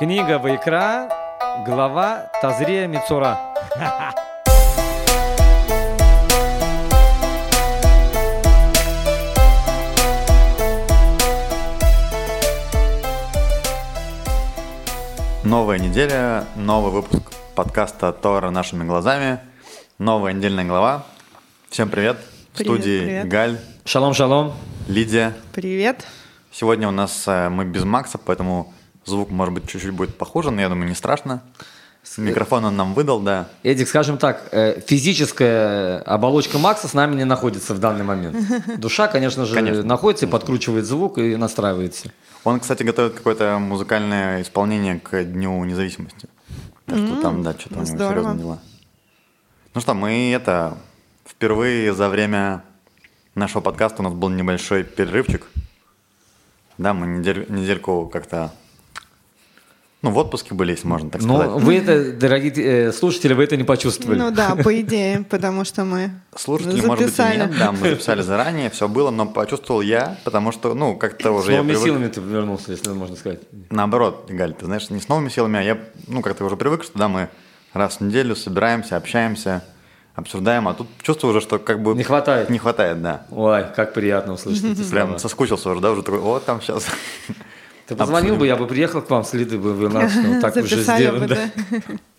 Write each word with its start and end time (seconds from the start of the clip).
Книга 0.00 0.38
Вайкра, 0.38 1.10
глава 1.66 2.32
Тазрия 2.40 2.86
Мицура. 2.86 3.38
Новая 15.44 15.78
неделя, 15.78 16.46
новый 16.56 16.92
выпуск 16.92 17.20
подкаста 17.54 18.14
Тора 18.14 18.48
нашими 18.48 18.84
глазами, 18.84 19.40
новая 19.98 20.32
недельная 20.32 20.64
глава. 20.64 21.04
Всем 21.68 21.90
привет! 21.90 22.16
В 22.54 22.56
Привет, 22.56 22.72
студии 22.72 23.00
привет. 23.00 23.28
Галь, 23.28 23.60
Шалом, 23.84 24.14
шалом. 24.14 24.54
Лидия. 24.88 25.34
Привет. 25.52 26.06
Сегодня 26.50 26.88
у 26.88 26.90
нас 26.90 27.24
э, 27.26 27.50
мы 27.50 27.66
без 27.66 27.84
Макса, 27.84 28.16
поэтому 28.16 28.72
звук 29.04 29.30
может 29.30 29.54
быть 29.54 29.68
чуть-чуть 29.68 29.90
будет 29.92 30.16
похуже, 30.16 30.50
но 30.50 30.60
я 30.60 30.68
думаю 30.68 30.88
не 30.88 30.94
страшно. 30.94 31.42
Микрофон 32.16 32.64
он 32.64 32.76
нам 32.76 32.94
выдал, 32.94 33.20
да. 33.20 33.48
Эдик, 33.62 33.86
скажем 33.86 34.16
так, 34.16 34.48
э, 34.52 34.80
физическая 34.86 35.98
оболочка 36.00 36.58
Макса 36.58 36.88
с 36.88 36.94
нами 36.94 37.14
не 37.14 37.24
находится 37.24 37.74
в 37.74 37.78
данный 37.78 38.04
момент. 38.04 38.36
Душа, 38.78 39.06
конечно 39.06 39.44
же, 39.44 39.54
Конечно. 39.54 39.82
находится, 39.82 40.24
и 40.26 40.28
подкручивает 40.28 40.86
звук 40.86 41.18
и 41.18 41.36
настраивается. 41.36 42.10
Он, 42.42 42.58
кстати, 42.58 42.82
готовит 42.84 43.14
какое-то 43.14 43.58
музыкальное 43.58 44.40
исполнение 44.40 44.98
к 44.98 45.22
Дню 45.24 45.62
независимости. 45.64 46.26
Так 46.86 46.96
что 46.96 47.20
там, 47.20 47.42
да, 47.42 47.52
что-то 47.52 47.74
у 47.74 47.82
него 47.82 47.86
здорово. 47.86 48.10
серьезные 48.12 48.38
дела. 48.38 48.58
Ну 49.74 49.80
что, 49.82 49.94
мы 49.94 50.32
это 50.32 50.78
впервые 51.28 51.92
за 51.94 52.08
время 52.08 52.64
нашего 53.34 53.60
подкаста 53.60 54.00
у 54.00 54.04
нас 54.04 54.14
был 54.14 54.30
небольшой 54.30 54.84
перерывчик. 54.84 55.46
Да, 56.78 56.94
мы 56.94 57.06
недель- 57.18 57.44
недельку 57.50 58.08
как-то 58.08 58.52
ну, 60.02 60.10
в 60.10 60.18
отпуске 60.18 60.54
были, 60.54 60.70
если 60.72 60.86
можно 60.86 61.10
так 61.10 61.22
Но 61.22 61.42
сказать. 61.42 61.62
вы 61.62 61.76
это, 61.76 62.12
дорогие 62.12 62.52
э, 62.54 62.92
слушатели, 62.92 63.34
вы 63.34 63.44
это 63.44 63.56
не 63.56 63.64
почувствовали. 63.64 64.18
Ну 64.18 64.30
да, 64.30 64.56
по 64.56 64.80
идее, 64.80 65.24
потому 65.28 65.64
что 65.64 65.84
мы 65.84 66.10
Слушатели, 66.34 66.80
может 66.86 66.88
быть, 66.88 67.00
и 67.00 67.04
записали. 67.16 67.36
нет, 67.38 67.58
да, 67.58 67.72
мы 67.72 67.78
записали 67.90 68.22
заранее, 68.22 68.70
все 68.70 68.88
было, 68.88 69.10
но 69.10 69.26
почувствовал 69.26 69.82
я, 69.82 70.16
потому 70.24 70.52
что, 70.52 70.72
ну, 70.74 70.96
как-то 70.96 71.28
С 71.34 71.42
уже 71.42 71.52
я 71.52 71.58
новыми 71.58 71.72
привык. 71.72 71.86
силами 71.86 72.08
ты 72.08 72.20
вернулся, 72.20 72.72
если 72.72 72.90
можно 72.90 73.14
сказать. 73.16 73.40
Наоборот, 73.70 74.26
Галь, 74.30 74.54
ты 74.54 74.64
знаешь, 74.64 74.88
не 74.90 75.00
с 75.00 75.08
новыми 75.08 75.28
силами, 75.28 75.58
а 75.58 75.62
я, 75.62 75.78
ну, 76.06 76.22
как-то 76.22 76.44
уже 76.44 76.56
привык, 76.56 76.82
что 76.84 76.98
да, 76.98 77.08
мы 77.08 77.28
раз 77.74 77.96
в 77.98 78.00
неделю 78.00 78.34
собираемся, 78.36 78.96
общаемся, 78.96 79.62
обсуждаем, 80.14 80.66
а 80.66 80.74
тут 80.74 80.88
чувствую 81.02 81.30
уже, 81.32 81.40
что 81.40 81.58
как 81.58 81.82
бы... 81.82 81.94
Не 81.94 82.02
хватает. 82.04 82.48
Не 82.50 82.58
хватает, 82.58 83.00
да. 83.02 83.26
Ой, 83.30 83.64
как 83.76 83.92
приятно 83.94 84.32
услышать 84.32 84.64
эти 84.72 84.76
слова. 84.80 84.90
Прям 84.90 85.18
соскучился 85.18 85.70
уже, 85.70 85.80
да, 85.80 85.90
уже 85.92 86.02
такой, 86.02 86.20
вот 86.20 86.44
там 86.46 86.60
сейчас. 86.62 86.86
Ты 87.90 87.96
позвонил 87.96 88.36
бы, 88.36 88.46
я 88.46 88.54
бы 88.54 88.68
приехал 88.68 89.02
к 89.02 89.10
вам, 89.10 89.24
следы 89.24 89.58
бы 89.58 89.74
вы 89.74 89.88
нас, 89.88 90.12
ну, 90.14 90.40
так 90.40 90.54
уже 90.54 90.80
сделали. 90.80 91.18
бы, 91.18 91.26
да. 91.26 91.50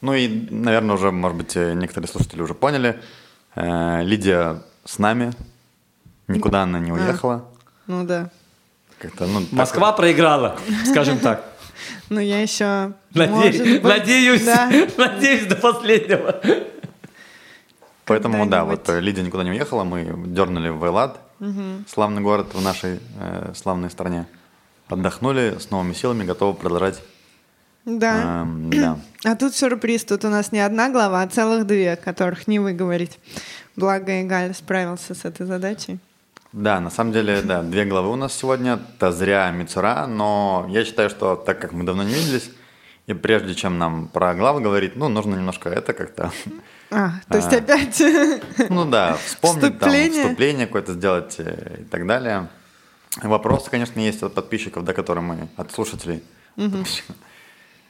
Ну 0.02 0.14
и, 0.14 0.28
наверное, 0.52 0.96
уже, 0.96 1.12
может 1.12 1.38
быть, 1.38 1.56
э, 1.56 1.74
некоторые 1.74 2.10
слушатели 2.10 2.42
уже 2.42 2.54
поняли. 2.54 3.00
Э, 3.56 4.04
Лидия 4.04 4.64
с 4.84 5.00
нами, 5.00 5.32
никуда 6.28 6.64
она 6.64 6.80
не 6.80 6.92
уехала. 6.92 7.46
Ну 7.88 8.04
да. 8.04 8.30
Как-то, 9.00 9.28
ну, 9.28 9.42
так 9.42 9.52
Москва 9.54 9.94
проиграла, 9.94 10.58
скажем 10.86 11.20
так. 11.20 11.46
Ну 12.10 12.20
я 12.20 12.42
еще... 12.42 12.92
Наде- 13.14 13.30
может 13.30 13.62
быть, 13.62 13.84
Надеюсь, 13.84 14.44
Да. 14.44 14.70
надеюсь 14.98 15.46
до 15.48 15.56
последнего. 15.56 16.42
Поэтому, 18.06 18.46
да, 18.46 18.66
вот 18.66 18.90
Лидия 18.90 19.24
никуда 19.24 19.44
не 19.46 19.52
уехала, 19.52 19.86
мы 19.86 20.04
дернули 20.28 20.68
в 20.68 20.86
Элад, 20.86 21.20
славный 21.88 22.22
город 22.22 22.54
в 22.54 22.62
нашей 22.62 23.00
э, 23.20 23.54
славной 23.56 23.90
стране. 23.90 24.26
Отдохнули 24.92 25.58
с 25.59 25.72
новыми 25.72 25.94
силами, 25.94 26.23
готовы 26.25 26.53
продолжать. 26.53 27.02
Да. 27.86 28.42
эм, 28.44 28.70
да. 28.70 28.97
А 29.23 29.36
тут 29.36 29.56
сюрприз, 29.56 30.03
тут 30.03 30.25
у 30.25 30.30
нас 30.30 30.52
не 30.52 30.59
одна 30.59 30.89
глава, 30.89 31.22
а 31.22 31.28
целых 31.28 31.66
две, 31.66 31.95
которых 31.95 32.47
не 32.47 32.59
выговорить. 32.59 33.19
Благо 33.75 34.22
Игаль 34.22 34.53
справился 34.53 35.16
с 35.16 35.25
этой 35.25 35.46
задачей. 35.46 36.00
Да, 36.51 36.80
на 36.81 36.90
самом 36.90 37.13
деле, 37.13 37.41
да, 37.41 37.62
две 37.63 37.85
главы 37.85 38.09
у 38.12 38.16
нас 38.16 38.34
сегодня, 38.34 38.78
Тазря, 39.00 39.50
Мицура, 39.51 40.06
но 40.07 40.66
я 40.69 40.84
считаю, 40.84 41.09
что 41.09 41.35
так 41.35 41.59
как 41.62 41.72
мы 41.72 41.85
давно 41.85 42.03
не 42.03 42.13
виделись, 42.13 42.51
и 43.07 43.13
прежде 43.13 43.56
чем 43.56 43.78
нам 43.78 44.07
про 44.09 44.35
главы 44.35 44.59
говорить, 44.59 44.96
ну, 44.97 45.07
нужно 45.07 45.35
немножко 45.35 45.69
это 45.69 45.94
как-то, 45.94 46.31
А, 46.91 47.12
то 47.30 47.38
есть 47.38 47.53
А. 47.53 47.57
опять... 47.57 48.03
ну 48.69 48.84
да, 48.85 49.18
вспомнить 49.25 49.62
там, 49.62 49.72
Вступление. 49.74 50.24
вступление 50.24 50.66
какое-то 50.66 50.94
сделать 50.94 51.35
э, 51.38 51.78
и 51.81 51.84
так 51.85 52.06
далее. 52.06 52.50
Вопросы, 53.18 53.70
конечно, 53.70 54.00
есть 54.00 54.24
от 54.24 54.34
подписчиков, 54.34 54.86
да, 54.86 54.94
которые 54.94 55.24
мы, 55.24 55.48
от 55.58 55.72
слушателей. 55.72 56.24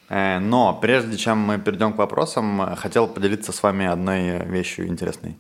Э, 0.10 0.40
Но 0.40 0.74
прежде 0.74 1.18
чем 1.18 1.38
мы 1.38 1.58
перейдем 1.58 1.94
к 1.94 1.98
вопросам, 1.98 2.62
э, 2.62 2.76
хотел 2.76 3.08
поделиться 3.08 3.52
с 3.52 3.64
вами 3.64 3.86
одной 3.86 4.46
вещью 4.46 4.88
интересной, 4.88 5.38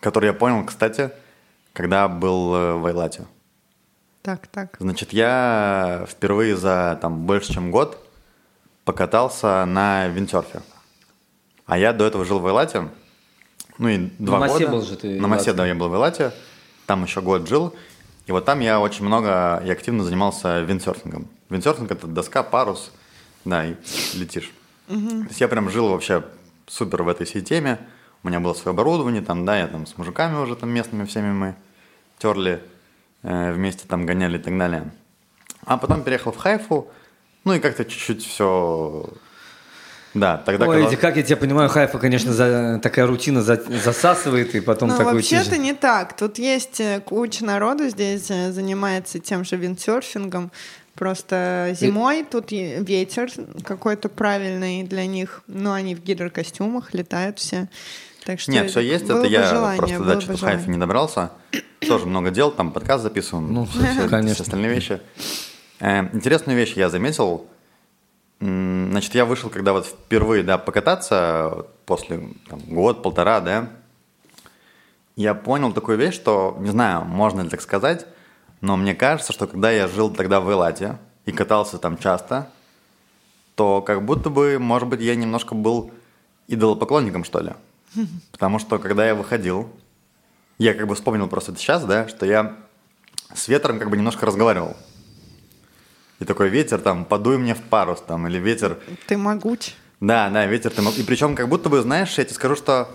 которую 0.00 0.32
я 0.32 0.38
понял, 0.38 0.64
кстати, 0.64 1.10
когда 1.72 2.08
был 2.08 2.54
э, 2.54 2.72
в 2.74 2.86
Айлате. 2.86 3.26
Так, 4.22 4.46
так. 4.46 4.76
Значит, 4.78 5.12
я 5.12 6.06
впервые 6.08 6.56
за 6.56 6.98
там 7.02 7.26
больше, 7.26 7.52
чем 7.52 7.70
год 7.70 7.98
покатался 8.84 9.66
на 9.66 10.08
виндсерфе. 10.08 10.62
А 11.66 11.76
я 11.76 11.92
до 11.92 12.06
этого 12.06 12.24
жил 12.24 12.38
в 12.38 12.46
Эйлате. 12.46 12.88
Ну 13.76 13.88
и 13.88 14.10
два 14.18 14.38
Масе 14.38 14.60
года. 14.60 14.70
был 14.70 14.82
же 14.82 14.96
ты 14.96 15.20
На 15.20 15.28
Масе, 15.28 15.52
да, 15.52 15.66
я 15.66 15.74
был 15.74 15.88
в 15.88 15.94
Эйлате. 15.94 16.32
Там 16.86 17.04
еще 17.04 17.20
год 17.20 17.48
жил. 17.48 17.74
И 18.26 18.32
вот 18.32 18.44
там 18.44 18.60
я 18.60 18.80
очень 18.80 19.04
много 19.04 19.62
и 19.64 19.70
активно 19.70 20.02
занимался 20.02 20.60
виндсерфингом. 20.60 21.28
Виндсерфинг– 21.50 21.90
это 21.92 22.06
доска, 22.06 22.42
парус, 22.42 22.90
да, 23.44 23.66
и 23.66 23.74
летишь. 24.14 24.50
То 25.22 25.28
есть 25.28 25.40
я 25.40 25.48
прям 25.48 25.70
жил 25.70 25.88
вообще 25.88 26.24
супер 26.66 27.02
в 27.02 27.08
этой 27.08 27.26
всей 27.26 27.42
теме. 27.42 27.78
У 28.22 28.28
меня 28.28 28.40
было 28.40 28.54
свое 28.54 28.72
оборудование, 28.74 29.20
там, 29.20 29.44
да, 29.44 29.58
я 29.58 29.66
там 29.66 29.86
с 29.86 29.98
мужиками 29.98 30.38
уже 30.38 30.56
там 30.56 30.70
местными 30.70 31.04
всеми 31.04 31.32
мы 31.32 31.54
терли, 32.18 32.62
э, 33.22 33.52
вместе 33.52 33.86
там 33.86 34.06
гоняли 34.06 34.38
и 34.38 34.40
так 34.40 34.56
далее. 34.56 34.90
А 35.66 35.76
потом 35.76 36.02
переехал 36.02 36.32
в 36.32 36.36
Хайфу, 36.36 36.88
ну 37.44 37.52
и 37.54 37.60
как-то 37.60 37.84
чуть-чуть 37.84 38.24
все... 38.24 39.08
Да, 40.14 40.36
тогда... 40.38 40.66
Ой, 40.68 40.82
когда- 40.82 40.96
как 40.96 41.16
я 41.16 41.22
тебя 41.24 41.36
понимаю, 41.36 41.68
Хайфа, 41.68 41.98
конечно, 41.98 42.32
за- 42.32 42.78
такая 42.82 43.06
рутина 43.06 43.42
за- 43.42 43.62
засасывает, 43.84 44.54
и 44.54 44.60
потом 44.60 44.90
Ну, 44.90 44.96
такой 44.96 45.14
вообще-то 45.14 45.56
не 45.58 45.74
так. 45.74 46.16
Тут 46.16 46.38
есть 46.38 46.80
э, 46.80 47.00
куча 47.04 47.44
народу 47.44 47.88
здесь 47.88 48.30
э, 48.30 48.52
занимается 48.52 49.18
тем 49.18 49.44
же 49.44 49.56
виндсерфингом. 49.56 50.52
Просто 50.94 51.74
зимой 51.80 52.24
тут 52.24 52.52
и 52.52 52.76
ветер 52.78 53.28
какой-то 53.64 54.08
правильный 54.08 54.84
для 54.84 55.06
них. 55.06 55.42
Ну, 55.48 55.72
они 55.72 55.96
в 55.96 56.02
гидрокостюмах 56.04 56.94
летают 56.94 57.40
все. 57.40 57.68
Так 58.24 58.38
что 58.40 58.52
Нет, 58.52 58.70
все 58.70 58.80
есть, 58.80 59.04
это 59.04 59.24
я 59.24 59.50
желание, 59.50 59.98
просто 59.98 59.98
было 59.98 60.14
да. 60.16 60.36
Хайфе 60.36 60.70
не 60.70 60.78
добрался. 60.78 61.30
Тоже 61.80 62.06
много 62.06 62.30
дел, 62.30 62.50
там 62.52 62.70
подкаст 62.70 63.02
записываем, 63.02 63.52
Ну, 63.52 63.66
все- 63.66 64.08
конечно. 64.08 64.34
все 64.34 64.42
остальные 64.44 64.70
вещи. 64.72 65.00
Э, 65.80 66.04
интересную 66.12 66.56
вещь 66.56 66.74
я 66.76 66.88
заметил. 66.88 67.46
Значит, 68.40 69.14
я 69.14 69.24
вышел, 69.24 69.48
когда 69.48 69.72
вот 69.72 69.86
впервые, 69.86 70.42
да, 70.42 70.58
покататься, 70.58 71.66
после 71.86 72.28
там, 72.48 72.60
год, 72.60 73.02
полтора, 73.02 73.40
да, 73.40 73.70
я 75.16 75.34
понял 75.34 75.72
такую 75.72 75.96
вещь, 75.96 76.14
что, 76.14 76.56
не 76.58 76.70
знаю, 76.70 77.04
можно 77.04 77.42
ли 77.42 77.48
так 77.48 77.60
сказать, 77.60 78.06
но 78.60 78.76
мне 78.76 78.94
кажется, 78.94 79.32
что 79.32 79.46
когда 79.46 79.70
я 79.70 79.86
жил 79.88 80.10
тогда 80.10 80.40
в 80.40 80.50
Элате 80.50 80.98
и 81.24 81.32
катался 81.32 81.78
там 81.78 81.96
часто, 81.96 82.50
то 83.54 83.80
как 83.82 84.04
будто 84.04 84.30
бы, 84.30 84.58
может 84.58 84.88
быть, 84.88 85.00
я 85.00 85.14
немножко 85.14 85.54
был 85.54 85.92
идолопоклонником, 86.48 87.24
что 87.24 87.40
ли. 87.40 87.52
Потому 88.32 88.58
что, 88.58 88.78
когда 88.78 89.06
я 89.06 89.14
выходил, 89.14 89.70
я 90.58 90.74
как 90.74 90.86
бы 90.86 90.94
вспомнил 90.94 91.28
просто 91.28 91.52
это 91.52 91.60
сейчас, 91.60 91.84
да, 91.84 92.08
что 92.08 92.26
я 92.26 92.56
с 93.34 93.48
ветром 93.48 93.78
как 93.78 93.90
бы 93.90 93.96
немножко 93.96 94.26
разговаривал. 94.26 94.76
И 96.24 96.26
такой 96.26 96.48
ветер 96.48 96.78
там, 96.80 97.04
подуй 97.04 97.36
мне 97.36 97.54
в 97.54 97.60
парус 97.60 98.00
там, 98.00 98.26
или 98.26 98.38
ветер, 98.38 98.78
Ты 99.06 99.18
могуч. 99.18 99.74
да, 100.00 100.30
да, 100.30 100.46
ветер 100.46 100.70
ты 100.70 100.80
мог. 100.80 100.96
И 100.96 101.02
причем 101.02 101.36
как 101.36 101.50
будто 101.50 101.68
бы, 101.68 101.82
знаешь, 101.82 102.16
я 102.16 102.24
тебе 102.24 102.34
скажу, 102.34 102.56
что 102.56 102.88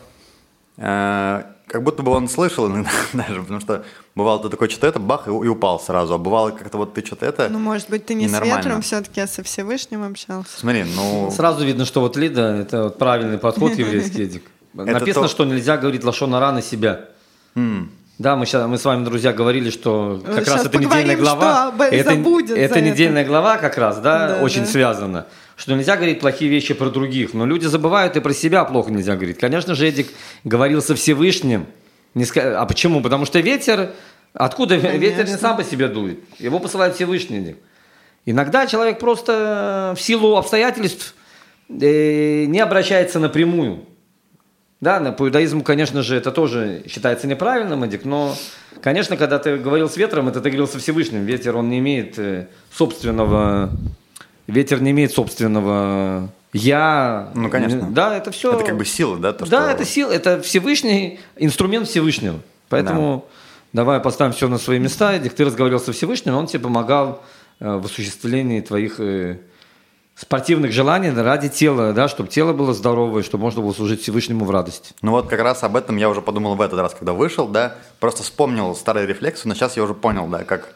э, 0.78 1.44
как 1.68 1.84
будто 1.84 2.02
бы 2.02 2.12
он 2.12 2.28
слышал 2.28 2.66
иногда 2.66 2.90
даже, 3.14 3.42
потому 3.42 3.60
что 3.60 3.86
бывало 4.16 4.42
ты 4.42 4.50
такой 4.50 4.68
что-то 4.70 4.88
это, 4.88 5.00
бах, 5.00 5.28
и, 5.28 5.30
и 5.30 5.48
упал 5.48 5.80
сразу. 5.80 6.16
А 6.16 6.18
бывало 6.18 6.50
как-то 6.50 6.80
вот 6.80 6.96
ты 6.96 7.06
что-то 7.06 7.28
это... 7.28 7.50
Ну, 7.50 7.60
может 7.60 7.88
быть, 7.92 8.08
ты 8.08 8.16
не 8.16 8.28
с 8.28 8.32
ветром 8.42 8.82
все-таки, 8.82 9.22
а 9.22 9.28
со 9.28 9.44
Всевышним 9.44 10.04
общался. 10.04 10.50
Смотри, 10.58 10.86
ну... 10.96 11.30
Сразу 11.30 11.64
видно, 11.64 11.86
что 11.86 12.02
вот 12.02 12.18
Лида– 12.18 12.56
это 12.62 12.86
вот 12.86 12.98
правильный 12.98 13.38
подход 13.38 13.74
еврейский, 13.78 14.24
Эдик. 14.24 14.44
Написано, 14.74 15.28
то- 15.28 15.32
что 15.32 15.46
нельзя 15.46 15.78
говорить 15.78 16.04
лошона 16.04 16.52
на 16.52 16.64
себя. 16.64 17.10
Да, 18.20 18.36
мы, 18.36 18.46
сейчас, 18.46 18.68
мы 18.68 18.78
с 18.78 18.84
вами, 18.84 19.06
друзья, 19.06 19.32
говорили, 19.32 19.70
что 19.70 20.22
как 20.26 20.44
Сейчас 20.44 20.56
раз 20.58 20.66
это 20.66 20.78
недельная 20.78 21.16
глава. 21.16 21.74
это, 21.90 22.12
это 22.54 22.82
недельная 22.82 23.24
глава 23.26 23.58
как 23.58 23.78
раз, 23.78 24.00
да, 24.00 24.28
Да, 24.28 24.42
очень 24.44 24.62
да. 24.64 24.68
связана. 24.68 25.26
Что 25.56 25.74
нельзя 25.74 25.96
говорить 25.96 26.20
плохие 26.20 26.52
вещи 26.52 26.74
про 26.74 26.90
других, 26.90 27.34
но 27.34 27.46
люди 27.46 27.66
забывают 27.66 28.18
и 28.18 28.20
про 28.20 28.34
себя 28.34 28.66
плохо 28.66 28.92
нельзя 28.92 29.16
говорить. 29.16 29.38
Конечно 29.38 29.74
же, 29.74 29.88
Эдик 29.88 30.10
говорил 30.44 30.82
со 30.82 30.96
Всевышним. 30.96 31.68
Не 32.14 32.26
ска- 32.26 32.56
А 32.56 32.66
почему? 32.66 33.02
Потому 33.02 33.24
что 33.26 33.40
ветер, 33.40 33.92
откуда 34.34 34.76
ветер 34.76 35.00
не 35.00 35.10
Конечно. 35.16 35.38
сам 35.38 35.56
по 35.56 35.64
себе 35.64 35.88
дует, 35.88 36.20
его 36.40 36.60
посылает 36.60 36.96
Всевышний. 36.96 37.38
Эдик. 37.38 37.58
Иногда 38.26 38.68
человек 38.68 39.00
просто 39.00 39.94
в 39.98 40.02
силу 40.02 40.36
обстоятельств 40.36 41.16
э, 41.70 42.44
не 42.46 42.60
обращается 42.60 43.20
напрямую. 43.20 43.86
Да, 44.82 45.00
по 45.12 45.24
иудаизму, 45.28 45.64
конечно 45.64 46.04
же, 46.04 46.16
это 46.16 46.32
тоже 46.32 46.84
считается 46.88 47.28
неправильным, 47.28 47.84
Эдик, 47.84 48.06
но, 48.06 48.36
конечно, 48.82 49.18
когда 49.18 49.38
ты 49.38 49.58
говорил 49.58 49.90
с 49.90 49.98
ветром, 49.98 50.30
это 50.30 50.40
ты 50.40 50.50
говорил 50.50 50.68
со 50.68 50.80
Всевышним. 50.80 51.26
Ветер, 51.26 51.58
он 51.58 51.70
не 51.70 51.80
имеет 51.80 52.18
э, 52.18 52.48
собственного... 52.72 53.72
Ветер 54.48 54.82
не 54.82 54.92
имеет 54.92 55.12
собственного 55.12 56.30
я... 56.54 57.30
Ну, 57.36 57.50
конечно. 57.50 57.88
Да, 57.92 58.18
это 58.18 58.32
все... 58.32 58.54
Это 58.54 58.64
как 58.64 58.78
бы 58.78 58.86
сила, 58.86 59.18
да? 59.18 59.34
То, 59.34 59.46
да, 59.46 59.62
что... 59.62 59.72
это 59.72 59.86
сила, 59.86 60.12
это 60.12 60.42
Всевышний, 60.42 61.20
инструмент 61.38 61.88
Всевышнего. 61.88 62.40
Поэтому 62.70 63.26
да. 63.72 63.82
давай 63.82 64.00
поставим 64.00 64.34
все 64.34 64.48
на 64.48 64.58
свои 64.58 64.80
места. 64.80 65.14
Эдик, 65.14 65.34
ты 65.34 65.46
разговаривал 65.46 65.80
со 65.80 65.92
Всевышним, 65.92 66.36
он 66.36 66.48
тебе 66.48 66.62
помогал 66.62 67.24
э, 67.60 67.78
в 67.78 67.86
осуществлении 67.86 68.62
твоих 68.62 69.00
э, 69.00 69.38
спортивных 70.20 70.74
желаний 70.74 71.12
ради 71.12 71.48
тела, 71.48 71.94
да, 71.94 72.10
чтобы 72.10 72.30
тело 72.30 72.52
было 72.52 72.74
здоровое, 72.74 73.24
чтобы 73.24 73.44
можно 73.44 73.62
было 73.62 73.72
служить 73.72 74.02
Всевышнему 74.02 74.44
в 74.44 74.52
радость. 74.52 74.94
Ну 75.02 75.12
вот 75.12 75.30
как 75.30 75.40
раз 75.40 75.64
об 75.64 75.78
этом 75.78 75.96
я 75.96 76.10
уже 76.10 76.22
подумал 76.22 76.56
в 76.56 76.62
этот 76.62 76.78
раз, 76.80 76.94
когда 76.94 77.14
вышел, 77.14 77.48
да, 77.48 77.76
просто 78.02 78.24
вспомнил 78.24 78.76
старые 78.76 79.08
рефлексы, 79.08 79.48
но 79.48 79.54
сейчас 79.54 79.78
я 79.78 79.84
уже 79.84 79.94
понял, 79.94 80.28
да, 80.28 80.44
как 80.44 80.76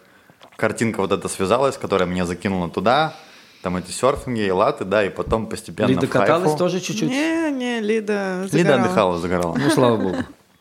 картинка 0.55 1.01
вот 1.01 1.11
эта 1.11 1.27
связалась, 1.27 1.75
которая 1.77 2.07
меня 2.07 2.25
закинула 2.25 2.69
туда, 2.69 3.15
там 3.61 3.75
эти 3.75 3.91
серфинги, 3.91 4.45
и 4.45 4.51
латы, 4.51 4.85
да, 4.85 5.03
и 5.03 5.09
потом 5.09 5.47
постепенно 5.47 5.87
Лида 5.87 6.07
в 6.07 6.09
каталась 6.09 6.43
хайфу. 6.43 6.57
тоже 6.57 6.79
чуть-чуть? 6.79 7.09
Не, 7.09 7.51
не, 7.51 7.81
Лида 7.81 8.47
загорала. 8.49 8.57
Лида 8.57 8.75
отдыхала, 8.75 9.17
загорала. 9.17 9.55
Ну, 9.57 9.69
слава 9.69 9.97
богу. 9.97 10.17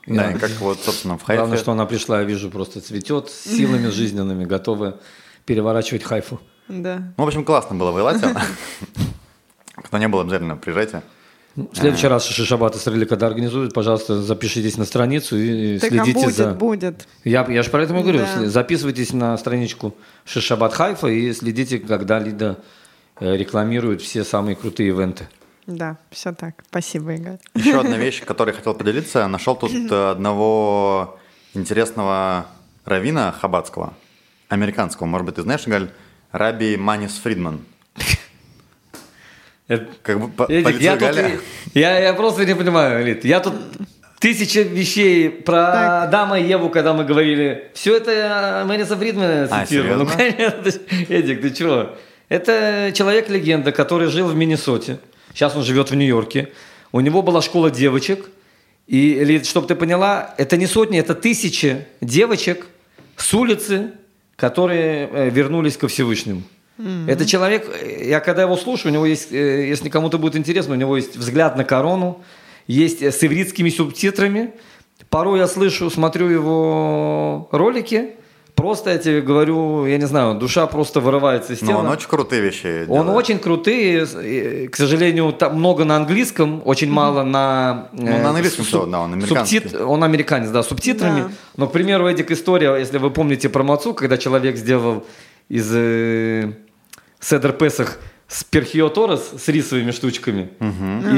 Да, 0.08 0.32
как 0.32 0.50
вот, 0.58 0.81
собственно, 0.81 1.19
в 1.19 1.23
хайфе. 1.23 1.38
Главное, 1.38 1.58
что 1.58 1.70
она 1.70 1.87
пришла, 1.87 2.19
я 2.19 2.25
вижу, 2.25 2.50
просто 2.50 2.81
цветет 2.81 3.31
силами 3.31 3.87
жизненными, 3.90 4.44
готовая 4.44 4.96
переворачивать 5.44 6.03
хайфу. 6.03 6.41
Да. 6.69 7.03
Ну, 7.17 7.25
в 7.25 7.27
общем, 7.27 7.44
классно 7.44 7.77
было 7.77 7.91
в 7.91 7.99
Элате. 7.99 8.35
Кто 9.75 9.99
не 9.99 10.09
был, 10.09 10.21
обязательно 10.21 10.56
приезжайте. 10.56 11.03
В 11.55 11.75
следующий 11.75 12.06
раз 12.06 12.25
Шишабат 12.25 12.77
Исраили, 12.77 13.05
когда 13.05 13.27
организуют, 13.27 13.75
пожалуйста, 13.75 14.23
запишитесь 14.23 14.79
на 14.79 14.87
страницу 14.87 15.37
и 15.37 15.79
Так 15.79 15.93
а 15.93 16.05
следите 16.05 16.21
будет, 16.21 16.35
за... 16.35 16.55
будет. 16.55 17.09
Я, 17.25 17.47
я 17.47 17.62
же 17.62 17.69
про 17.69 17.83
это 17.83 17.94
и 17.94 18.00
говорю. 18.00 18.21
Да. 18.21 18.47
Записывайтесь 18.47 19.12
на 19.12 19.37
страничку 19.37 19.94
Шишабат 20.25 20.73
Хайфа 20.73 21.09
и 21.09 21.31
следите, 21.35 21.79
когда 21.79 22.19
Лида 22.19 22.59
э, 23.21 23.37
рекламирует 23.37 24.00
все 24.00 24.25
самые 24.25 24.56
крутые 24.56 24.89
ивенты. 24.89 25.29
Да, 25.67 25.99
все 26.11 26.33
так. 26.33 26.55
Спасибо, 26.71 27.12
Игорь. 27.12 27.39
Еще 27.55 27.79
одна 27.79 27.99
вещь, 27.99 28.25
которой 28.25 28.50
я 28.50 28.56
хотел 28.56 28.73
поделиться. 28.73 29.27
Нашел 29.29 29.55
тут 29.55 29.73
одного 29.93 31.19
интересного 31.53 32.47
равина 32.87 33.31
хабатского, 33.31 33.93
американского. 34.52 35.06
Может 35.06 35.26
быть, 35.26 35.34
ты 35.37 35.43
знаешь, 35.43 35.62
Галь? 35.66 35.88
Раби 36.31 36.76
Манис 36.76 37.12
Фридман. 37.22 37.60
Как 40.02 40.20
бы 40.20 40.28
по, 40.28 40.44
по 40.46 40.52
Эдик, 40.52 40.69
лицу 40.69 40.82
я, 40.82 40.93
тут- 40.96 41.02
Галя- 41.08 41.40
я, 41.75 41.99
я 41.99 42.12
просто 42.14 42.44
не 42.44 42.54
понимаю, 42.54 43.04
Лид. 43.06 43.25
Я 43.25 43.40
тут 43.40 43.54
тысяча 44.19 44.60
вещей 44.62 45.31
про 45.31 45.66
Так. 45.72 46.08
Адама 46.08 46.38
и 46.38 46.46
Еву, 46.46 46.69
когда 46.69 46.93
мы 46.93 47.04
говорили. 47.04 47.70
Все 47.72 47.96
это 47.96 48.10
я 48.10 48.64
Мэриса 48.66 48.96
Фридмана 48.96 49.49
А, 49.50 49.64
цитировал. 49.64 50.04
ну, 50.04 50.10
серьезно? 50.10 50.16
конечно. 50.37 50.62
ты- 50.62 51.06
Эдик, 51.14 51.40
ты 51.43 51.50
чего? 51.52 51.96
Это 52.28 52.93
человек-легенда, 52.94 53.72
который 53.72 54.08
жил 54.08 54.28
в 54.28 54.34
Миннесоте. 54.34 54.98
Сейчас 55.32 55.56
он 55.56 55.62
живет 55.62 55.90
в 55.90 55.94
Нью-Йорке. 55.94 56.52
У 56.93 57.00
него 57.00 57.22
была 57.22 57.40
школа 57.40 57.70
девочек. 57.70 58.26
И, 58.87 59.25
Лид, 59.25 59.46
чтобы 59.46 59.66
ты 59.69 59.75
поняла, 59.75 60.34
это 60.37 60.56
не 60.58 60.66
сотни, 60.66 60.98
это 60.98 61.14
тысячи 61.14 61.87
девочек 62.02 62.66
с 63.16 63.32
улицы, 63.32 63.93
которые 64.43 65.09
э, 65.09 65.31
вернулись 65.31 65.77
ко 65.77 65.87
Всевышнему. 65.87 66.43
Это 67.06 67.25
человек, 67.27 67.65
э, 67.81 68.09
я 68.09 68.19
когда 68.19 68.43
его 68.43 68.56
слушаю, 68.56 68.91
у 68.91 68.94
него 68.94 69.06
есть, 69.06 69.31
э, 69.31 69.69
если 69.69 69.89
кому-то 69.89 70.19
будет 70.19 70.35
интересно, 70.35 70.75
у 70.75 70.77
него 70.77 70.97
есть 70.97 71.17
взгляд 71.17 71.56
на 71.56 71.62
корону, 71.62 72.21
есть 72.67 73.03
с 73.03 73.23
ивритскими 73.23 73.71
субтитрами. 73.71 74.50
Порой 75.11 75.39
я 75.39 75.47
слышу, 75.47 75.91
смотрю 75.91 76.29
его 76.29 77.49
ролики, 77.53 78.17
просто 78.62 78.91
я 78.91 78.99
тебе 78.99 79.20
говорю, 79.20 79.87
я 79.87 79.99
не 79.99 80.06
знаю, 80.06 80.35
душа 80.35 80.67
просто 80.67 81.00
вырывается 81.00 81.53
из 81.53 81.61
Ну, 81.62 81.69
тела. 81.69 81.79
он 81.81 81.88
очень 81.88 82.09
крутые 82.09 82.43
вещи 82.43 82.67
Он 82.88 83.03
делает. 83.05 83.17
очень 83.17 83.38
крутые, 83.38 84.06
э, 84.14 84.69
к 84.69 84.76
сожалению, 84.76 85.32
там 85.32 85.56
много 85.59 85.85
на 85.85 85.97
английском, 85.97 86.62
очень 86.64 86.91
мало 86.91 87.25
на... 87.25 87.88
э, 87.93 87.97
Ну, 87.99 88.19
на 88.23 88.29
английском 88.31 88.64
всё, 88.64 88.87
да, 88.87 89.00
он 89.00 89.12
американский. 89.14 89.61
субтит- 89.61 89.81
Он 89.81 90.03
американец, 90.05 90.50
да, 90.50 90.62
субтитрами. 90.62 91.20
Да. 91.23 91.31
Но, 91.56 91.67
к 91.67 91.73
примеру, 91.73 92.06
Эдик, 92.09 92.31
история, 92.31 92.76
если 92.79 92.99
вы 92.99 93.11
помните 93.11 93.49
про 93.49 93.62
Мацу, 93.64 93.94
когда 93.94 94.17
человек 94.17 94.56
сделал 94.56 95.05
из 95.50 95.69
э, 95.75 96.53
Седер 97.20 97.53
Песах 97.53 97.99
с 98.32 98.44
перхио 98.44 98.88
Торос, 98.88 99.32
с 99.37 99.49
рисовыми 99.49 99.90
штучками, 99.90 100.49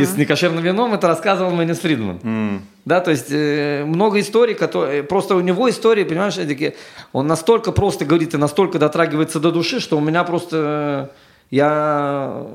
и 0.00 0.04
с 0.04 0.16
некошерным 0.16 0.64
вином, 0.64 0.94
это 0.94 1.06
рассказывал 1.06 1.52
Мэнис 1.52 1.78
Фридман. 1.78 2.18
М. 2.24 2.62
Да, 2.84 3.00
то 3.00 3.12
есть 3.12 3.28
э, 3.30 3.84
много 3.86 4.18
историй, 4.18 4.54
которые 4.54 5.04
просто 5.04 5.36
у 5.36 5.40
него 5.40 5.70
истории, 5.70 6.02
понимаешь, 6.02 6.36
Эдик, 6.36 6.74
он 7.12 7.28
настолько 7.28 7.70
просто 7.70 8.04
говорит 8.04 8.34
и 8.34 8.36
настолько 8.36 8.80
дотрагивается 8.80 9.38
до 9.38 9.52
души, 9.52 9.78
что 9.78 9.96
у 9.96 10.00
меня 10.00 10.24
просто 10.24 11.10
э, 11.12 11.14
я 11.50 12.46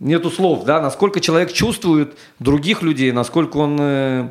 нету 0.00 0.30
слов, 0.30 0.64
да, 0.64 0.80
насколько 0.80 1.20
человек 1.20 1.52
чувствует 1.52 2.16
других 2.40 2.82
людей, 2.82 3.12
насколько 3.12 3.56
он 3.58 3.78
э, 3.80 4.28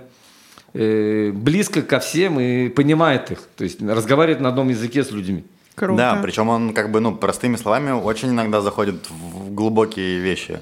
э, 0.74 1.32
близко 1.32 1.82
ко 1.82 2.00
всем 2.00 2.40
и 2.42 2.68
понимает 2.68 3.32
их, 3.32 3.40
то 3.56 3.64
есть 3.64 3.82
разговаривает 3.82 4.42
на 4.42 4.50
одном 4.50 4.68
языке 4.68 5.04
с 5.04 5.12
людьми. 5.12 5.46
Круто. 5.78 5.96
Да, 5.96 6.20
причем 6.24 6.50
он 6.50 6.74
как 6.74 6.92
бы, 6.92 7.00
ну, 7.00 7.16
простыми 7.16 7.56
словами 7.56 7.92
очень 7.92 8.30
иногда 8.30 8.62
заходит 8.62 9.08
в 9.12 9.54
глубокие 9.54 10.18
вещи. 10.18 10.60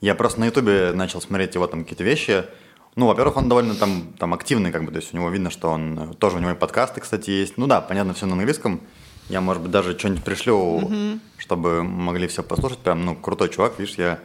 Я 0.00 0.14
просто 0.14 0.40
на 0.40 0.46
Ютубе 0.46 0.92
начал 0.94 1.20
смотреть 1.20 1.54
его 1.54 1.66
там 1.66 1.82
какие-то 1.82 2.04
вещи. 2.04 2.46
Ну, 2.94 3.06
во-первых, 3.06 3.36
он 3.36 3.50
довольно 3.50 3.74
там, 3.74 4.14
там 4.18 4.32
активный, 4.32 4.72
как 4.72 4.86
бы, 4.86 4.92
то 4.92 4.96
есть 4.96 5.12
у 5.12 5.16
него 5.18 5.28
видно, 5.28 5.50
что 5.50 5.68
он 5.68 6.14
тоже 6.18 6.36
у 6.36 6.40
него 6.40 6.52
и 6.52 6.54
подкасты, 6.54 7.02
кстати, 7.02 7.28
есть. 7.28 7.58
Ну 7.58 7.66
да, 7.66 7.82
понятно, 7.82 8.14
все 8.14 8.24
на 8.24 8.32
английском. 8.32 8.80
Я, 9.28 9.42
может 9.42 9.62
быть, 9.62 9.72
даже 9.72 9.98
что-нибудь 9.98 10.24
пришлю, 10.24 10.90
чтобы 11.36 11.82
могли 11.82 12.26
все 12.26 12.42
послушать. 12.42 12.78
Прям, 12.78 13.04
ну, 13.04 13.14
крутой 13.14 13.50
чувак, 13.50 13.78
видишь, 13.78 13.96
я 13.96 14.20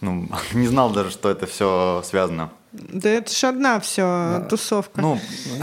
ну, 0.00 0.30
не 0.54 0.66
знал 0.66 0.90
даже, 0.92 1.10
что 1.10 1.28
это 1.28 1.44
все 1.44 2.00
связано. 2.06 2.52
Да 2.72 3.08
это 3.08 3.32
ж 3.32 3.44
одна 3.44 3.80
все 3.80 4.46
тусовка. 4.50 5.00
Ну, 5.00 5.18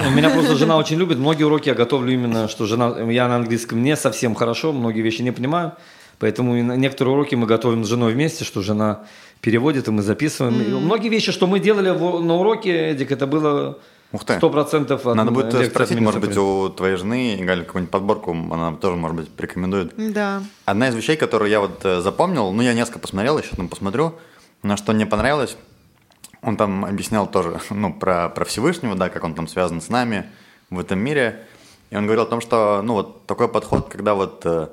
У 0.08 0.10
меня 0.12 0.30
просто 0.30 0.56
жена 0.56 0.78
очень 0.78 0.98
любит. 0.98 1.18
Многие 1.18 1.44
уроки 1.44 1.70
я 1.70 1.76
готовлю 1.76 2.12
именно, 2.14 2.48
что 2.48 2.66
жена, 2.66 3.00
я 3.12 3.28
на 3.28 3.36
английском 3.36 3.84
не 3.84 3.96
совсем 3.96 4.34
хорошо, 4.36 4.74
многие 4.74 5.02
вещи 5.02 5.22
не 5.22 5.32
понимаю. 5.32 5.74
Поэтому 6.18 6.56
некоторые 6.56 7.14
уроки 7.14 7.36
мы 7.36 7.46
готовим 7.46 7.84
с 7.84 7.88
женой 7.90 8.14
вместе, 8.14 8.44
что 8.46 8.62
жена 8.62 9.02
переводит, 9.42 9.88
и 9.88 9.92
мы 9.92 10.02
записываем. 10.02 10.62
И 10.62 10.68
многие 10.70 11.10
вещи, 11.10 11.32
что 11.32 11.46
мы 11.46 11.60
делали 11.60 11.90
в- 11.92 12.22
на 12.24 12.36
уроке, 12.36 12.72
Эдик, 12.92 13.12
это 13.12 13.28
было 13.28 13.78
Ух 14.14 14.24
ты. 14.24 14.38
сто 14.38 14.50
процентов. 14.50 15.06
от 15.06 15.16
надо 15.16 15.32
будет 15.32 15.54
от 15.54 15.66
спросить, 15.68 16.00
может 16.00 16.22
быть, 16.22 16.36
у 16.38 16.70
твоей 16.70 16.96
жены, 16.96 17.38
Галь, 17.42 17.66
какую-нибудь 17.66 17.92
подборку, 17.92 18.32
она 18.32 18.72
тоже, 18.78 18.96
может 18.96 19.18
быть, 19.18 19.30
порекомендует. 19.30 19.94
Да. 20.14 20.42
Одна 20.64 20.88
из 20.88 20.96
вещей, 20.96 21.18
которую 21.18 21.52
я 21.52 21.60
вот 21.60 21.82
э, 21.84 22.00
запомнил, 22.02 22.52
ну, 22.52 22.64
я 22.64 22.74
несколько 22.74 23.00
посмотрел, 23.00 23.38
еще 23.38 23.50
там 23.56 23.68
посмотрю, 23.68 24.16
на 24.64 24.78
что 24.78 24.94
мне 24.94 25.06
понравилось, 25.06 25.58
он 26.46 26.58
там 26.58 26.86
объяснял 26.86 27.28
тоже, 27.28 27.60
ну, 27.72 27.94
про, 27.94 28.30
про 28.30 28.46
Всевышнего, 28.46 28.96
да, 28.96 29.10
как 29.10 29.24
он 29.24 29.34
там 29.34 29.48
связан 29.48 29.82
с 29.82 29.90
нами 29.90 30.30
в 30.70 30.80
этом 30.80 31.00
мире. 31.00 31.46
И 31.90 31.98
он 31.98 32.06
говорил 32.06 32.24
о 32.24 32.28
том, 32.28 32.40
что, 32.40 32.82
ну, 32.84 32.94
вот 32.94 33.26
такой 33.26 33.48
подход, 33.48 33.90
когда 33.90 34.14
вот, 34.14 34.42
э, 34.46 34.68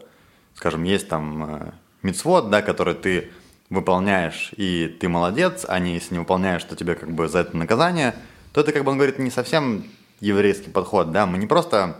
скажем, 0.54 0.84
есть 0.84 1.08
там 1.08 1.44
э, 1.44 1.70
мицвод, 2.02 2.50
да, 2.50 2.62
который 2.62 2.94
ты 2.94 3.30
выполняешь, 3.70 4.52
и 4.56 4.86
ты 5.00 5.08
молодец, 5.08 5.64
а 5.66 5.78
не 5.78 5.94
если 5.94 6.14
не 6.14 6.18
выполняешь, 6.20 6.62
то 6.64 6.76
тебе 6.76 6.94
как 6.94 7.10
бы 7.10 7.26
за 7.28 7.38
это 7.38 7.56
наказание, 7.56 8.14
то 8.52 8.60
это, 8.60 8.72
как 8.72 8.84
бы 8.84 8.90
он 8.90 8.98
говорит, 8.98 9.18
не 9.18 9.30
совсем 9.30 9.84
еврейский 10.20 10.70
подход, 10.70 11.10
да, 11.10 11.24
мы 11.24 11.38
не 11.38 11.46
просто 11.46 11.96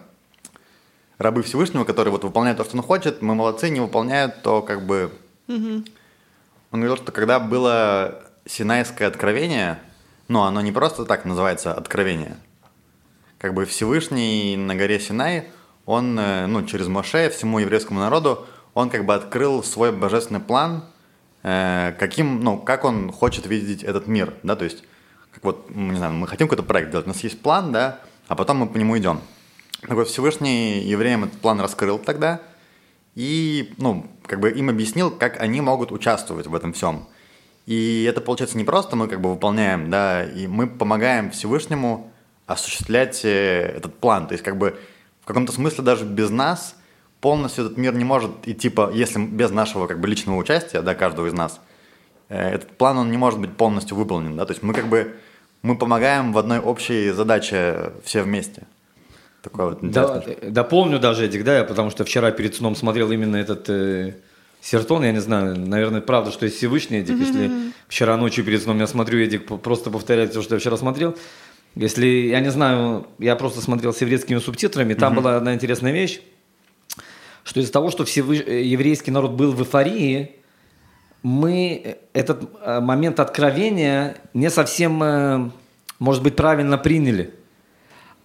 рабы 1.17 1.43
Всевышнего, 1.43 1.85
которые 1.85 2.13
вот 2.13 2.25
выполняют 2.25 2.59
то, 2.59 2.65
что 2.65 2.77
он 2.77 2.83
хочет, 2.83 3.23
мы 3.23 3.35
молодцы, 3.35 3.71
не 3.71 3.81
выполняют, 3.81 4.43
то 4.43 4.61
как 4.61 4.85
бы... 4.85 5.11
Он 5.49 6.81
говорил, 6.81 6.97
что 6.97 7.13
когда 7.13 7.39
было 7.39 8.32
Синайское 8.45 9.07
откровение, 9.07 9.79
ну, 10.29 10.43
оно 10.43 10.61
не 10.61 10.73
просто 10.73 11.05
так 11.05 11.25
называется 11.25 11.73
откровение. 11.73 12.37
Как 13.39 13.55
бы 13.55 13.65
Всевышний 13.65 14.57
на 14.57 14.75
горе 14.75 14.99
Синай, 14.99 15.49
он, 15.87 16.19
э, 16.19 16.47
ну, 16.47 16.65
через 16.65 16.89
Моше 16.89 17.31
всему 17.31 17.59
еврейскому 17.59 18.01
народу, 18.01 18.47
он 18.75 18.91
как 18.91 19.05
бы 19.05 19.15
открыл 19.15 19.63
свой 19.63 19.93
божественный 19.93 20.41
план, 20.41 20.85
э, 21.43 21.95
каким, 21.99 22.43
ну, 22.43 22.59
как 22.59 22.85
он 22.85 23.13
хочет 23.13 23.47
видеть 23.47 23.83
этот 23.83 24.07
мир, 24.07 24.35
да, 24.43 24.57
то 24.57 24.65
есть, 24.65 24.83
как 25.33 25.45
вот, 25.45 25.71
мы, 25.71 25.93
не 25.93 25.99
знаю, 25.99 26.13
мы 26.13 26.27
хотим 26.27 26.49
какой-то 26.49 26.63
проект 26.63 26.91
делать, 26.91 27.07
у 27.07 27.11
нас 27.11 27.23
есть 27.23 27.41
план, 27.41 27.73
да, 27.73 28.01
а 28.29 28.35
потом 28.35 28.59
мы 28.59 28.67
по 28.67 28.77
нему 28.77 28.97
идем. 28.99 29.21
Так 29.83 29.93
вот, 29.93 30.09
Всевышний 30.09 30.81
евреям 30.81 31.25
этот 31.25 31.41
план 31.41 31.61
раскрыл 31.61 31.99
тогда, 31.99 32.41
и, 33.15 33.75
ну, 33.79 34.07
как 34.27 34.41
бы 34.41 34.51
им 34.51 34.69
объяснил, 34.69 35.11
как 35.11 35.41
они 35.41 35.61
могут 35.61 35.93
участвовать 35.93 36.47
в 36.47 36.55
этом 36.55 36.73
всем. 36.73 37.07
И 37.67 38.05
это, 38.09 38.21
получается, 38.21 38.59
не 38.59 38.65
просто 38.65 38.97
мы 38.97 39.09
как 39.09 39.21
бы 39.21 39.31
выполняем, 39.31 39.89
да, 39.89 40.25
и 40.25 40.47
мы 40.47 40.67
помогаем 40.67 41.31
Всевышнему 41.31 42.13
осуществлять 42.47 43.25
э, 43.25 43.75
этот 43.77 43.95
план. 43.99 44.27
То 44.27 44.33
есть, 44.33 44.45
как 44.45 44.59
бы, 44.59 44.77
в 45.21 45.27
каком-то 45.27 45.53
смысле 45.53 45.85
даже 45.85 46.05
без 46.05 46.31
нас 46.31 46.77
полностью 47.21 47.67
этот 47.67 47.79
мир 47.79 47.95
не 47.95 48.05
может 48.05 48.31
идти 48.47 48.69
по, 48.69 48.91
если 48.91 49.25
без 49.25 49.51
нашего 49.51 49.87
как 49.87 50.01
бы 50.01 50.09
личного 50.09 50.37
участия, 50.37 50.83
да, 50.83 50.95
каждого 50.95 51.27
из 51.27 51.33
нас, 51.33 51.61
э, 52.29 52.55
этот 52.55 52.77
план, 52.77 52.99
он 52.99 53.11
не 53.11 53.17
может 53.17 53.39
быть 53.39 53.57
полностью 53.57 53.97
выполнен, 53.97 54.37
да, 54.37 54.45
то 54.45 54.53
есть 54.53 54.63
мы 54.63 54.75
как 54.75 54.89
бы, 54.89 55.15
мы 55.63 55.79
помогаем 55.79 56.33
в 56.33 56.39
одной 56.39 56.59
общей 56.59 57.11
задаче 57.11 57.93
все 58.05 58.23
вместе. 58.23 58.65
Такой 59.41 59.71
вот 59.71 59.79
да, 59.83 60.23
дополню 60.43 60.99
даже, 60.99 61.27
Эдик, 61.27 61.45
да, 61.45 61.59
я 61.59 61.65
потому 61.65 61.91
что 61.91 62.05
вчера 62.05 62.31
перед 62.33 62.55
сном 62.55 62.75
смотрел 62.75 63.11
именно 63.11 63.37
этот 63.37 63.69
э, 63.71 64.17
Сертон, 64.63 65.03
я 65.03 65.11
не 65.11 65.21
знаю, 65.21 65.59
наверное, 65.59 66.01
правда, 66.01 66.31
что 66.31 66.45
есть 66.45 66.57
Всевышний 66.57 66.99
Эдик, 66.99 67.17
mm-hmm. 67.17 67.27
если 67.27 67.51
вчера 67.89 68.17
ночью 68.17 68.45
перед 68.45 68.63
сном 68.63 68.79
я 68.79 68.87
смотрю, 68.87 69.19
Эдик 69.19 69.45
просто 69.61 69.91
повторяет 69.91 70.33
то, 70.33 70.41
что 70.41 70.55
я 70.55 70.61
вчера 70.61 70.77
смотрел, 70.77 71.17
если, 71.75 72.07
я 72.07 72.39
не 72.39 72.51
знаю, 72.53 73.09
я 73.19 73.35
просто 73.35 73.61
смотрел 73.61 73.93
с 73.93 74.01
еврейскими 74.01 74.39
субтитрами, 74.39 74.95
там 74.95 75.13
mm-hmm. 75.13 75.17
была 75.17 75.37
одна 75.37 75.55
интересная 75.55 75.91
вещь, 75.91 76.21
что 77.43 77.59
из-за 77.59 77.73
того, 77.73 77.91
что 77.91 78.05
всевыш... 78.05 78.47
еврейский 78.47 79.11
народ 79.11 79.33
был 79.33 79.51
в 79.51 79.61
эйфории, 79.61 80.37
мы 81.25 81.97
этот 82.13 82.49
э, 82.65 82.79
момент 82.79 83.19
откровения 83.19 84.19
не 84.33 84.49
совсем, 84.49 85.03
э, 85.03 85.51
может 85.99 86.23
быть, 86.23 86.37
правильно 86.37 86.79
приняли. 86.79 87.35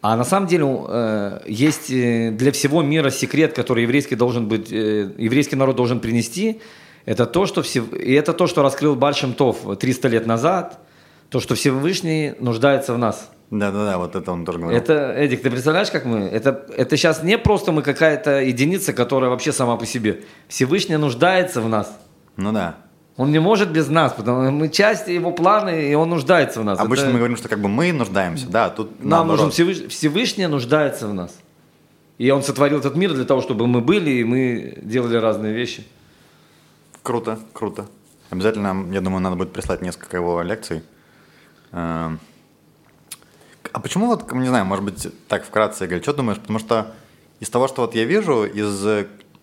А 0.08 0.16
на 0.16 0.24
самом 0.24 0.48
деле 0.48 0.66
э, 0.88 1.40
есть 1.48 1.88
для 1.90 2.52
всего 2.52 2.82
мира 2.82 3.10
секрет, 3.10 3.54
который 3.54 3.84
еврейский, 3.84 4.16
должен 4.16 4.48
быть, 4.48 4.72
еврейский 4.72 5.56
народ 5.56 5.76
должен 5.76 6.00
принести. 6.00 6.62
Это 7.06 7.26
то, 7.26 7.46
что 7.46 7.62
все, 7.62 7.84
и 7.84 8.14
это 8.14 8.34
то, 8.34 8.48
что 8.48 8.62
раскрыл 8.62 8.96
Бальшем 8.96 9.34
Тов 9.34 9.78
300 9.78 10.08
лет 10.08 10.26
назад, 10.26 10.80
то, 11.30 11.40
что 11.40 11.56
Всевышний 11.56 12.34
нуждается 12.40 12.94
в 12.94 12.98
нас– 12.98 13.30
да-да-да, 13.50 13.98
вот 13.98 14.16
это 14.16 14.32
он 14.32 14.44
тоже 14.44 14.60
говорил. 14.60 14.78
Это, 14.78 15.14
Эдик, 15.16 15.42
ты 15.42 15.50
представляешь, 15.50 15.90
как 15.90 16.04
мы? 16.04 16.20
Это, 16.20 16.66
это 16.76 16.98
сейчас 16.98 17.24
не 17.24 17.38
просто 17.38 17.72
мы 17.72 17.82
какая-то 17.82 18.42
единица, 18.42 18.92
которая 18.92 19.30
вообще 19.30 19.54
сама 19.54 19.78
по 19.78 19.86
себе. 19.86 20.24
Всевышний 20.50 20.98
нуждается 20.98 21.62
в 21.62 21.70
нас. 21.70 21.98
Ну 22.36 22.52
да. 22.52 22.76
Он 23.18 23.32
не 23.32 23.40
может 23.40 23.72
без 23.72 23.90
нас, 23.90 24.14
потому 24.14 24.44
что 24.44 24.52
мы 24.52 24.70
часть 24.70 25.08
его 25.08 25.32
плана, 25.32 25.70
и 25.70 25.96
он 25.96 26.10
нуждается 26.10 26.62
в 26.62 26.64
нас. 26.64 26.80
Обычно 26.80 27.06
это... 27.06 27.12
мы 27.14 27.18
говорим, 27.18 27.36
что 27.36 27.50
как 27.50 27.60
бы 27.60 27.68
мы 27.68 27.92
нуждаемся, 27.92 28.48
да, 28.48 28.70
тут 28.70 29.04
Нам 29.04 29.28
нужен 29.28 29.50
Всевыш... 29.50 29.88
Всевышний 29.88 30.46
нуждается 30.46 31.08
в 31.08 31.14
нас. 31.16 31.36
И 32.20 32.30
он 32.30 32.44
сотворил 32.44 32.78
этот 32.78 32.96
мир 32.96 33.14
для 33.14 33.26
того, 33.26 33.42
чтобы 33.42 33.66
мы 33.66 33.82
были, 33.82 34.12
и 34.12 34.24
мы 34.24 34.78
делали 34.84 35.18
разные 35.18 35.54
вещи. 35.54 35.84
Круто, 37.02 37.40
круто. 37.54 37.88
Обязательно, 38.30 38.86
я 38.92 39.02
думаю, 39.02 39.22
надо 39.22 39.36
будет 39.36 39.52
прислать 39.52 39.82
несколько 39.82 40.18
его 40.18 40.42
лекций. 40.44 40.84
Эм, 41.72 42.20
а 43.72 43.80
почему 43.80 44.08
вот, 44.08 44.32
не 44.32 44.48
знаю, 44.48 44.66
может 44.66 44.86
быть, 44.86 45.08
так 45.28 45.44
вкратце, 45.44 45.86
Игорь, 45.86 46.02
что 46.02 46.14
думаешь? 46.14 46.40
Потому 46.40 46.60
что 46.60 46.94
из 47.40 47.50
того, 47.50 47.68
что 47.68 47.82
вот 47.82 47.96
я 47.96 48.04
вижу, 48.04 48.46
из 48.46 48.86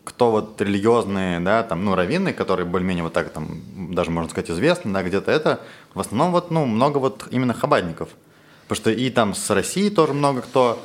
кто 0.04 0.30
вот 0.30 0.61
религиозные, 0.61 1.40
да, 1.40 1.62
там, 1.62 1.84
ну, 1.84 1.94
раввины, 1.94 2.32
которые 2.32 2.66
более-менее 2.66 3.04
вот 3.04 3.12
так 3.12 3.30
там, 3.30 3.49
даже 3.94 4.11
можно 4.11 4.30
сказать, 4.30 4.50
известны, 4.50 4.92
да, 4.92 5.02
где-то 5.02 5.32
это, 5.32 5.61
в 5.94 6.00
основном 6.00 6.32
вот, 6.32 6.50
ну, 6.50 6.66
много 6.66 6.99
вот 6.99 7.26
именно 7.30 7.54
хабадников. 7.54 8.11
Потому 8.68 8.76
что 8.76 8.90
и 8.90 9.11
там 9.11 9.34
с 9.34 9.50
России 9.50 9.88
тоже 9.88 10.12
много 10.12 10.42
кто, 10.42 10.78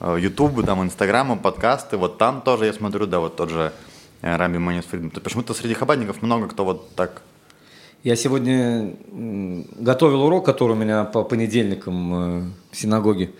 Ютубы, 0.00 0.62
там, 0.62 0.82
Инстаграмы, 0.82 1.36
подкасты, 1.36 1.96
вот 1.96 2.18
там 2.18 2.40
тоже 2.40 2.66
я 2.66 2.72
смотрю, 2.72 3.06
да, 3.06 3.20
вот 3.20 3.36
тот 3.36 3.50
же 3.50 3.72
э, 4.22 4.36
Раби 4.36 4.58
Манис 4.58 4.84
Фридман. 4.84 5.10
Почему-то 5.10 5.52
среди 5.52 5.74
хабадников 5.74 6.22
много 6.22 6.48
кто 6.48 6.64
вот 6.64 6.94
так 6.94 7.22
я 8.02 8.16
сегодня 8.16 8.94
готовил 9.10 10.22
урок, 10.22 10.46
который 10.46 10.72
у 10.72 10.76
меня 10.76 11.04
по 11.04 11.22
понедельникам 11.22 12.14
э, 12.14 12.50
в 12.70 12.76
синагоге. 12.76 13.32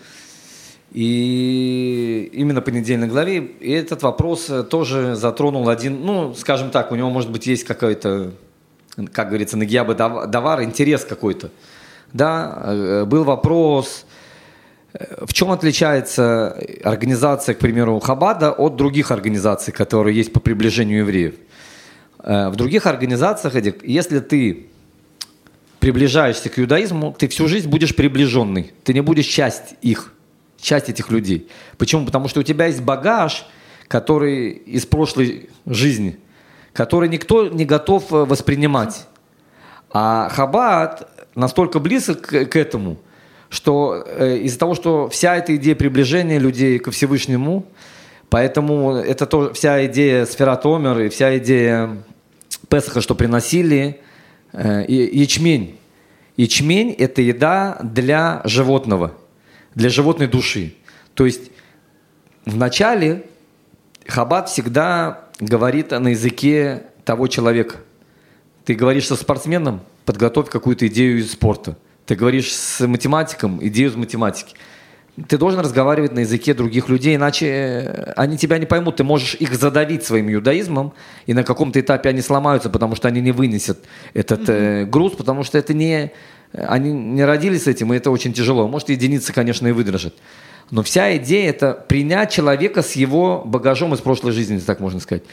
И 0.91 2.29
именно 2.33 2.61
понедельной 2.61 3.07
главе 3.07 3.37
и 3.37 3.71
этот 3.71 4.03
вопрос 4.03 4.49
э, 4.49 4.63
тоже 4.63 5.15
затронул 5.15 5.69
один, 5.69 6.05
ну, 6.05 6.33
скажем 6.33 6.69
так, 6.69 6.91
у 6.91 6.95
него, 6.95 7.09
может 7.09 7.31
быть, 7.31 7.47
есть 7.47 7.63
какой-то, 7.63 8.33
как 9.13 9.29
говорится, 9.29 9.57
нагиаба 9.57 9.93
давар, 9.93 10.63
интерес 10.63 11.05
какой-то. 11.05 11.49
Да, 12.11 12.61
э, 12.65 13.05
был 13.05 13.23
вопрос, 13.23 14.05
в 15.21 15.31
чем 15.31 15.51
отличается 15.51 16.57
организация, 16.83 17.55
к 17.55 17.59
примеру, 17.59 17.99
Хабада 17.99 18.51
от 18.51 18.75
других 18.75 19.11
организаций, 19.11 19.71
которые 19.71 20.15
есть 20.17 20.33
по 20.33 20.41
приближению 20.41 20.99
евреев? 20.99 21.35
Э, 22.23 22.49
в 22.49 22.55
других 22.55 22.85
организациях, 22.85 23.55
Эдик, 23.55 23.83
если 23.83 24.19
ты 24.19 24.67
приближаешься 25.79 26.49
к 26.49 26.59
иудаизму, 26.59 27.15
ты 27.17 27.27
всю 27.27 27.47
жизнь 27.47 27.69
будешь 27.69 27.95
приближенный. 27.95 28.71
Ты 28.83 28.93
не 28.93 29.01
будешь 29.01 29.25
часть 29.25 29.75
их, 29.81 30.13
часть 30.61 30.89
этих 30.89 31.09
людей. 31.09 31.47
Почему? 31.77 32.05
Потому 32.05 32.27
что 32.27 32.39
у 32.39 32.43
тебя 32.43 32.67
есть 32.67 32.81
багаж, 32.81 33.45
который 33.87 34.51
из 34.51 34.85
прошлой 34.85 35.49
жизни, 35.65 36.17
который 36.73 37.09
никто 37.09 37.47
не 37.47 37.65
готов 37.65 38.11
э, 38.13 38.25
воспринимать. 38.25 39.07
А 39.89 40.29
Хаббат 40.29 41.09
настолько 41.35 41.79
близок 41.79 42.21
к, 42.21 42.45
к 42.45 42.55
этому, 42.55 42.97
что 43.49 44.03
э, 44.05 44.37
из-за 44.37 44.59
того, 44.59 44.75
что 44.75 45.09
вся 45.09 45.35
эта 45.35 45.55
идея 45.57 45.75
приближения 45.75 46.39
людей 46.39 46.79
ко 46.79 46.91
Всевышнему, 46.91 47.65
поэтому 48.29 48.95
это 48.95 49.25
то, 49.25 49.53
вся 49.53 49.85
идея 49.87 50.25
сфератомер 50.25 50.99
и 50.99 51.09
вся 51.09 51.37
идея 51.37 52.03
Песаха, 52.69 53.01
что 53.01 53.15
приносили 53.15 53.99
э, 54.53 54.85
ячмень. 54.87 55.77
Ячмень– 56.37 56.91
это 56.97 57.21
еда 57.21 57.77
для 57.83 58.41
животного, 58.45 59.11
для 59.75 59.89
животной 59.89 60.27
души. 60.27 60.75
То 61.13 61.25
есть 61.25 61.51
вначале 62.45 63.25
Хаббат 64.07 64.49
всегда 64.49 65.25
говорит 65.39 65.91
на 65.91 66.09
языке 66.09 66.83
того 67.05 67.27
человека. 67.27 67.77
Ты 68.65 68.75
говоришь 68.75 69.07
со 69.07 69.15
спортсменом, 69.15 69.81
подготовь 70.05 70.49
какую-то 70.49 70.87
идею 70.87 71.19
из 71.19 71.31
спорта. 71.31 71.77
Ты 72.05 72.15
говоришь 72.15 72.53
с 72.53 72.85
математиком, 72.85 73.59
идею 73.65 73.89
из 73.89 73.95
математики– 73.95 74.55
ты 75.27 75.37
должен 75.37 75.59
разговаривать 75.59 76.13
на 76.13 76.19
языке 76.19 76.53
других 76.53 76.87
людей, 76.87 77.15
иначе 77.15 77.47
э, 77.47 78.13
они 78.15 78.37
тебя 78.37 78.57
не 78.57 78.65
поймут. 78.65 78.97
Ты 78.97 79.03
можешь 79.03 79.35
их 79.35 79.53
задавить 79.55 80.03
своим 80.03 80.33
иудаизмом, 80.33 80.93
и 81.25 81.33
на 81.33 81.43
каком-то 81.43 81.79
этапе 81.79 82.09
они 82.09 82.21
сломаются, 82.21 82.69
потому 82.69 82.95
что 82.95 83.07
они 83.07 83.21
не 83.21 83.31
вынесут 83.31 83.79
этот 84.13 84.47
э, 84.47 84.85
груз, 84.85 85.13
потому 85.13 85.43
что 85.43 85.57
это 85.57 85.73
не... 85.73 86.11
Они 86.53 86.91
не 86.91 87.23
родились 87.23 87.63
с 87.63 87.67
этим, 87.67 87.93
и 87.93 87.97
это 87.97 88.11
очень 88.11 88.33
тяжело. 88.33 88.67
Может, 88.67 88.89
единицы, 88.89 89.33
конечно, 89.33 89.67
и 89.67 89.71
выдержат. 89.71 90.15
Но 90.69 90.83
вся 90.83 91.17
идея– 91.17 91.49
это 91.51 91.73
принять 91.73 92.31
человека 92.31 92.81
с 92.81 92.93
его 92.93 93.43
багажом 93.45 93.93
из 93.93 93.99
прошлой 93.99 94.31
жизни, 94.31 94.57
так 94.59 94.79
можно 94.79 94.99
сказать. 94.99 95.23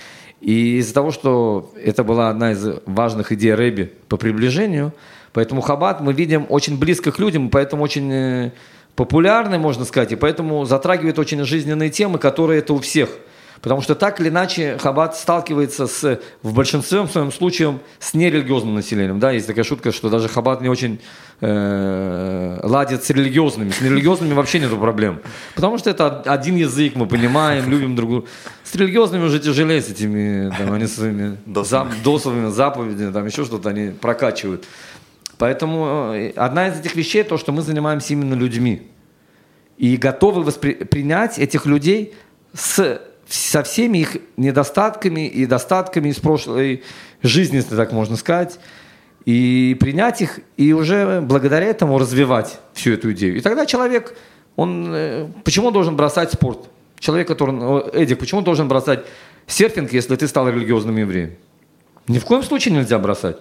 И 0.41 0.79
из-за 0.79 0.95
того, 0.95 1.11
что 1.11 1.73
это 1.83 2.05
была 2.05 2.31
одна 2.31 2.53
из 2.53 2.65
важных 2.87 3.33
идей 3.33 3.55
Рэби 3.55 3.93
по 4.09 4.17
приближению, 4.17 4.93
поэтому 5.33 5.61
Хаббат 5.61 6.01
мы 6.01 6.13
видим 6.13 6.47
очень 6.49 6.79
близко 6.79 7.11
к 7.13 7.19
людям, 7.19 7.51
поэтому 7.51 7.83
очень 7.83 8.13
э, 8.13 8.51
популярный, 8.95 9.59
можно 9.59 9.85
сказать, 9.85 10.13
и 10.13 10.17
поэтому 10.17 10.65
затрагивает 10.65 11.19
очень 11.19 11.45
жизненные 11.45 11.91
темы, 11.91 12.19
которые 12.19 12.61
это 12.61 12.73
у 12.73 12.79
всех. 12.79 13.11
Потому 13.61 13.81
что 13.81 13.95
так 13.95 14.21
или 14.21 14.29
иначе 14.29 14.79
Хаббат 14.79 15.17
сталкивается 15.17 15.87
с, 15.87 16.21
в 16.43 16.55
большинстве 16.55 17.07
своем 17.07 17.33
случае 17.33 17.79
с 17.99 18.15
нерелигиозным 18.15 18.75
населением. 18.75 19.19
Да, 19.19 19.33
есть 19.33 19.47
такая 19.47 19.65
шутка, 19.65 19.93
что 19.93 20.11
даже 20.11 20.29
Хаббат 20.29 20.61
не 20.61 20.69
очень 20.69 21.01
э, 21.41 22.61
ладит 22.63 23.05
с 23.05 23.11
религиозными. 23.11 23.71
С 23.71 23.81
нерелигиозными 23.81 24.33
вообще 24.35 24.61
нету 24.61 24.77
проблем. 24.77 25.21
Потому 25.55 25.79
что 25.79 25.91
это 25.91 26.23
один 26.23 26.57
язык, 26.57 26.95
мы 26.95 27.07
понимаем, 27.07 27.69
любим 27.71 27.97
другую. 27.97 28.27
С 28.65 28.75
религиозными 28.75 29.25
уже 29.25 29.41
тяжелее, 29.41 29.83
с 29.83 29.89
этими, 29.89 30.53
там, 30.57 30.73
они 30.73 30.87
своими 30.87 31.39
зап, 31.65 31.89
досовыми 32.05 32.51
заповедями, 32.51 33.13
там 33.13 33.27
еще 33.27 33.45
что-то 33.45 33.71
они 33.71 33.91
прокачивают. 33.91 34.65
Поэтому 35.39 36.13
э, 36.15 36.31
одна 36.37 36.69
из 36.69 36.79
этих 36.79 36.95
вещей 36.97 37.23
то, 37.23 37.39
что 37.39 37.53
мы 37.53 37.63
занимаемся 37.63 38.13
именно 38.13 38.35
людьми. 38.35 38.89
И 39.79 39.97
готовы 39.97 40.43
воспри- 40.43 40.85
принять 40.85 41.39
этих 41.39 41.65
людей 41.65 42.15
с, 42.53 43.01
со 43.29 43.63
всеми 43.63 43.99
их 43.99 44.17
недостатками 44.37 45.27
и 45.27 45.47
достатками 45.47 46.09
из 46.09 46.17
прошлой 46.17 46.83
жизни, 47.23 47.57
если 47.57 47.77
так 47.77 47.93
можно 47.93 48.17
сказать. 48.17 48.59
И 49.25 49.77
принять 49.79 50.23
их, 50.23 50.41
и 50.57 50.73
уже 50.73 51.21
благодаря 51.21 51.67
этому 51.67 51.99
развивать 51.99 52.59
всю 52.73 52.93
эту 52.93 53.13
идею. 53.13 53.37
И 53.37 53.41
тогда 53.41 53.67
человек, 53.67 54.17
он, 54.57 54.91
э, 54.95 55.27
почему 55.45 55.67
он 55.67 55.73
должен 55.75 55.97
бросать 55.97 56.33
спорт? 56.33 56.71
Человек, 56.99 57.29
который, 57.29 57.91
Эдик, 57.93 58.19
почему 58.19 58.39
он 58.39 58.45
должен 58.45 58.69
бросать 58.69 59.05
серфинг, 59.47 59.93
если 59.93 60.17
ты 60.17 60.27
стал 60.27 60.49
религиозным 60.49 60.97
евреем? 60.97 61.37
Ни 62.07 62.19
в 62.19 62.25
коем 62.25 62.43
случае 62.43 62.75
нельзя 62.75 62.99
бросать. 62.99 63.37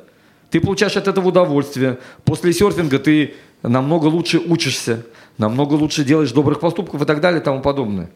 Ты 0.50 0.60
получаешь 0.60 0.98
от 0.98 1.08
этого 1.08 1.29
удовольствие. 1.29 2.00
После 2.25 2.51
серфинга 2.51 3.00
ты 3.00 3.36
намного 3.62 4.08
лучше 4.08 4.39
учишься, 4.39 5.06
намного 5.38 5.74
лучше 5.75 6.03
делаешь 6.03 6.32
добрых 6.32 6.60
поступков 6.60 7.01
и 7.01 7.06
так 7.06 7.22
далее 7.22 7.41
и 7.41 7.44
тому 7.44 7.62
подобное. 7.62 8.10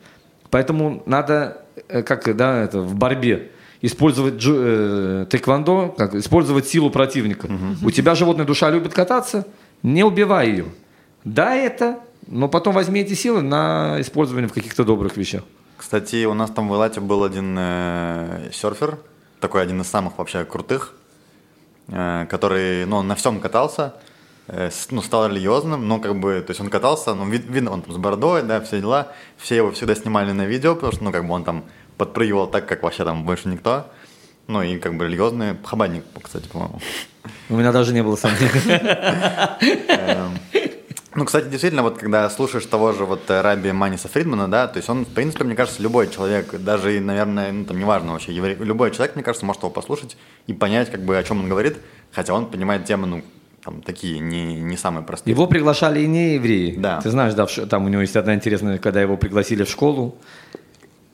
Поэтому 0.51 1.01
надо, 1.05 1.63
э, 1.87 2.03
как 2.03 2.35
да, 2.35 2.61
это, 2.61 2.81
в 2.81 2.93
борьбе, 2.95 3.49
использовать 3.81 4.35
джу, 4.35 4.53
э, 4.57 5.25
тэквондо, 5.29 5.95
как, 5.97 6.13
использовать 6.13 6.67
силу 6.67 6.91
противника. 6.91 7.45
Угу. 7.45 7.87
У 7.87 7.91
тебя 7.91 8.13
животная 8.13 8.45
душа 8.45 8.69
любит 8.69 8.93
кататься, 8.93 9.47
не 9.81 10.03
убивай 10.03 10.49
ее. 10.49 10.65
Да, 11.23 11.55
это, 11.55 11.99
но 12.27 12.47
потом 12.47 12.73
возьми 12.73 13.01
эти 13.01 13.13
силы 13.13 13.41
на 13.41 13.97
использование 13.99 14.47
в 14.47 14.53
каких-то 14.53 14.83
добрых 14.83 15.17
вещах. 15.17 15.43
Кстати, 15.77 16.25
у 16.25 16.33
нас 16.33 16.51
там 16.51 16.69
в 16.69 16.75
Элате 16.75 16.99
был 16.99 17.23
один 17.23 17.55
э, 17.57 18.49
серфер, 18.53 18.99
такой 19.39 19.63
один 19.63 19.81
из 19.81 19.87
самых 19.87 20.17
вообще 20.17 20.45
крутых, 20.45 20.93
э, 21.87 22.27
который, 22.29 22.85
ну, 22.85 23.01
на 23.01 23.15
всем 23.15 23.39
катался, 23.39 23.95
ну, 24.89 25.01
стал 25.01 25.27
религиозным, 25.29 25.87
но 25.87 25.99
как 25.99 26.19
бы, 26.19 26.41
то 26.45 26.51
есть 26.51 26.59
он 26.59 26.69
катался, 26.69 27.13
ну, 27.13 27.29
вид- 27.29 27.47
видно, 27.47 27.71
он 27.71 27.81
там 27.81 27.93
с 27.93 27.97
бородой, 27.97 28.43
да, 28.43 28.59
все 28.61 28.79
дела, 28.79 29.07
все 29.37 29.55
его 29.55 29.71
всегда 29.71 29.95
снимали 29.95 30.31
на 30.31 30.45
видео, 30.45 30.75
потому 30.75 30.91
что, 30.91 31.03
ну, 31.03 31.11
как 31.11 31.25
бы 31.25 31.33
он 31.33 31.43
там 31.43 31.63
подпрыгивал 31.97 32.47
так, 32.47 32.65
как 32.67 32.83
вообще 32.83 33.05
там 33.05 33.23
больше 33.25 33.47
никто, 33.47 33.87
ну, 34.47 34.61
и 34.61 34.77
как 34.77 34.97
бы 34.97 35.05
религиозный, 35.05 35.55
хабадник, 35.63 36.03
кстати, 36.21 36.47
по-моему. 36.47 36.79
У 37.49 37.55
меня 37.55 37.71
даже 37.71 37.93
не 37.93 38.03
было 38.03 38.15
сомнений. 38.15 38.49
Ну, 41.13 41.25
кстати, 41.25 41.49
действительно, 41.49 41.83
вот 41.83 41.97
когда 41.97 42.29
слушаешь 42.29 42.65
того 42.65 42.93
же 42.93 43.03
вот 43.03 43.29
э, 43.29 43.41
Раби 43.41 43.73
Маниса 43.73 44.07
Фридмана, 44.07 44.49
да, 44.49 44.67
то 44.69 44.77
есть 44.77 44.89
он, 44.89 45.03
в 45.03 45.09
принципе, 45.09 45.43
мне 45.43 45.55
кажется, 45.55 45.83
любой 45.83 46.09
человек, 46.09 46.55
даже, 46.59 47.01
наверное, 47.01 47.51
ну, 47.51 47.65
там, 47.65 47.77
неважно 47.77 48.13
вообще, 48.13 48.31
любой 48.31 48.91
человек, 48.91 49.15
мне 49.15 49.23
кажется, 49.23 49.45
может 49.45 49.61
его 49.61 49.69
послушать 49.69 50.15
и 50.47 50.53
понять, 50.53 50.89
как 50.89 51.01
бы, 51.01 51.17
о 51.17 51.23
чем 51.23 51.41
он 51.41 51.49
говорит, 51.49 51.79
хотя 52.13 52.33
он 52.33 52.45
понимает 52.45 52.85
темы, 52.85 53.07
ну, 53.07 53.23
там, 53.63 53.81
такие, 53.81 54.19
не, 54.19 54.55
не 54.55 54.77
самые 54.77 55.05
простые. 55.05 55.33
Его 55.33 55.47
приглашали 55.47 56.01
и 56.01 56.07
не 56.07 56.35
евреи. 56.35 56.75
Да. 56.77 56.99
Ты 57.01 57.11
знаешь, 57.11 57.33
да, 57.33 57.45
там 57.45 57.85
у 57.85 57.89
него 57.89 58.01
есть 58.01 58.15
одна 58.15 58.33
интересная, 58.33 58.79
когда 58.79 59.01
его 59.01 59.17
пригласили 59.17 59.63
в 59.63 59.69
школу 59.69 60.17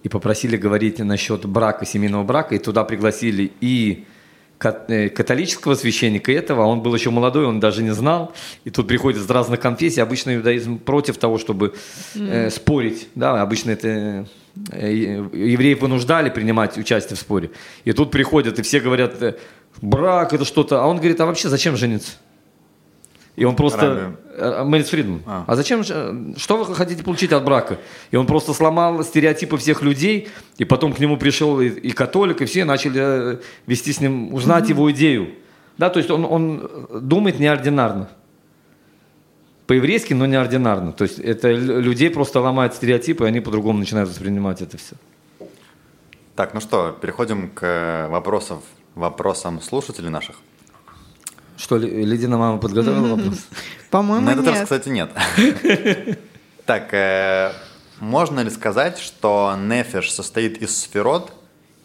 и 0.04 0.10
попросили 0.10 0.56
говорить 0.56 1.00
насчет 1.00 1.46
брака, 1.46 1.86
семейного 1.86 2.24
брака, 2.24 2.56
и 2.56 2.60
туда 2.60 2.86
пригласили 2.86 3.52
и 3.60 4.06
э, 4.62 5.10
католического 5.10 5.76
священника 5.76 6.32
и 6.32 6.36
этого, 6.36 6.64
а 6.64 6.68
он 6.68 6.82
был 6.82 6.96
еще 6.96 7.10
молодой, 7.10 7.46
он 7.46 7.60
даже 7.60 7.84
не 7.84 7.94
знал, 7.94 8.34
и 8.64 8.70
тут 8.70 8.88
приходят 8.88 9.22
из 9.22 9.30
разных 9.30 9.60
конфессий, 9.60 10.00
обычно 10.00 10.36
иудаизм 10.36 10.80
против 10.80 11.18
того, 11.18 11.38
чтобы 11.38 11.74
э, 12.16 12.50
спорить, 12.50 13.10
да, 13.16 13.42
обычно 13.42 13.72
это 13.72 14.26
э, 14.72 14.94
евреев 15.34 15.82
вынуждали 15.82 16.30
принимать 16.30 16.78
участие 16.78 17.18
в 17.18 17.20
споре, 17.20 17.52
и 17.84 17.92
тут 17.92 18.10
приходят, 18.12 18.58
и 18.58 18.62
все 18.62 18.80
говорят, 18.80 19.22
э, 19.22 19.36
брак 19.82 20.32
это 20.32 20.46
что-то, 20.46 20.82
а 20.82 20.88
он 20.88 20.98
говорит, 20.98 21.20
а 21.20 21.26
вообще 21.26 21.50
зачем 21.50 21.76
жениться? 21.76 22.14
И 23.38 23.46
он 23.46 23.56
просто... 23.56 24.16
э, 24.36 24.64
Мэрис 24.64 24.90
Фридман. 24.90 25.22
А. 25.28 25.46
А. 25.48 25.56
зачем 25.56 25.84
э, 25.88 26.34
Что 26.38 26.58
вы 26.64 26.74
хотите 26.74 27.04
получить 27.04 27.32
от 27.32 27.46
брака? 27.46 27.78
И 28.10 28.16
он 28.16 28.26
просто 28.26 28.52
сломал 28.52 29.04
стереотипы 29.04 29.58
всех 29.58 29.84
людей, 29.84 30.30
и 30.58 30.66
потом 30.66 30.92
к 30.92 30.98
нему 30.98 31.18
пришел 31.18 31.62
и, 31.62 31.68
и 31.68 31.92
католик, 31.92 32.42
и 32.42 32.46
все 32.46 32.66
начали 32.66 33.00
э, 33.00 33.38
вести 33.68 33.94
с 33.94 34.02
ним, 34.02 34.34
узнать 34.34 34.70
его 34.70 34.92
идею. 34.92 35.36
Да, 35.78 35.92
то 35.92 36.00
есть 36.00 36.10
он, 36.10 36.26
он 36.26 36.68
думает 36.92 37.40
неординарно. 37.40 38.10
По-еврейски, 39.68 40.16
но 40.16 40.26
неординарно. 40.26 40.92
То 40.92 41.04
есть 41.04 41.20
это 41.20 41.52
людей 41.52 42.10
просто 42.10 42.42
ломает 42.42 42.74
стереотипы, 42.74 43.26
и 43.26 43.28
они 43.28 43.40
по-другому 43.40 43.78
начинают 43.78 44.10
воспринимать 44.10 44.64
это 44.64 44.78
все. 44.78 44.96
Так, 46.36 46.56
ну 46.56 46.60
что, 46.60 46.92
переходим 47.00 47.52
к 47.52 47.64
э, 47.64 48.08
вопросов, 48.08 48.64
вопросам 48.96 49.62
слушателей 49.62 50.10
наших. 50.10 50.38
Что, 51.58 51.78
Ли- 51.78 52.06
Лидина 52.06 52.38
мама 52.38 52.60
подготовила 52.60 53.16
вопрос? 53.16 53.40
По-моему, 53.90 54.26
На 54.28 54.32
этот 54.34 54.46
раз, 54.48 54.56
нет. 54.56 54.64
кстати, 54.64 54.90
нет. 54.90 55.10
Так, 56.66 56.94
э, 56.94 57.52
можно 58.02 58.42
ли 58.42 58.50
сказать, 58.50 59.00
что 59.00 59.56
нефиш 59.58 60.12
состоит 60.12 60.62
из 60.62 60.78
сферот, 60.78 61.32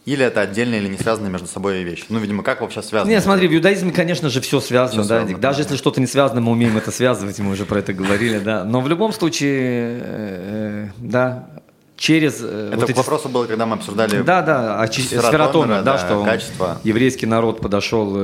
или 0.04 0.24
это 0.24 0.40
отдельные 0.40 0.80
или 0.80 0.88
не 0.88 0.98
связанные 0.98 1.30
между 1.30 1.46
собой 1.46 1.84
вещи? 1.84 2.04
Ну, 2.08 2.18
видимо, 2.18 2.42
как 2.42 2.60
вообще 2.62 2.82
связано? 2.82 3.08
Не, 3.08 3.20
смотри, 3.20 3.46
в 3.46 3.54
иудаизме, 3.54 3.92
конечно 3.92 4.28
же, 4.28 4.40
все 4.40 4.58
связано, 4.60 5.02
Всё 5.04 5.08
да. 5.08 5.20
связано. 5.20 5.38
Даже 5.38 5.60
если 5.60 5.76
что-то 5.76 6.00
не 6.00 6.08
связано, 6.08 6.40
мы 6.40 6.50
умеем 6.50 6.76
это 6.76 6.90
связывать, 6.90 7.38
мы 7.38 7.52
уже 7.52 7.64
про 7.64 7.78
это 7.78 7.92
говорили, 7.92 8.40
да. 8.40 8.64
Но 8.64 8.80
в 8.80 8.88
любом 8.88 9.12
случае, 9.12 10.00
э, 10.02 10.02
э, 10.02 10.88
да, 10.98 11.48
через 11.96 12.40
Это 12.42 12.72
вот 12.74 12.86
к 12.86 12.90
эти- 12.90 12.96
вопросу 12.96 13.28
было, 13.28 13.44
когда 13.46 13.64
мы 13.66 13.74
обсуждали... 13.76 14.22
Да, 14.22 14.42
да, 14.42 14.82
а 14.82 14.86
сфератомер, 14.90 15.82
да, 15.84 15.92
да, 15.92 15.98
что 15.98 16.24
качество. 16.24 16.80
еврейский 16.82 17.26
народ 17.26 17.60
подошел, 17.60 18.16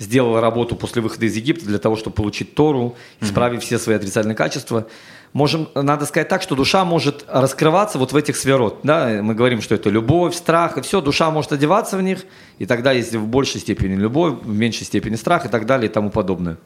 э, 0.00 0.04
сделал 0.04 0.40
работу 0.40 0.74
после 0.76 1.02
выхода 1.02 1.26
из 1.26 1.36
Египта 1.36 1.66
для 1.66 1.78
того, 1.78 1.96
чтобы 1.96 2.16
получить 2.16 2.54
Тору, 2.54 2.96
исправив 3.20 3.62
все 3.62 3.78
свои 3.78 3.96
отрицательные 3.96 4.36
качества. 4.36 4.86
Можем, 5.32 5.68
надо 5.74 6.06
сказать 6.06 6.28
так, 6.28 6.42
что 6.42 6.56
душа 6.56 6.84
может 6.84 7.24
раскрываться 7.28 7.98
вот 7.98 8.12
в 8.12 8.16
этих 8.16 8.36
сферот. 8.36 8.80
Да? 8.82 9.20
Мы 9.22 9.34
говорим, 9.34 9.62
что 9.62 9.76
это 9.76 9.88
любовь, 9.88 10.34
страх, 10.34 10.76
и 10.76 10.80
все, 10.80 11.00
душа 11.00 11.30
может 11.30 11.52
одеваться 11.52 11.96
в 11.96 12.02
них, 12.02 12.24
и 12.58 12.66
тогда 12.66 12.90
есть 12.90 13.14
в 13.14 13.26
большей 13.26 13.60
степени 13.60 13.94
любовь, 13.94 14.34
в 14.42 14.52
меньшей 14.52 14.84
степени 14.86 15.14
страх 15.14 15.46
и 15.46 15.48
так 15.48 15.66
далее 15.66 15.88
и 15.88 15.92
тому 15.92 16.10
подобное. 16.10 16.56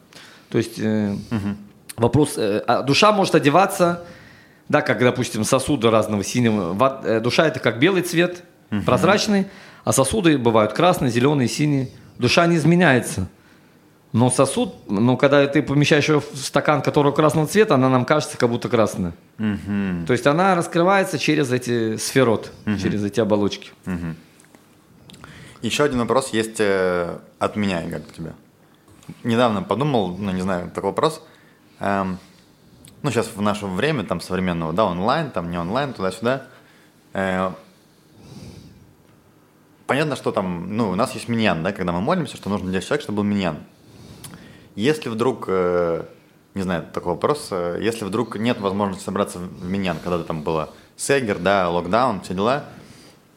То 0.49 0.57
есть 0.57 0.79
э, 0.79 1.15
вопрос, 1.95 2.37
э, 2.37 2.63
а 2.65 2.81
душа 2.81 3.11
может 3.11 3.35
одеваться, 3.35 4.03
да, 4.67 4.81
как, 4.81 4.99
допустим, 4.99 5.43
сосуды 5.43 5.91
разного 5.91 6.23
синего. 6.23 6.73
Ва- 6.73 7.01
э, 7.03 7.19
Душа 7.19 7.45
это 7.47 7.59
как 7.59 7.77
белый 7.79 8.01
цвет, 8.01 8.43
прозрачный, 8.85 9.45
а 9.83 9.93
сосуды 9.93 10.39
бывают 10.39 10.73
красные, 10.73 11.11
зеленые, 11.11 11.47
синие. 11.47 11.89
Душа 12.17 12.47
не 12.47 12.57
изменяется. 12.57 13.27
Но 14.13 14.29
сосуд, 14.29 14.75
ну, 14.87 15.17
когда 15.17 15.45
ты 15.45 15.61
помещаешь 15.61 16.07
ее 16.07 16.21
в 16.21 16.37
стакан, 16.37 16.81
который 16.81 17.13
красного 17.13 17.47
цвета, 17.47 17.75
она 17.75 17.89
нам 17.89 18.05
кажется 18.05 18.37
как 18.37 18.49
будто 18.49 18.69
красная. 18.69 19.13
То 19.37 20.13
есть 20.13 20.25
она 20.25 20.55
раскрывается 20.55 21.19
через 21.19 21.51
эти 21.51 21.97
сферот, 21.97 22.51
через 22.65 23.03
эти 23.03 23.19
оболочки. 23.19 23.71
Еще 25.61 25.83
один 25.83 25.99
вопрос 25.99 26.29
есть 26.29 26.59
э, 26.59 27.17
от 27.39 27.55
меня, 27.55 27.83
Игорь, 27.83 28.01
к 28.01 28.13
тебе. 28.13 28.33
Недавно 29.23 29.63
подумал, 29.63 30.15
ну, 30.15 30.31
не 30.31 30.41
знаю, 30.41 30.69
такой 30.69 30.91
вопрос. 30.91 31.23
Эм, 31.79 32.19
ну, 33.01 33.09
сейчас 33.09 33.31
в 33.35 33.41
наше 33.41 33.65
время, 33.65 34.03
там, 34.03 34.21
современного, 34.21 34.73
да, 34.73 34.85
онлайн, 34.85 35.31
там, 35.31 35.49
не 35.49 35.57
онлайн, 35.57 35.93
туда-сюда. 35.93 36.43
Э, 37.13 37.51
понятно, 39.87 40.15
что 40.15 40.31
там, 40.31 40.75
ну, 40.75 40.89
у 40.89 40.95
нас 40.95 41.13
есть 41.13 41.27
миньян, 41.27 41.63
да, 41.63 41.71
когда 41.71 41.91
мы 41.91 42.01
молимся, 42.01 42.37
что 42.37 42.49
нужно 42.49 42.69
для 42.69 42.81
человека, 42.81 43.03
чтобы 43.03 43.17
был 43.17 43.23
миньян. 43.23 43.57
Если 44.75 45.09
вдруг, 45.09 45.45
э, 45.47 46.03
не 46.53 46.61
знаю, 46.63 46.85
такой 46.93 47.13
вопрос, 47.13 47.47
э, 47.51 47.79
если 47.81 48.05
вдруг 48.05 48.37
нет 48.37 48.59
возможности 48.59 49.05
собраться 49.05 49.39
в 49.39 49.63
миньян, 49.63 49.97
когда 50.03 50.23
там 50.23 50.43
было 50.43 50.69
сегер, 50.97 51.39
да, 51.39 51.69
локдаун, 51.69 52.21
все 52.21 52.33
дела, 52.33 52.65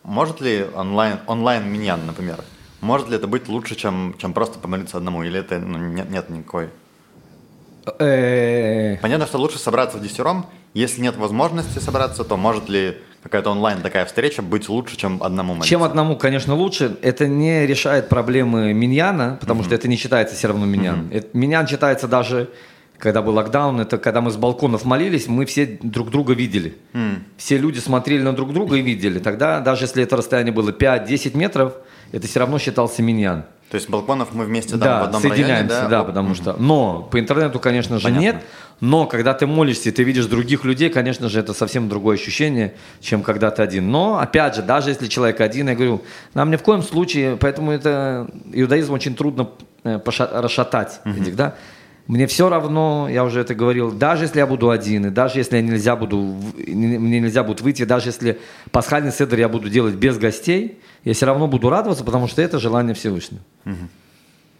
может 0.02 0.40
ли 0.40 0.66
онлайн, 0.74 1.18
онлайн 1.26 1.70
миньян, 1.70 2.04
например, 2.06 2.42
может 2.80 3.08
ли 3.08 3.16
это 3.16 3.26
быть 3.26 3.48
лучше, 3.48 3.74
чем, 3.74 4.14
чем 4.18 4.32
просто 4.32 4.58
помолиться 4.58 4.96
одному, 4.96 5.22
или 5.22 5.38
это 5.40 5.58
ну, 5.58 5.78
нет, 5.78 6.10
нет 6.10 6.30
никакой? 6.30 6.70
Э, 7.98 8.96
Понятно, 9.00 9.26
что 9.26 9.38
лучше 9.38 9.58
собраться 9.58 9.98
в 9.98 10.02
десятером, 10.02 10.46
если 10.74 11.00
нет 11.00 11.16
возможности 11.16 11.78
собраться, 11.78 12.24
то 12.24 12.36
может 12.36 12.68
ли 12.68 12.98
какая-то 13.28 13.50
онлайн 13.50 13.80
такая 13.82 14.04
встреча 14.06 14.42
быть 14.42 14.68
лучше, 14.68 14.96
чем 14.96 15.22
одному 15.22 15.52
молиться? 15.54 15.68
Чем 15.68 15.82
одному, 15.82 16.16
конечно, 16.16 16.54
лучше. 16.54 16.96
Это 17.02 17.26
не 17.26 17.66
решает 17.66 18.08
проблемы 18.08 18.72
миньяна, 18.72 19.36
потому 19.40 19.62
что 19.64 19.74
это 19.74 19.86
не 19.88 19.96
считается 19.96 20.34
все 20.34 20.48
равно 20.48 20.66
миньян. 20.66 21.08
Это- 21.12 21.28
Миньян 21.32 21.66
считается 21.66 22.08
даже, 22.08 22.48
когда 22.98 23.22
был 23.22 23.34
локдаун, 23.34 23.80
это 23.80 23.98
когда 23.98 24.20
мы 24.20 24.30
с 24.30 24.36
балконов 24.36 24.84
молились, 24.84 25.28
мы 25.28 25.44
все 25.46 25.78
друг 25.82 26.10
друга 26.10 26.32
видели. 26.34 26.76
Все 27.36 27.58
люди 27.58 27.78
смотрели 27.78 28.22
на 28.22 28.32
друг 28.32 28.52
друга 28.52 28.76
и 28.76 28.82
видели. 28.82 29.18
Тогда, 29.18 29.60
даже 29.60 29.84
если 29.84 30.02
это 30.02 30.16
расстояние 30.16 30.52
было 30.52 30.70
5-10 30.72 31.36
метров, 31.36 31.74
это 32.12 32.26
все 32.26 32.40
равно 32.40 32.58
считался 32.58 33.02
миньян. 33.02 33.44
То 33.70 33.74
есть 33.74 33.90
балконов 33.90 34.32
мы 34.32 34.44
вместе 34.46 34.70
там 34.70 34.78
в 34.78 34.82
Да, 34.82 35.02
одном 35.02 35.20
соединяемся, 35.20 35.74
районе, 35.74 35.90
да, 35.90 35.98
Вот. 35.98 36.06
потому 36.06 36.34
что... 36.34 36.54
Но 36.58 37.02
по 37.10 37.20
интернету, 37.20 37.58
конечно 37.58 37.98
же, 37.98 38.04
Понятно. 38.04 38.22
нет. 38.24 38.44
Но 38.80 39.06
когда 39.06 39.34
ты 39.34 39.46
молишься 39.46 39.90
и 39.90 39.92
ты 39.92 40.04
видишь 40.04 40.24
других 40.26 40.64
людей, 40.64 40.88
конечно 40.88 41.28
же, 41.28 41.40
это 41.40 41.52
совсем 41.52 41.88
другое 41.88 42.16
ощущение, 42.16 42.74
чем 43.00 43.22
когда 43.22 43.50
ты 43.50 43.60
один. 43.62 43.90
Но, 43.90 44.18
опять 44.18 44.54
же, 44.56 44.62
даже 44.62 44.90
если 44.90 45.06
человек 45.06 45.40
один, 45.40 45.68
я 45.68 45.74
говорю, 45.74 46.02
нам 46.32 46.50
ни 46.50 46.56
в 46.56 46.62
коем 46.62 46.82
случае, 46.82 47.36
поэтому 47.36 47.72
это 47.72 48.28
иудаизм 48.52 48.92
очень 48.94 49.14
трудно 49.14 49.50
э, 49.84 50.00
расшатать 50.06 51.00
этих, 51.04 51.36
да. 51.36 51.54
Мне 52.08 52.26
все 52.26 52.48
равно, 52.48 53.06
я 53.10 53.22
уже 53.22 53.40
это 53.40 53.54
говорил, 53.54 53.92
даже 53.92 54.24
если 54.24 54.38
я 54.38 54.46
буду 54.46 54.70
один, 54.70 55.06
и 55.06 55.10
даже 55.10 55.38
если 55.38 55.56
я 55.56 55.62
нельзя 55.62 55.94
буду, 55.94 56.16
мне 56.56 57.20
нельзя 57.20 57.44
будет 57.44 57.60
выйти, 57.60 57.84
даже 57.84 58.08
если 58.08 58.40
пасхальный 58.70 59.12
седр 59.12 59.38
я 59.38 59.50
буду 59.50 59.68
делать 59.68 59.94
без 59.94 60.16
гостей, 60.16 60.80
я 61.04 61.12
все 61.12 61.26
равно 61.26 61.48
буду 61.48 61.68
радоваться, 61.68 62.04
потому 62.04 62.26
что 62.26 62.40
это 62.40 62.58
желание 62.58 62.94
Всевышнего. 62.94 63.42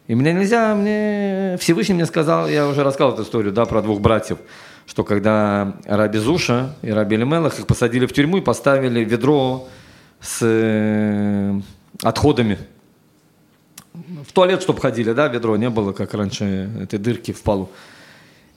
И 0.09 0.15
мне 0.15 0.35
нельзя, 0.35 0.75
мне 0.75 1.57
Всевышний 1.59 1.95
мне 1.95 2.05
сказал, 2.05 2.49
я 2.49 2.69
уже 2.69 2.85
рассказал 2.85 3.15
эту 3.15 3.23
историю, 3.23 3.53
да, 3.53 3.65
про 3.65 3.81
двух 3.81 4.01
братьев, 4.03 4.39
что 4.87 5.03
когда 5.03 5.75
Раби 5.87 6.19
Зуша 6.19 6.75
и 6.83 6.91
Раби 6.91 7.17
Элимелах 7.17 7.59
их 7.59 7.67
посадили 7.67 8.05
в 8.05 8.13
тюрьму 8.13 8.39
и 8.39 8.41
поставили 8.43 9.05
ведро 9.05 9.69
с 10.21 10.41
э, 10.43 11.61
отходами. 12.03 12.59
В 14.27 14.33
туалет, 14.33 14.63
чтобы 14.63 14.81
ходили, 14.81 15.13
да, 15.13 15.29
ведро 15.29 15.57
не 15.57 15.71
было, 15.71 15.93
как 15.93 16.15
раньше, 16.15 16.71
этой 16.81 16.99
дырки 16.99 17.33
в 17.33 17.43
полу. 17.43 17.71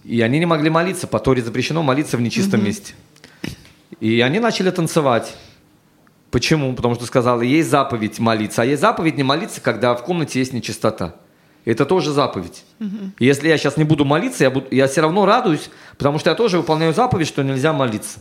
И 0.03 0.21
они 0.21 0.39
не 0.39 0.45
могли 0.45 0.69
молиться, 0.69 1.07
по 1.07 1.19
Торе 1.19 1.41
запрещено 1.41 1.83
молиться 1.83 2.17
в 2.17 2.21
нечистом 2.21 2.63
месте. 2.63 2.93
И 3.99 4.21
они 4.21 4.39
начали 4.39 4.71
танцевать. 4.71 5.35
Почему? 6.31 6.73
Потому 6.73 6.95
что 6.95 7.05
сказал, 7.05 7.41
есть 7.41 7.69
заповедь 7.69 8.19
молиться, 8.19 8.61
а 8.61 8.65
есть 8.65 8.81
заповедь 8.81 9.17
не 9.17 9.23
молиться, 9.23 9.61
когда 9.61 9.93
в 9.95 10.03
комнате 10.03 10.39
есть 10.39 10.53
нечистота. 10.53 11.15
Это 11.65 11.85
тоже 11.85 12.11
заповедь. 12.11 12.63
И 13.19 13.25
Если 13.25 13.47
я 13.47 13.57
сейчас 13.57 13.77
не 13.77 13.83
буду 13.83 14.05
молиться, 14.05 14.43
я, 14.43 14.49
буду, 14.49 14.67
я 14.71 14.87
все 14.87 15.01
равно 15.01 15.25
радуюсь, 15.25 15.69
потому 15.97 16.17
что 16.19 16.29
я 16.29 16.35
тоже 16.35 16.57
выполняю 16.57 16.93
заповедь, 16.93 17.27
что 17.27 17.43
нельзя 17.43 17.73
молиться. 17.73 18.19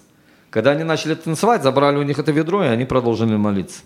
Когда 0.50 0.72
они 0.72 0.84
начали 0.84 1.14
танцевать, 1.14 1.62
забрали 1.62 1.96
у 1.96 2.02
них 2.02 2.18
это 2.18 2.32
ведро, 2.32 2.64
и 2.64 2.66
они 2.66 2.84
продолжили 2.84 3.36
молиться. 3.36 3.82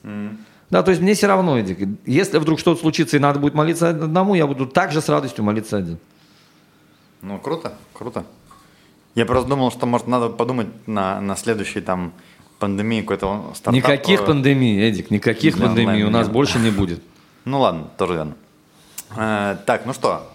Да, 0.75 0.83
то 0.83 0.91
есть 0.91 1.01
мне 1.01 1.15
все 1.15 1.29
равно, 1.29 1.57
Эдик. 1.57 1.89
Если 2.05 2.37
вдруг 2.37 2.59
что-то 2.59 2.81
случится 2.81 3.17
и 3.17 3.21
надо 3.21 3.39
будет 3.39 3.55
молиться 3.55 3.91
одному, 3.91 4.35
я 4.35 4.45
буду 4.45 4.67
также 4.67 5.01
с 5.01 5.09
радостью 5.09 5.45
молиться 5.45 5.77
один. 5.77 5.99
Ну, 7.23 7.39
круто, 7.39 7.75
круто. 7.93 8.25
Я 9.15 9.25
просто 9.25 9.49
думал, 9.49 9.71
что, 9.71 9.87
может, 9.87 10.09
надо 10.09 10.31
подумать 10.31 10.67
на, 10.89 11.21
на 11.21 11.37
следующий 11.37 11.81
там 11.81 12.13
пандемии 12.59 13.03
какой-то 13.03 13.53
стартап. 13.55 13.73
Никаких 13.73 14.23
э, 14.23 14.27
пандемий, 14.27 14.81
Эдик, 14.81 15.13
никаких 15.13 15.55
для 15.55 15.69
пандемий 15.69 16.03
у 16.03 16.11
нас 16.11 16.29
больше 16.29 16.59
не 16.59 16.71
будет. 16.73 17.01
Ну 17.45 17.61
ладно, 17.61 17.87
тоже 17.97 18.15
верно. 18.15 18.35
Э, 19.17 19.57
так, 19.67 19.87
ну 19.87 19.93
что, 19.93 20.29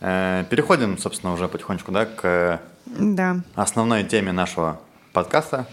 э, 0.00 0.44
переходим, 0.50 0.98
собственно, 0.98 1.32
уже 1.32 1.48
потихонечку, 1.48 1.92
да, 1.92 2.04
к 2.04 2.60
Да. 2.84 3.40
основной 3.54 4.04
теме 4.04 4.32
нашего 4.32 4.78
подкаста. 5.14 5.66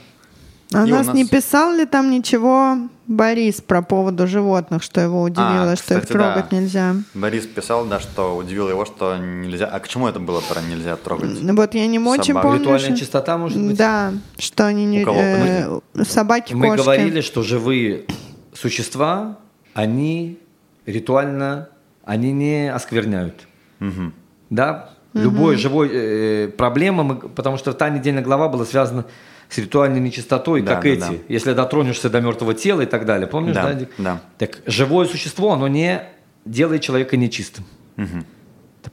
А 0.73 0.85
И 0.85 0.91
у 0.91 0.95
нас, 0.95 1.07
нас- 1.07 1.15
не 1.15 1.25
писал 1.25 1.73
ли 1.73 1.85
там 1.85 2.11
ничего 2.11 2.77
Борис 3.07 3.61
про 3.61 3.81
поводу 3.81 4.27
животных, 4.27 4.83
что 4.83 4.99
его 4.99 5.21
удивило, 5.21 5.71
А, 5.71 5.75
что 5.77 5.97
их 5.97 6.05
трогать 6.07 6.49
да. 6.51 6.57
нельзя? 6.57 6.95
Борис 7.13 7.45
писал, 7.45 7.85
да, 7.85 8.01
что 8.01 8.35
удивило 8.35 8.69
его, 8.69 8.83
что 8.85 9.15
нельзя... 9.17 9.67
А 9.67 9.79
к 9.79 9.87
чему 9.87 10.09
это 10.09 10.19
было 10.19 10.41
про 10.41 10.61
нельзя 10.61 10.97
трогать? 10.97 11.41
Ну 11.41 11.55
Вот 11.55 11.73
я 11.73 11.87
не 11.87 11.99
очень 11.99 12.33
Собак. 12.33 12.43
помню. 12.43 12.59
Ритуальная 12.59 12.89
что- 12.89 12.97
чистота, 12.97 13.37
может 13.37 13.57
быть? 13.65 13.77
Да, 13.77 14.11
что 14.37 14.65
они 14.67 14.85
не... 14.85 15.05
Э, 15.07 15.79
собаки, 16.03 16.53
Мы 16.53 16.67
кошки. 16.67 16.83
говорили, 16.83 17.21
что 17.21 17.43
живые 17.43 18.03
существа, 18.53 19.37
они 19.73 20.37
ритуально, 20.85 21.69
они 22.03 22.33
не 22.33 22.73
оскверняют. 22.73 23.47
Мгм. 23.79 24.13
Да? 24.49 24.89
Любой 25.13 25.55
живой 25.55 25.89
э, 25.93 26.47
проблема, 26.49 27.03
мы- 27.03 27.15
потому 27.29 27.57
что 27.57 27.71
та 27.73 27.89
недельная 27.89 28.21
глава 28.21 28.49
была 28.49 28.65
связана 28.65 29.05
с 29.49 29.57
ритуальной 29.57 29.99
нечистотой, 29.99 30.61
Да, 30.61 30.75
как 30.75 30.83
да, 30.83 30.89
эти. 30.89 30.99
да. 30.99 31.13
Если 31.29 31.53
дотронешься 31.53 32.09
до 32.09 32.19
мертвого 32.21 32.53
тела 32.53 32.81
и 32.81 32.85
так 32.85 33.05
далее. 33.05 33.27
Помнишь, 33.27 33.55
Да, 33.55 33.73
да, 33.73 33.85
да. 33.97 34.21
Так 34.37 34.59
живое 34.65 35.05
существо, 35.07 35.53
оно 35.53 35.67
не 35.67 36.03
делает 36.45 36.81
человека 36.81 37.17
нечистым. 37.17 37.65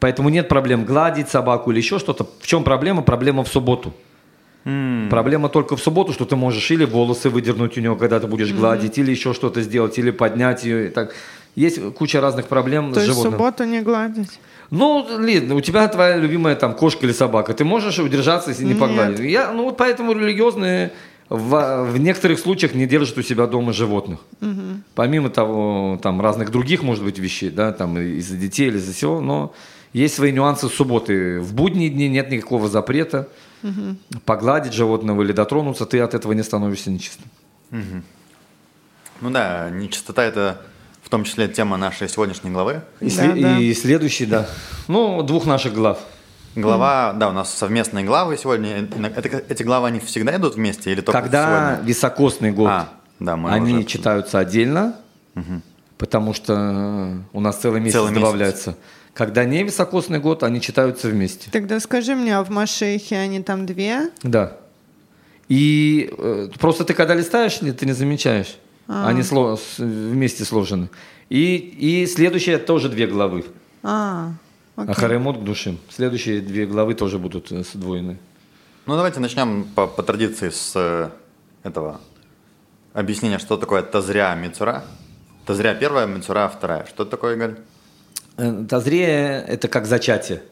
Поэтому 0.01 0.29
нет 0.29 0.49
проблем 0.49 0.85
гладить 0.85 1.29
собаку 1.29 1.71
или 1.71 1.79
еще 1.79 1.99
что-то. 1.99 2.27
В 2.41 2.47
чем 2.47 2.65
проблема? 2.65 3.03
Проблема 3.03 3.45
в 3.45 3.49
субботу. 3.49 3.95
Проблема 5.11 5.49
только 5.51 5.77
в 5.77 5.81
субботу, 5.83 6.13
что 6.13 6.25
ты 6.25 6.37
можешь 6.37 6.71
или 6.71 6.85
волосы 6.87 7.29
выдернуть 7.29 7.77
у 7.77 7.81
нее, 7.81 7.95
когда 7.97 8.19
ты 8.19 8.27
будешь 8.27 8.53
гладить, 8.53 8.97
или 8.99 9.11
еще 9.11 9.35
что-то 9.35 9.61
сделать, 9.61 9.99
или 9.99 10.11
поднять 10.11 10.65
ее. 10.65 10.87
и 10.87 10.91
Так. 10.91 11.15
Есть 11.55 11.81
куча 11.95 12.21
разных 12.21 12.47
проблем 12.47 12.93
То 12.93 13.01
с 13.01 13.05
есть 13.05 13.11
в 13.11 13.13
животным. 13.15 13.33
субботу 13.33 13.65
не 13.65 13.81
гладить? 13.81 14.41
Ну, 14.71 15.07
Лид, 15.19 15.51
у 15.53 15.61
тебя 15.61 15.87
твоя 15.89 16.17
любимая 16.17 16.57
там 16.57 16.75
кошка 16.75 17.07
или 17.07 17.13
собака. 17.13 17.55
Ты 17.55 17.65
можешь 17.65 17.99
удержаться, 17.99 18.51
если 18.51 18.65
не 18.65 18.71
Нет. 18.71 18.81
погладить. 18.81 19.21
Я, 19.21 19.53
ну, 19.53 19.65
вот 19.65 19.77
поэтому 19.77 20.13
религиозные 20.13 20.93
в, 21.29 21.85
в 21.85 21.99
некоторых 21.99 22.39
случаях 22.39 22.75
не 22.75 22.87
держат 22.87 23.17
у 23.19 23.23
себя 23.23 23.47
дома 23.47 23.73
животных. 23.73 24.21
Помимо 24.95 25.31
того, 25.31 25.99
там 26.03 26.21
разных 26.21 26.51
других, 26.51 26.83
может 26.83 27.05
быть, 27.05 27.19
вещей, 27.19 27.51
да, 27.51 27.73
там 27.73 27.99
из-за 27.99 28.37
детей 28.37 28.69
или 28.69 28.79
из-за 28.79 28.93
всего, 28.93 29.21
но 29.21 29.55
есть 29.93 30.15
свои 30.15 30.33
нюансы 30.33 30.69
субботы. 30.69 31.41
В 31.41 31.55
будние 31.55 31.89
дни 31.89 32.09
нет 32.09 32.31
никакого 32.31 32.69
запрета 32.69 33.29
погладить 34.25 34.73
животного 34.75 35.23
или 35.23 35.33
дотронуться, 35.33 35.87
ты 35.87 36.01
от 36.01 36.15
этого 36.15 36.33
не 36.33 36.43
становишься 36.43 36.91
нечистым. 36.91 37.27
Ну 39.21 39.31
да, 39.31 39.71
нечистота– 39.71 40.25
это 40.25 40.61
том 41.15 41.23
числе 41.23 41.47
тема 41.47 41.77
нашей 41.77 42.09
сегодняшней 42.09 42.51
главы. 42.51 42.83
И, 42.99 43.09
Да, 43.09 43.23
сле- 43.25 43.41
да. 43.41 43.59
и 43.61 43.73
следующий, 43.73 44.27
да. 44.27 44.49
Ну, 44.89 45.23
двух 45.23 45.47
наших 45.47 45.73
глав. 45.73 45.99
Глава, 46.57 47.13
да, 47.13 47.29
у 47.29 47.33
нас 47.33 47.55
совместные 47.55 48.05
главы 48.05 48.37
сегодня. 48.37 48.89
Это, 49.17 49.43
эти 49.49 49.63
главы, 49.63 49.87
они 49.87 50.01
всегда 50.01 50.35
идут 50.37 50.57
вместе 50.57 50.91
или 50.91 51.03
только 51.03 51.21
Когда 51.21 51.75
сегодня? 51.77 51.89
високосный 51.89 52.51
год, 52.51 52.69
А, 52.69 52.89
да, 53.21 53.37
мы 53.37 53.51
они 53.53 53.75
уже- 53.75 53.85
читаются 53.85 54.41
отдельно, 54.41 54.97
потому 55.99 56.35
что 56.35 56.53
э, 56.53 57.17
у 57.33 57.41
нас 57.41 57.59
целый 57.59 57.81
месяц 57.81 57.95
Целый 57.95 58.11
месяц. 58.11 58.21
добавляется. 58.23 58.77
Когда 59.15 59.45
не 59.45 59.63
високосный 59.63 60.19
год, 60.19 60.43
они 60.43 60.61
читаются 60.61 61.07
вместе. 61.09 61.49
Тогда 61.53 61.79
скажи 61.79 62.17
мне, 62.17 62.37
а 62.37 62.43
в 62.43 62.51
Машехе 62.51 63.17
они 63.19 63.41
там 63.41 63.67
две? 63.67 64.11
Да. 64.25 64.57
И 65.49 66.13
э, 66.19 66.49
просто 66.59 66.85
ты 66.85 66.93
когда 66.95 67.15
листаешь, 67.15 67.63
ли, 67.63 67.71
ты 67.71 67.87
не 67.87 67.93
замечаешь. 67.93 68.57
Они 68.87 69.23
сло- 69.23 69.57
с- 69.57 69.79
вместе 69.79 70.45
сложены. 70.45 70.89
И, 71.31 71.57
и 71.57 72.07
следующие 72.07 72.59
тоже 72.59 72.89
две 72.89 73.07
главы. 73.07 73.45
А, 73.83 74.33
окей. 74.77 74.93
Ахаремот 74.93 75.39
к 75.39 75.43
душим. 75.45 75.79
Следующие 75.91 76.41
две 76.41 76.67
главы 76.67 76.95
тоже 76.95 77.19
будут 77.19 77.51
э, 77.53 77.63
сдвоены. 77.63 78.19
Ну, 78.87 78.97
давайте 78.97 79.21
начнем 79.21 79.65
по, 79.75 79.87
по 79.87 80.03
традиции 80.03 80.51
с 80.51 80.73
э, 80.77 81.09
этого 81.63 82.01
объяснения, 82.93 83.39
что 83.39 83.57
такое 83.57 83.83
тазря 83.83 84.35
мицура. 84.35 84.85
Тазря 85.47 85.75
первая, 85.75 86.07
мицура 86.07 86.49
вторая. 86.49 86.85
Что 86.87 87.03
это 87.05 87.11
такое, 87.13 87.37
Игорь? 87.37 87.55
Э, 88.37 88.65
Тазрея– 88.69 89.41
это 89.49 89.69
как 89.69 89.87
зачатие. 89.87 90.43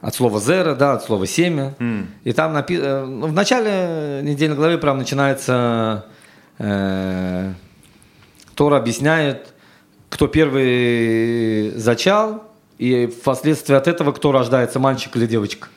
От 0.00 0.14
слова 0.14 0.38
«зера», 0.40 0.74
да, 0.74 0.92
от 0.94 1.04
слова 1.04 1.26
«семя». 1.26 1.74
И 2.24 2.32
там 2.32 2.54
напи- 2.56 3.04
ну, 3.06 3.26
в 3.26 3.32
начале 3.32 4.20
недельной 4.22 4.56
главы 4.56 4.78
прям 4.78 4.98
начинается 4.98 6.06
Тора 6.58 7.56
объясняет, 8.58 9.52
кто 10.08 10.28
первый 10.28 11.70
зачал, 11.76 12.44
и 12.78 13.06
впоследствии 13.06 13.74
от 13.74 13.88
этого 13.88 14.12
кто 14.12 14.32
рождается, 14.32 14.78
мальчик 14.78 15.16
или 15.16 15.26
девочка. 15.26 15.68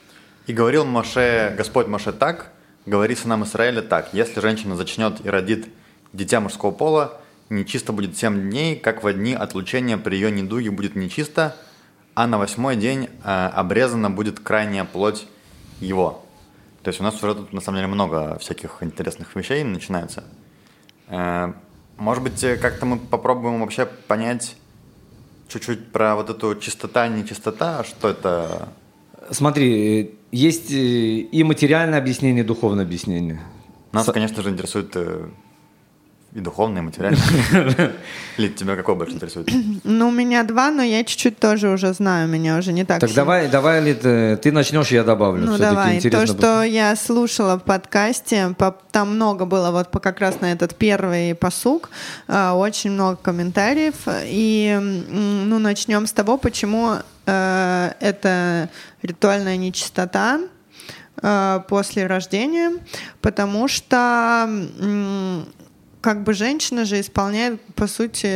И 0.48 0.54
говорил 0.54 0.86
Моше, 0.86 1.54
Господь 1.58 1.88
Моше 1.88 2.12
так, 2.12 2.52
говори 2.86 3.16
сынам 3.16 3.44
Израиля 3.44 3.82
так, 3.82 4.14
если 4.14 4.40
женщина 4.40 4.76
зачнет 4.76 5.26
и 5.26 5.30
родит 5.30 5.68
дитя 6.14 6.40
мужского 6.40 6.72
пола, 6.72 7.20
нечисто 7.50 7.94
будет 7.94 8.18
семь 8.18 8.50
дней, 8.50 8.76
как 8.76 9.04
во 9.04 9.14
дни 9.14 9.34
отлучения 9.34 9.98
при 9.98 10.16
ее 10.16 10.32
недуге 10.32 10.72
будет 10.72 10.96
нечисто, 10.96 11.56
а 12.16 12.28
на 12.28 12.38
восьмой 12.38 12.76
день 12.76 13.10
э, 13.24 13.50
обрезана 13.54 14.10
будет 14.10 14.40
крайняя 14.40 14.86
плоть 14.86 15.28
его. 15.80 16.26
То 16.84 16.90
есть 16.90 17.00
у 17.00 17.04
нас 17.04 17.22
уже 17.22 17.36
тут 17.36 17.54
на 17.54 17.62
самом 17.62 17.78
деле 17.78 17.88
много 17.88 18.38
всяких 18.40 18.78
интересных 18.82 19.36
вещей 19.36 19.64
начинается. 19.64 20.24
Э, 21.10 21.54
Может 21.98 22.24
быть, 22.24 22.44
э, 22.44 22.56
как-то 22.56 22.86
мы 22.86 22.98
попробуем 22.98 23.60
вообще 23.60 23.86
понять 23.86 24.56
чуть-чуть 25.50 25.92
про 25.92 26.16
вот 26.16 26.30
эту 26.30 26.56
чистота, 26.56 27.08
нечистота, 27.08 27.84
что 27.84 28.08
это 28.10 28.70
Смотри, 29.32 30.02
э, 30.04 30.10
есть 30.32 30.72
и 30.72 31.44
материальное 31.44 32.00
объяснение, 32.00 32.44
и 32.44 32.48
духовное 32.48 32.86
объяснение. 32.86 33.40
Нас, 33.92 34.06
С- 34.06 34.12
конечно 34.14 34.42
же, 34.44 34.50
интересует 34.50 34.96
и 36.32 36.40
духовное, 36.42 36.82
и 36.84 36.86
материальное. 36.86 37.92
Лид, 38.38 38.56
тебя 38.56 38.76
какое 38.76 38.96
больше 38.96 39.16
интересует? 39.16 39.50
Ну, 39.84 40.10
у 40.10 40.12
меня 40.12 40.44
два, 40.44 40.70
но 40.70 40.84
я 40.84 41.04
чуть-чуть 41.04 41.40
тоже 41.40 41.70
уже 41.70 41.92
знаю, 41.94 42.28
меня 42.28 42.58
уже 42.58 42.72
не 42.72 42.86
так 42.86 43.00
Так 43.00 43.12
давай, 43.14 43.50
давай, 43.50 43.82
Лид, 43.82 44.02
э, 44.04 44.38
ты 44.38 44.52
начнешь, 44.52 44.90
я 44.92 45.04
добавлю. 45.04 45.46
Ну 45.46 45.58
давай, 45.58 46.00
то, 46.00 46.28
что 46.28 46.62
я 46.62 46.96
слушала 46.96 47.58
в 47.58 47.64
подкасте, 47.64 48.54
по- 48.58 48.78
там 48.92 49.16
много 49.16 49.46
было 49.46 49.72
вот 49.72 49.90
по, 49.90 50.00
как 50.00 50.20
раз 50.20 50.40
на 50.42 50.52
этот 50.52 50.76
первый 50.76 51.34
посук, 51.34 51.90
э, 52.28 52.50
очень 52.52 52.92
много 52.92 53.16
комментариев, 53.16 53.96
и 54.26 54.78
ну 55.10 55.58
начнем 55.58 56.06
с 56.06 56.12
того, 56.12 56.38
почему 56.38 56.98
э, 57.26 57.92
это 58.00 58.70
ритуальная 59.02 59.58
нечистота 59.58 60.40
после 61.68 62.08
рождения, 62.08 62.72
потому 63.20 63.68
что 63.68 64.48
как 66.02 66.24
бы 66.24 66.34
женщина 66.34 66.86
же 66.86 67.00
исполняет, 67.00 67.60
по 67.76 67.88
сути, 67.88 68.28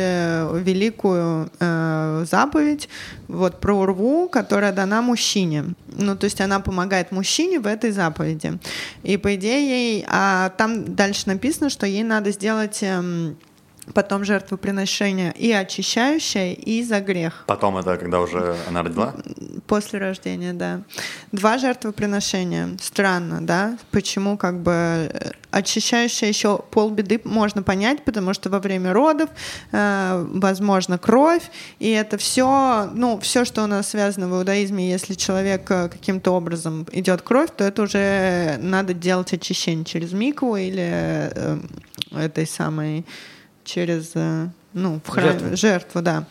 великую 0.62 1.50
э, 1.58 2.24
заповедь 2.30 2.88
вот 3.28 3.60
про 3.60 3.74
урву, 3.74 4.28
которая 4.28 4.72
дана 4.72 5.00
мужчине. 5.00 5.74
Ну, 5.96 6.16
то 6.16 6.24
есть 6.24 6.40
она 6.40 6.60
помогает 6.60 7.10
мужчине 7.10 7.60
в 7.60 7.66
этой 7.66 7.90
заповеди. 7.90 8.58
И 9.02 9.16
по 9.16 9.34
идее 9.34 9.68
ей, 9.68 10.04
а 10.08 10.50
там 10.50 10.94
дальше 10.94 11.22
написано, 11.26 11.70
что 11.70 11.86
ей 11.86 12.02
надо 12.02 12.32
сделать 12.32 12.82
эм, 12.82 13.36
потом 13.92 14.24
жертвоприношение 14.24 15.32
и 15.32 15.52
очищающее, 15.52 16.54
и 16.54 16.82
за 16.82 17.00
грех. 17.00 17.44
Потом 17.46 17.76
это 17.76 17.96
когда 17.96 18.20
уже 18.20 18.56
она 18.68 18.82
родила? 18.82 19.14
После 19.66 19.98
рождения, 19.98 20.52
да. 20.52 20.82
Два 21.32 21.58
жертвоприношения. 21.58 22.76
Странно, 22.80 23.44
да? 23.44 23.78
Почему 23.90 24.36
как 24.36 24.60
бы 24.60 24.72
э, 24.72 25.30
очищающее 25.50 26.28
еще 26.28 26.58
полбеды 26.70 27.20
можно 27.24 27.62
понять, 27.62 28.04
потому 28.04 28.34
что 28.34 28.50
во 28.50 28.58
время 28.58 28.92
родов, 28.92 29.30
э, 29.72 30.26
возможно, 30.28 30.98
кровь, 30.98 31.50
и 31.78 31.90
это 31.90 32.16
все, 32.18 32.90
ну, 32.94 33.18
все, 33.20 33.44
что 33.44 33.64
у 33.64 33.66
нас 33.66 33.88
связано 33.88 34.28
в 34.28 34.38
иудаизме, 34.38 34.90
если 34.90 35.14
человек 35.14 35.70
э, 35.70 35.88
каким-то 35.88 36.32
образом 36.32 36.86
идет 36.92 37.22
кровь, 37.22 37.50
то 37.56 37.64
это 37.64 37.82
уже 37.82 38.58
надо 38.60 38.94
делать 38.94 39.32
очищение 39.32 39.84
через 39.84 40.12
микву 40.12 40.56
или 40.56 41.30
э, 41.34 41.58
этой 42.12 42.46
самой 42.46 43.04
через 43.64 44.12
э, 44.14 44.48
ну, 44.74 45.00
в 45.04 45.08
храме, 45.08 45.30
Жертву. 45.30 45.56
жертву, 45.56 46.02
да. 46.02 46.24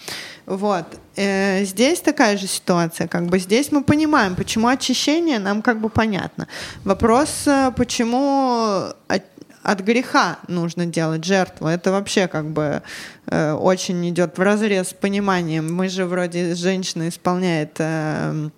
Вот. 0.46 0.86
Э, 1.16 1.64
здесь 1.64 2.02
такая 2.02 2.38
же 2.38 2.48
ситуация, 2.48 3.08
как 3.08 3.26
бы 3.28 3.40
здесь 3.40 3.72
мы 3.72 3.84
понимаем, 3.84 4.36
почему 4.36 4.68
очищение 4.68 5.40
нам 5.40 5.62
как 5.62 5.80
бы 5.80 5.90
понятно. 5.90 6.48
Вопрос, 6.84 7.48
э, 7.48 7.72
почему 7.76 8.92
от, 9.08 9.24
от 9.64 9.80
греха 9.80 10.40
нужно 10.48 10.86
делать 10.86 11.24
жертву, 11.24 11.68
это 11.68 11.92
вообще 11.92 12.28
как 12.28 12.46
бы 12.50 12.82
э, 13.28 13.54
очень 13.54 14.10
идет 14.10 14.38
в 14.38 14.42
разрез 14.42 14.90
с 14.90 14.94
пониманием. 14.94 15.74
Мы 15.74 15.88
же 15.88 16.06
вроде 16.06 16.56
женщина 16.56 17.08
исполняет 17.08 17.76
э, 17.80 18.50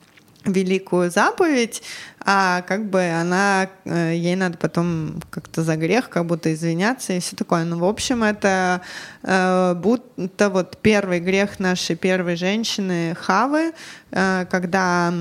великую 0.46 1.12
заповедь, 1.12 1.84
а 2.26 2.64
как 2.64 2.90
бы 2.90 3.08
она, 3.08 3.70
э, 3.86 4.14
ей 4.16 4.36
надо 4.36 4.58
потом 4.58 5.22
как-то 5.30 5.62
за 5.62 5.76
грех 5.76 6.10
как 6.10 6.26
будто 6.26 6.52
извиняться 6.52 7.14
и 7.14 7.20
все 7.20 7.36
такое. 7.36 7.64
Ну, 7.66 7.78
в 7.78 7.86
общем, 7.86 8.24
это 8.24 8.82
э, 9.22 9.76
будто 9.76 10.50
вот 10.50 10.78
первый 10.82 11.20
грех 11.20 11.60
нашей 11.60 11.96
первой 11.96 12.36
женщины 12.36 13.16
Хавы, 13.16 13.74
э, 14.12 14.46
когда 14.50 15.14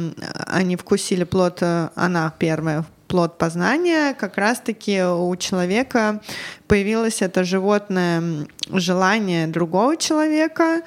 они 0.46 0.76
вкусили 0.76 1.24
плод, 1.24 1.58
э, 1.60 1.90
она 1.94 2.32
первая 2.38 2.86
плод 3.06 3.36
познания, 3.36 4.14
как 4.14 4.38
раз-таки 4.38 5.04
у 5.04 5.36
человека 5.36 6.22
появилось 6.66 7.20
это 7.20 7.44
животное 7.44 8.46
желание 8.70 9.46
другого 9.46 9.98
человека, 9.98 10.80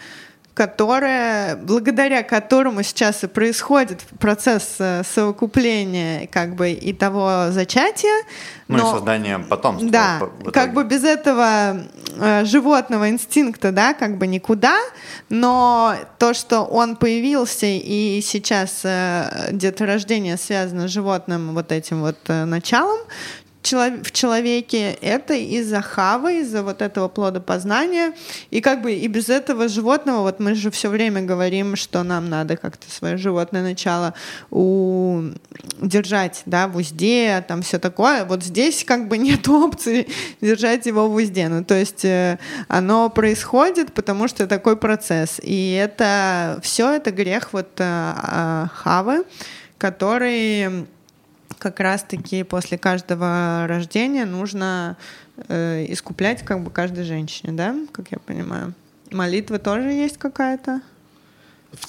которое, 0.57 1.55
благодаря 1.55 2.23
которому 2.23 2.81
сейчас 2.81 3.23
и 3.23 3.27
происходит 3.27 4.01
процесс 4.19 4.77
э, 4.79 5.03
совокупления 5.03 6.27
как 6.31 6.55
бы 6.55 6.71
и 6.71 6.93
того 6.93 7.51
зачатия. 7.51 8.23
Ну 8.67 8.77
и 8.79 8.81
но- 8.81 8.91
создание 8.91 9.37
потомства. 9.37 9.87
да, 9.91 10.19
как 10.51 10.73
бы 10.73 10.83
без 10.83 11.03
этого 11.03 11.83
э, 12.19 12.43
животного 12.45 13.07
инстинкта, 13.07 13.71
да, 13.71 13.93
как 13.93 14.17
бы 14.17 14.25
никуда, 14.25 14.79
но 15.29 15.93
то, 16.17 16.33
что 16.33 16.61
он 16.63 16.95
появился 16.95 17.67
и 17.67 18.19
сейчас 18.23 18.81
э, 18.83 19.49
деторождение 19.51 20.37
связано 20.37 20.87
с 20.87 20.91
животным 20.91 21.53
вот 21.53 21.71
этим 21.71 22.01
вот 22.01 22.17
э, 22.29 22.45
началом, 22.45 22.97
в 23.71 24.11
человеке, 24.11 24.97
это 25.01 25.33
из-за 25.33 25.81
хавы, 25.81 26.41
из-за 26.41 26.63
вот 26.63 26.81
этого 26.81 27.07
плода 27.07 27.39
познания. 27.39 28.13
И 28.51 28.61
как 28.61 28.81
бы 28.81 28.93
и 28.93 29.07
без 29.07 29.29
этого 29.29 29.67
животного, 29.67 30.21
вот 30.21 30.39
мы 30.39 30.55
же 30.55 30.71
все 30.71 30.89
время 30.89 31.21
говорим, 31.21 31.75
что 31.75 32.03
нам 32.03 32.29
надо 32.29 32.57
как-то 32.57 32.89
свое 32.91 33.17
животное 33.17 33.63
начало 33.63 34.13
у... 34.51 35.21
держать, 35.81 36.41
да, 36.45 36.67
в 36.67 36.77
узде, 36.77 37.43
там 37.47 37.61
все 37.61 37.79
такое. 37.79 38.25
Вот 38.25 38.43
здесь 38.43 38.83
как 38.83 39.07
бы 39.07 39.17
нет 39.17 39.47
опции 39.47 40.07
держать 40.41 40.85
его 40.85 41.09
в 41.09 41.15
узде. 41.15 41.47
Ну, 41.47 41.63
то 41.63 41.75
есть 41.75 42.05
э, 42.05 42.39
оно 42.67 43.09
происходит, 43.09 43.93
потому 43.93 44.27
что 44.27 44.47
такой 44.47 44.77
процесс. 44.77 45.39
И 45.41 45.73
это 45.73 46.59
все 46.61 46.91
это 46.91 47.11
грех 47.11 47.53
вот 47.53 47.69
э, 47.79 47.83
а, 47.83 48.67
хавы, 48.73 49.23
который 49.77 50.87
как 51.59 51.79
раз-таки 51.79 52.43
после 52.43 52.77
каждого 52.77 53.65
рождения 53.67 54.25
нужно 54.25 54.97
э, 55.47 55.85
искуплять 55.89 56.43
как 56.43 56.63
бы 56.63 56.71
каждой 56.71 57.03
женщине, 57.03 57.53
да, 57.53 57.75
как 57.91 58.11
я 58.11 58.19
понимаю. 58.19 58.73
Молитва 59.11 59.59
тоже 59.59 59.89
есть 59.89 60.17
какая-то? 60.17 60.81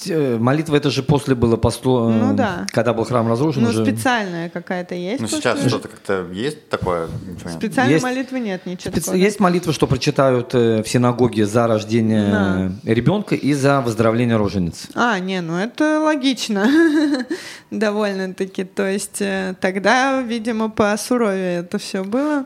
Те- 0.01 0.37
Молитва 0.37 0.75
это 0.75 0.89
же 0.91 1.03
после 1.03 1.35
было 1.35 1.55
посту, 1.55 2.09
Ну 2.09 2.33
да. 2.35 2.67
когда 2.71 2.93
был 2.93 3.05
храм 3.05 3.27
разрушен. 3.27 3.63
Ну, 3.63 3.69
уже. 3.69 3.85
специальная 3.85 4.49
какая-то 4.49 4.93
есть? 4.93 5.21
Ну 5.21 5.27
после? 5.27 5.41
сейчас 5.41 5.65
что-то 5.67 5.87
как-то 5.87 6.27
есть 6.31 6.69
такое? 6.69 7.07
Специальной 7.57 7.93
Есть- 7.93 8.03
молитвы 8.03 8.39
нет, 8.39 8.65
ничего 8.65 8.91
Специ- 8.93 8.99
такого. 9.05 9.15
Есть 9.15 9.39
молитва, 9.39 9.73
что 9.73 9.87
прочитают 9.87 10.53
э, 10.53 10.83
в 10.83 10.87
синагоге 10.89 11.45
за 11.45 11.65
рождение 11.67 12.29
Да. 12.29 12.71
э, 12.83 12.93
ребенка 12.93 13.35
и 13.35 13.53
за 13.53 13.81
выздоровление 13.81 14.35
роженицы. 14.37 14.87
А, 14.95 15.17
не, 15.19 15.41
ну 15.41 15.57
это 15.57 15.99
логично. 16.01 16.67
Довольно-таки. 17.71 18.63
То 18.65 18.87
есть 18.87 19.21
э, 19.21 19.55
тогда, 19.59 20.21
видимо, 20.21 20.69
по 20.69 20.95
суровее 20.97 21.59
это 21.61 21.77
все 21.77 22.03
было. 22.03 22.45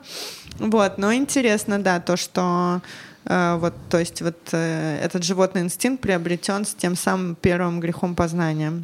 Вот, 0.60 0.98
но 0.98 1.14
интересно, 1.14 1.80
да, 1.82 2.00
то, 2.00 2.16
что 2.16 2.82
э, 2.82 3.13
вот, 3.26 3.74
то 3.90 4.00
есть 4.00 4.22
вот 4.22 4.38
э, 4.52 5.00
этот 5.04 5.24
животный 5.24 5.62
инстинкт 5.62 6.02
приобретен 6.02 6.66
с 6.66 6.74
тем 6.74 6.96
самым 6.96 7.36
первым 7.36 7.80
грехом 7.80 8.16
познания. 8.16 8.84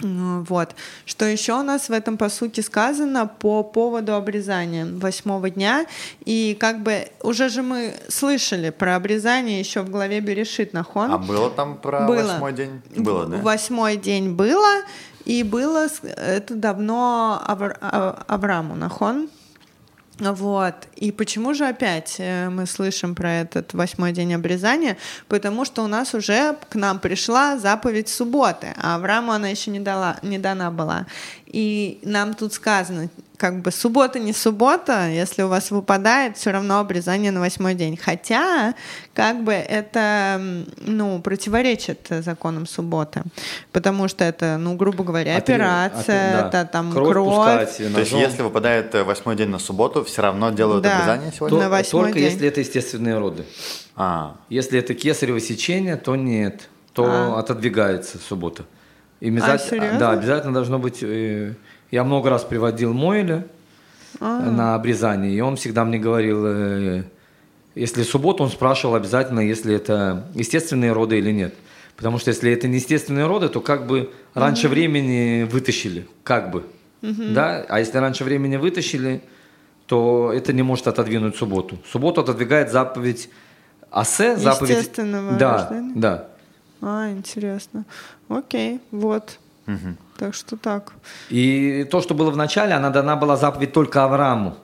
Вот. 0.00 0.74
Что 1.06 1.24
еще 1.26 1.52
у 1.52 1.62
нас 1.62 1.88
в 1.88 1.92
этом, 1.92 2.16
по 2.16 2.28
сути, 2.28 2.60
сказано 2.60 3.26
по 3.28 3.62
поводу 3.62 4.14
обрезания 4.14 4.84
восьмого 4.84 5.48
дня. 5.48 5.86
И 6.24 6.56
как 6.58 6.82
бы 6.82 7.06
уже 7.22 7.48
же 7.48 7.62
мы 7.62 7.94
слышали 8.08 8.70
про 8.70 8.96
обрезание 8.96 9.60
еще 9.60 9.82
в 9.82 9.90
главе 9.90 10.20
Берешит 10.20 10.72
Нахон. 10.72 11.12
А 11.12 11.18
было 11.18 11.50
там 11.50 11.76
про 11.76 12.06
Было. 12.06 12.22
восьмой 12.32 12.52
день? 12.52 12.82
Было, 12.96 13.26
да? 13.26 13.36
Восьмой 13.36 13.96
день 13.96 14.34
было, 14.34 14.82
и 15.24 15.44
было 15.44 15.86
это 16.02 16.54
давно 16.56 17.40
Авр- 17.46 17.78
А- 17.80 18.24
Аврааму 18.26 18.74
Нахон. 18.74 19.28
Вот. 20.30 20.74
И 20.94 21.10
почему 21.10 21.52
же 21.52 21.66
опять 21.66 22.16
э, 22.18 22.48
мы 22.48 22.66
слышим 22.66 23.14
про 23.14 23.40
этот 23.40 23.74
восьмой 23.74 24.12
день 24.12 24.34
обрезания? 24.34 24.96
Потому 25.26 25.64
что 25.64 25.82
у 25.82 25.88
нас 25.88 26.14
уже 26.14 26.56
к 26.68 26.76
нам 26.76 27.00
пришла 27.00 27.58
заповедь 27.58 28.08
субботы, 28.08 28.68
а 28.76 28.94
Аврааму 28.94 29.32
она 29.32 29.48
еще 29.48 29.72
не, 29.72 29.80
дала, 29.80 30.18
не 30.22 30.38
дана 30.38 30.70
была. 30.70 31.06
И 31.46 31.98
нам 32.02 32.34
тут 32.34 32.52
сказано, 32.54 33.08
как 33.42 33.60
бы 33.60 33.72
суббота 33.72 34.20
не 34.20 34.32
суббота, 34.32 35.08
если 35.08 35.42
у 35.42 35.48
вас 35.48 35.72
выпадает, 35.72 36.36
все 36.36 36.52
равно 36.52 36.78
обрезание 36.78 37.32
на 37.32 37.40
восьмой 37.40 37.74
день. 37.74 37.96
Хотя, 37.96 38.72
как 39.14 39.42
бы 39.42 39.52
это, 39.52 40.40
ну, 40.76 41.20
противоречит 41.20 42.06
законам 42.08 42.68
субботы, 42.68 43.22
потому 43.72 44.06
что 44.06 44.22
это, 44.22 44.58
ну, 44.60 44.76
грубо 44.76 45.02
говоря, 45.02 45.36
операция, 45.36 46.34
отре- 46.38 46.50
да. 46.52 46.60
это 46.62 46.70
там 46.72 46.92
Кровь 46.92 47.10
кровь, 47.10 47.36
пускать, 47.36 47.76
То 47.94 47.98
есть 48.00 48.12
если 48.12 48.42
выпадает 48.42 48.94
э, 48.94 49.02
восьмой 49.02 49.34
день 49.34 49.48
на 49.48 49.58
субботу, 49.58 50.04
все 50.04 50.22
равно 50.22 50.50
делают 50.50 50.84
Да. 50.84 50.94
обрезание 50.94 51.30
То- 51.32 51.36
сегодня? 51.38 51.58
на 51.58 51.68
восьмой 51.68 52.02
только 52.04 52.18
день. 52.20 52.28
если 52.30 52.46
это 52.46 52.60
естественные 52.60 53.18
роды. 53.18 53.44
А, 53.96 54.36
Если 54.50 54.78
это 54.78 54.94
кесарево 54.94 55.40
сечение, 55.40 55.96
то 55.96 56.14
нет, 56.14 56.68
то 56.92 57.06
А. 57.08 57.40
отодвигается 57.40 58.18
суббота. 58.18 58.62
И 59.22 59.26
А, 59.26 59.30
обязательно- 59.30 59.58
серьезно? 59.70 59.98
да, 60.00 60.10
обязательно 60.10 60.52
должно 60.52 60.78
быть. 60.80 60.98
э, 61.02 61.54
я 61.92 62.02
много 62.02 62.28
раз 62.28 62.42
приводил 62.42 62.92
Мойля 62.92 63.44
А. 64.20 64.40
на 64.50 64.74
обрезание, 64.74 65.32
и 65.32 65.40
он 65.40 65.54
всегда 65.54 65.84
мне 65.84 65.98
говорил, 66.00 66.42
э, 66.44 67.02
если 67.76 68.02
суббота, 68.02 68.42
он 68.42 68.50
спрашивал 68.50 68.96
обязательно, 68.96 69.38
если 69.40 69.76
это 69.76 70.26
естественные 70.34 70.92
роды 70.92 71.18
или 71.18 71.30
нет. 71.30 71.54
Потому 71.96 72.18
что 72.18 72.30
если 72.30 72.50
это 72.52 72.66
не 72.66 72.76
естественные 72.76 73.26
роды, 73.26 73.48
то 73.48 73.60
как 73.60 73.86
бы 73.86 74.10
раньше 74.34 74.68
времени 74.68 75.44
вытащили, 75.44 76.08
как 76.24 76.50
бы. 76.50 76.64
Да? 77.00 77.64
А 77.68 77.78
если 77.78 77.98
раньше 77.98 78.24
времени 78.24 78.56
вытащили, 78.56 79.20
то 79.86 80.32
это 80.34 80.52
не 80.52 80.62
может 80.62 80.88
отодвинуть 80.88 81.36
субботу. 81.36 81.78
Субботу 81.90 82.22
отодвигает 82.22 82.72
заповедь 82.72 83.28
Асе, 83.90 84.36
заповедь... 84.36 84.70
Естественного 84.78 85.38
Да, 85.38 85.52
рождения? 85.68 85.92
да. 85.94 86.28
А, 86.82 87.10
интересно. 87.10 87.84
Окей, 88.28 88.80
вот. 88.90 89.38
мгм. 89.66 89.96
Так 90.18 90.34
что 90.34 90.56
так. 90.56 90.92
И 91.30 91.86
то, 91.90 92.00
что 92.02 92.14
было 92.14 92.30
в 92.30 92.36
начале, 92.36 92.74
она 92.74 92.90
дана 92.90 93.16
была 93.16 93.36
заповедь 93.36 93.72
только 93.72 94.04
Аврааму. 94.04 94.56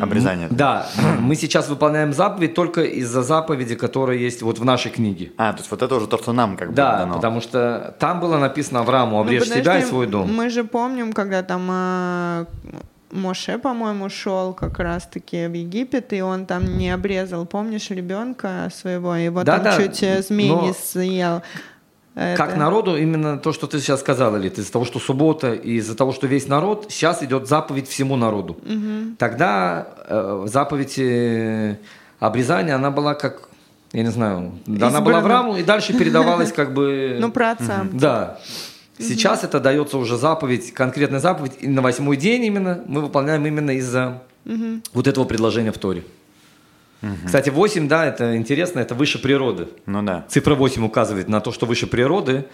обрезание. 0.00 0.48
Да, 0.50 0.86
мы 1.20 1.34
сейчас 1.34 1.68
выполняем 1.68 2.12
заповедь 2.12 2.54
только 2.54 2.82
из-за 2.82 3.22
заповеди, 3.22 3.74
которая 3.74 4.16
есть 4.16 4.40
вот 4.42 4.58
в 4.58 4.64
нашей 4.64 4.90
книге. 4.90 5.32
А, 5.36 5.52
то 5.52 5.58
есть 5.58 5.70
вот 5.70 5.82
это 5.82 5.94
уже 5.96 6.06
то, 6.06 6.16
что 6.16 6.32
нам 6.32 6.56
как 6.56 6.68
бы 6.70 6.74
Да, 6.74 6.98
дано. 6.98 7.14
потому 7.16 7.40
что 7.40 7.94
там 7.98 8.20
было 8.20 8.38
написано 8.38 8.80
Аврааму, 8.80 9.16
Ну, 9.16 9.22
обрежь 9.22 9.48
себя 9.48 9.78
и 9.78 9.82
свой 9.82 10.06
дом. 10.06 10.32
Мы 10.34 10.48
же 10.48 10.64
помним, 10.64 11.12
когда 11.12 11.42
там 11.42 11.68
э, 11.70 12.46
Моше, 13.10 13.58
по-моему, 13.58 14.08
шел 14.10 14.52
как 14.52 14.78
раз-таки 14.78 15.46
в 15.46 15.54
Египет, 15.54 16.12
и 16.12 16.20
он 16.20 16.46
там 16.46 16.76
не 16.78 16.90
обрезал, 16.90 17.46
помнишь, 17.46 17.90
ребенка 17.90 18.68
своего, 18.74 19.14
его 19.14 19.44
там 19.44 19.62
Да-да, 19.62 19.76
чуть 19.76 20.02
э, 20.02 20.22
змей 20.22 20.50
но- 20.50 20.62
не 20.62 20.72
съел. 20.72 21.42
Как 22.14 22.50
Это- 22.50 22.56
народу, 22.58 22.96
именно 22.96 23.38
то, 23.38 23.52
что 23.52 23.68
ты 23.68 23.78
сейчас 23.78 24.00
сказала, 24.00 24.36
Лид, 24.36 24.58
из-за 24.58 24.72
того, 24.72 24.84
что 24.84 24.98
суббота, 24.98 25.52
из-за 25.54 25.94
того, 25.96 26.12
что 26.12 26.26
весь 26.26 26.48
народ, 26.48 26.86
сейчас 26.88 27.22
идет 27.22 27.46
заповедь 27.46 27.86
всему 27.88 28.16
народу. 28.16 28.56
Тогда 29.18 29.86
э, 30.08 30.46
заповедь 30.46 30.98
э, 30.98 31.76
обрезания, 32.18 32.74
она 32.74 32.90
была 32.90 33.14
как, 33.14 33.48
я 33.92 34.02
не 34.02 34.10
знаю, 34.10 34.52
она 34.66 35.00
была 35.00 35.18
Избрана. 35.18 35.18
Аврааму, 35.18 35.56
и 35.58 35.62
дальше 35.62 35.96
передавалась 35.96 36.52
как 36.52 36.74
бы... 36.74 37.16
Ну, 37.20 37.30
про 37.30 37.52
отца. 37.52 37.86
Да. 37.92 38.40
Сейчас 38.98 39.44
это 39.44 39.60
дается 39.60 39.98
уже 39.98 40.16
заповедь, 40.16 40.72
конкретная 40.72 41.20
заповедь, 41.20 41.52
и 41.60 41.68
на 41.68 41.82
восьмой 41.82 42.16
день 42.16 42.44
именно 42.44 42.82
мы 42.86 43.00
выполняем 43.00 43.46
именно 43.46 43.70
из-за 43.72 44.22
вот 44.92 45.06
этого 45.06 45.24
предложения 45.24 45.72
в 45.72 45.78
Торе. 45.78 46.02
Кстати, 47.24 47.50
8, 47.50 47.88
да, 47.88 48.06
это 48.06 48.36
интересно, 48.36 48.80
это 48.80 48.94
выше 48.94 49.20
природы. 49.20 49.68
Ну 49.86 50.02
да. 50.02 50.24
Цифра 50.28 50.54
8 50.54 50.84
указывает 50.84 51.28
на 51.28 51.40
то, 51.40 51.52
что 51.52 51.66
выше 51.66 51.86
природы. 51.86 52.44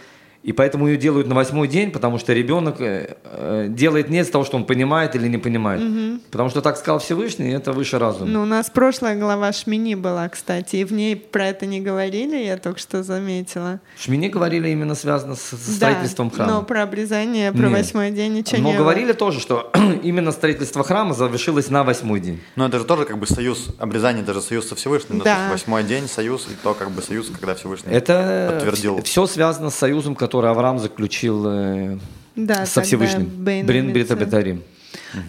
И 0.44 0.52
поэтому 0.52 0.88
ее 0.88 0.98
делают 0.98 1.26
на 1.26 1.34
восьмой 1.34 1.68
день, 1.68 1.90
потому 1.90 2.18
что 2.18 2.34
ребенок 2.34 2.78
э, 2.78 3.16
э, 3.24 3.66
делает 3.70 4.10
не 4.10 4.20
из 4.20 4.28
того, 4.28 4.44
что 4.44 4.58
он 4.58 4.66
понимает 4.66 5.16
или 5.16 5.26
не 5.26 5.38
понимает. 5.38 5.80
Угу. 5.80 6.20
Потому 6.30 6.50
что 6.50 6.60
так 6.60 6.76
сказал 6.76 6.98
Всевышний, 6.98 7.48
это 7.48 7.72
выше 7.72 7.98
разума. 7.98 8.30
Ну, 8.30 8.42
у 8.42 8.44
нас 8.44 8.68
прошлая 8.68 9.18
глава 9.18 9.50
Шмини 9.54 9.94
была, 9.94 10.28
кстати, 10.28 10.76
и 10.76 10.84
в 10.84 10.92
ней 10.92 11.16
про 11.16 11.46
это 11.46 11.64
не 11.64 11.80
говорили, 11.80 12.36
я 12.36 12.58
только 12.58 12.78
что 12.78 13.02
заметила. 13.02 13.80
Шмини 13.98 14.28
говорили 14.28 14.68
именно 14.68 14.94
связано 14.94 15.34
с, 15.34 15.56
строительством 15.56 16.28
да, 16.28 16.36
храма. 16.36 16.52
но 16.52 16.62
про 16.62 16.82
обрезание, 16.82 17.50
про 17.50 17.68
Нет. 17.68 17.78
восьмой 17.78 18.10
день 18.10 18.34
ничего 18.34 18.60
но 18.60 18.72
не 18.72 18.76
говорили 18.76 19.06
было. 19.06 19.14
тоже, 19.14 19.40
что 19.40 19.72
именно 20.02 20.30
строительство 20.30 20.84
храма 20.84 21.14
завершилось 21.14 21.70
на 21.70 21.84
восьмой 21.84 22.20
день. 22.20 22.38
Но 22.56 22.66
это 22.66 22.78
же 22.80 22.84
тоже 22.84 23.06
как 23.06 23.16
бы 23.16 23.26
союз, 23.26 23.68
обрезание 23.78 24.22
даже 24.22 24.42
союз 24.42 24.68
со 24.68 24.74
Всевышним. 24.74 25.20
Да. 25.20 25.48
Восьмой 25.50 25.84
день 25.84 26.06
союз, 26.06 26.48
и 26.52 26.54
то 26.62 26.74
как 26.74 26.90
бы 26.90 27.00
союз, 27.00 27.30
когда 27.30 27.54
Всевышний 27.54 27.94
это 27.94 28.50
подтвердил. 28.52 29.02
все 29.02 29.26
связано 29.26 29.70
с 29.70 29.74
союзом, 29.74 30.14
который 30.14 30.33
Авраам 30.42 30.78
заключил 30.78 31.44
заключил 31.44 31.44
э, 31.46 31.98
да, 32.36 32.66
со 32.66 32.82
Всевышним. 32.82 33.30
Брин 33.36 33.92
Бритабетарим. 33.92 34.62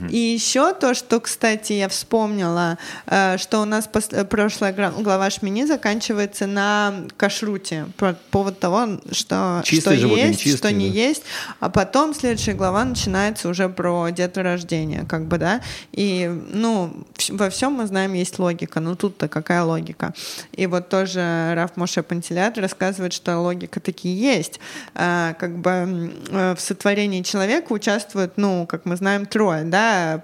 И 0.09 0.17
еще 0.17 0.73
то, 0.73 0.93
что, 0.93 1.19
кстати, 1.19 1.73
я 1.73 1.89
вспомнила, 1.89 2.77
э, 3.07 3.37
что 3.37 3.61
у 3.61 3.65
нас 3.65 3.89
прошлая 4.29 4.73
глава 4.73 5.29
Шмини 5.29 5.65
заканчивается 5.65 6.47
на 6.47 6.93
кашруте, 7.17 7.87
по 7.97 8.15
поводу 8.31 8.55
того, 8.55 8.99
что, 9.11 9.61
что 9.63 9.91
есть, 9.93 10.41
чистый, 10.41 10.57
что 10.57 10.71
не 10.71 10.89
да. 10.89 10.95
есть, 10.95 11.23
а 11.59 11.69
потом 11.69 12.13
следующая 12.13 12.53
глава 12.53 12.83
начинается 12.83 13.49
уже 13.49 13.69
про 13.69 14.09
деторождение, 14.09 15.05
как 15.07 15.25
бы, 15.25 15.37
да, 15.37 15.61
и, 15.91 16.27
ну, 16.49 17.05
во 17.29 17.49
всем 17.49 17.73
мы 17.73 17.87
знаем 17.87 18.13
есть 18.13 18.39
логика, 18.39 18.79
ну 18.79 18.95
тут-то 18.95 19.27
какая 19.27 19.63
логика? 19.63 20.13
И 20.53 20.67
вот 20.67 20.89
тоже 20.89 21.53
Раф 21.55 21.77
Моше 21.77 22.03
Пантелят 22.03 22.57
рассказывает, 22.57 23.13
что 23.13 23.39
логика 23.39 23.79
таки 23.79 24.09
есть, 24.09 24.59
э, 24.95 25.33
как 25.39 25.57
бы 25.57 26.13
э, 26.29 26.55
в 26.55 26.61
сотворении 26.61 27.21
человека 27.21 27.73
участвуют, 27.73 28.33
ну, 28.37 28.65
как 28.65 28.85
мы 28.85 28.95
знаем, 28.95 29.25
трое, 29.25 29.63
да, 29.63 29.74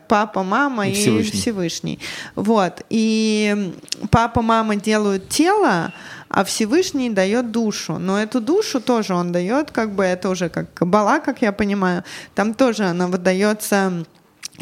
папа, 0.07 0.43
мама 0.43 0.87
и, 0.87 0.91
и 0.91 0.93
Всевышний. 0.93 1.39
Всевышний. 1.39 1.99
Вот. 2.35 2.81
И 2.89 3.73
папа, 4.09 4.41
мама 4.41 4.75
делают 4.75 5.29
тело, 5.29 5.93
а 6.29 6.43
Всевышний 6.43 7.09
дает 7.09 7.51
душу. 7.51 7.97
Но 7.99 8.21
эту 8.21 8.41
душу 8.41 8.79
тоже 8.79 9.13
он 9.13 9.31
дает, 9.31 9.71
как 9.71 9.91
бы 9.91 10.03
это 10.03 10.29
уже 10.29 10.49
как 10.49 10.73
кабала, 10.73 11.19
как 11.19 11.41
я 11.41 11.51
понимаю. 11.51 12.03
Там 12.35 12.53
тоже 12.53 12.85
она 12.85 13.07
выдается 13.07 14.05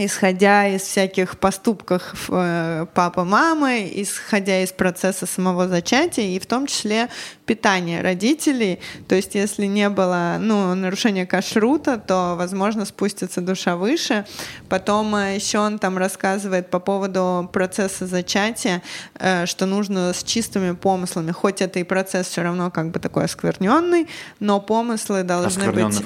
исходя 0.05 0.67
из 0.67 0.81
всяких 0.81 1.37
поступков 1.37 2.29
э, 2.29 2.85
папы, 2.93 3.23
мамы, 3.23 3.91
исходя 3.95 4.63
из 4.63 4.71
процесса 4.71 5.25
самого 5.25 5.67
зачатия 5.67 6.35
и 6.35 6.39
в 6.39 6.45
том 6.45 6.67
числе 6.67 7.09
питания 7.45 8.01
родителей. 8.01 8.79
То 9.07 9.15
есть 9.15 9.35
если 9.35 9.65
не 9.65 9.89
было 9.89 10.37
ну, 10.39 10.73
нарушения 10.75 11.25
кашрута, 11.25 11.97
то, 11.97 12.35
возможно, 12.37 12.85
спустится 12.85 13.41
душа 13.41 13.75
выше. 13.75 14.25
Потом 14.69 15.15
э, 15.15 15.35
еще 15.35 15.59
он 15.59 15.79
там 15.79 15.97
рассказывает 15.97 16.69
по 16.69 16.79
поводу 16.79 17.49
процесса 17.51 18.05
зачатия, 18.05 18.81
э, 19.15 19.45
что 19.45 19.65
нужно 19.65 20.13
с 20.13 20.23
чистыми 20.23 20.75
помыслами. 20.75 21.31
Хоть 21.31 21.61
это 21.61 21.79
и 21.79 21.83
процесс 21.83 22.27
все 22.27 22.43
равно 22.43 22.71
как 22.71 22.91
бы 22.91 22.99
такой 22.99 23.25
оскверненный, 23.25 24.07
но 24.39 24.59
помыслы 24.61 25.23
должны 25.23 25.71
быть... 25.71 26.03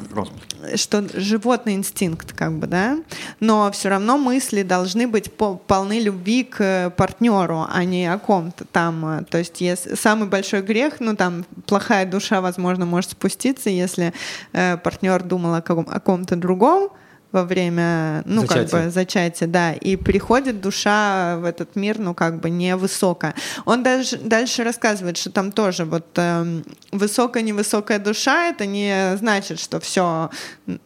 Что 0.75 1.06
животный 1.13 1.73
инстинкт, 1.73 2.32
как 2.32 2.53
бы, 2.58 2.67
да? 2.67 2.97
Но 3.41 3.69
все 3.71 3.83
равно 3.89 4.17
мысли 4.17 4.63
должны 4.63 5.08
быть 5.08 5.32
полны 5.34 6.00
любви 6.00 6.43
к 6.43 6.93
партнеру, 6.98 7.65
а 7.69 7.84
не 7.84 8.12
о 8.12 8.17
ком-то 8.17 8.65
там. 8.65 9.26
То 9.30 9.38
есть 9.38 9.62
если 9.62 9.96
самый 9.96 10.28
большой 10.28 10.62
грех, 10.62 11.00
ну 11.00 11.15
там 11.15 11.46
плохая 11.65 12.06
душа, 12.06 12.41
возможно, 12.41 12.86
может 12.86 13.12
спуститься, 13.12 13.69
если 13.69 14.13
э, 14.52 14.78
партнер 14.78 15.24
думал 15.24 15.56
о, 15.56 15.58
о 15.58 16.00
ком-то 16.00 16.36
другом, 16.36 16.89
во 17.34 17.43
время, 17.43 18.22
ну, 18.26 18.41
зачатия. 18.41 18.67
как 18.67 18.86
бы, 18.86 18.91
зачатия, 18.91 19.48
да, 19.48 19.74
и 19.74 19.96
приходит 19.96 20.62
душа 20.62 21.38
в 21.38 21.46
этот 21.46 21.76
мир, 21.76 21.98
ну, 21.98 22.13
как 22.13 22.39
бы, 22.39 22.52
невысокая. 22.52 23.34
Он 23.65 23.82
даже 23.82 24.17
дальше 24.17 24.63
рассказывает, 24.63 25.17
что 25.17 25.32
там 25.32 25.52
тоже 25.52 25.84
вот 25.84 26.06
э, 26.15 26.62
высокая-невысокая 26.91 27.98
душа, 27.98 28.50
это 28.50 28.67
не 28.67 29.17
значит, 29.17 29.60
что 29.60 29.80
все 29.80 30.30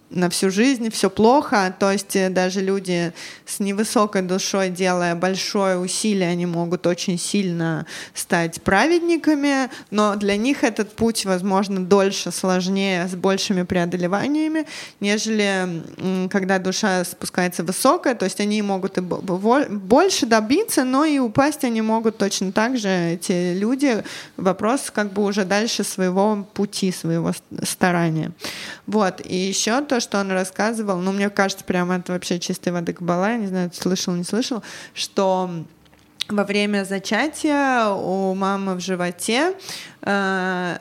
на 0.09 0.29
всю 0.29 0.49
жизнь, 0.49 0.89
все 0.89 1.09
плохо, 1.09 1.75
то 1.77 1.91
есть 1.91 2.15
э, 2.15 2.29
даже 2.29 2.61
люди 2.61 3.11
с 3.45 3.59
невысокой 3.59 4.21
душой, 4.21 4.69
делая 4.69 5.15
большое 5.15 5.77
усилие, 5.77 6.29
они 6.29 6.45
могут 6.45 6.87
очень 6.87 7.19
сильно 7.19 7.85
стать 8.13 8.61
праведниками, 8.61 9.69
но 9.91 10.15
для 10.15 10.37
них 10.37 10.63
этот 10.63 10.93
путь, 10.93 11.25
возможно, 11.25 11.83
дольше, 11.83 12.31
сложнее, 12.31 13.07
с 13.07 13.15
большими 13.15 13.63
преодолеваниями, 13.63 14.65
нежели 15.01 15.83
когда 16.37 16.59
душа 16.59 17.03
спускается 17.03 17.63
высокая, 17.63 18.13
то 18.13 18.25
есть 18.25 18.39
они 18.39 18.61
могут 18.61 18.99
и 18.99 19.01
больше 19.01 20.27
добиться, 20.27 20.83
но 20.83 21.03
и 21.03 21.17
упасть 21.17 21.63
они 21.63 21.81
могут 21.81 22.19
точно 22.19 22.51
так 22.51 22.77
же, 22.77 22.89
эти 22.89 23.57
люди. 23.57 24.03
Вопрос 24.37 24.91
как 24.93 25.13
бы 25.13 25.23
уже 25.23 25.45
дальше 25.45 25.83
своего 25.83 26.47
пути, 26.53 26.91
своего 26.91 27.31
старания. 27.63 28.31
Вот. 28.85 29.19
И 29.25 29.35
еще 29.35 29.81
то, 29.81 29.99
что 29.99 30.19
он 30.19 30.29
рассказывал, 30.31 30.97
ну, 30.97 31.11
мне 31.11 31.31
кажется, 31.31 31.65
прямо 31.65 31.95
это 31.95 32.13
вообще 32.13 32.39
чистой 32.39 32.71
воды 32.71 32.93
кабала, 32.93 33.31
я 33.31 33.37
не 33.37 33.47
знаю, 33.47 33.71
слышал, 33.73 34.13
не 34.13 34.23
слышал, 34.23 34.61
что 34.93 35.49
во 36.29 36.43
время 36.43 36.85
зачатия 36.85 37.89
у 37.89 38.35
мамы 38.35 38.75
в 38.75 38.79
животе 38.79 39.53
э, 40.01 40.77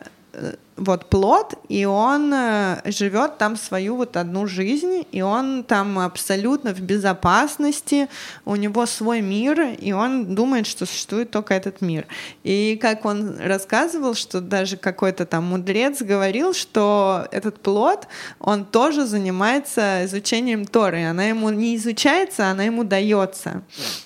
вот 0.77 1.07
плод, 1.07 1.55
и 1.69 1.87
он 1.87 2.33
э, 2.35 2.83
живет 2.87 3.39
там 3.39 3.57
свою 3.57 3.97
вот 3.97 4.17
одну 4.17 4.47
жизнь, 4.47 5.07
и 5.11 5.23
он 5.23 5.65
там 5.65 5.99
абсолютно 5.99 6.75
в 6.75 6.81
безопасности, 6.81 8.09
у 8.45 8.57
него 8.57 8.85
свой 8.87 9.23
мир, 9.23 9.61
и 9.79 9.93
он 9.93 10.35
думает, 10.35 10.67
что 10.67 10.85
существует 10.85 11.31
только 11.31 11.55
этот 11.55 11.81
мир. 11.81 12.07
И 12.45 12.79
как 12.81 13.05
он 13.07 13.39
рассказывал, 13.41 14.15
что 14.15 14.41
даже 14.41 14.77
какой-то 14.77 15.25
там 15.25 15.45
мудрец 15.45 16.03
говорил, 16.03 16.53
что 16.53 17.27
этот 17.31 17.61
плод, 17.61 18.07
он 18.39 18.65
тоже 18.65 19.07
занимается 19.07 20.05
изучением 20.05 20.67
Торы, 20.67 21.07
она 21.07 21.25
ему 21.25 21.49
не 21.49 21.77
изучается, 21.77 22.49
она 22.49 22.65
ему 22.65 22.85
дается. 22.85 23.63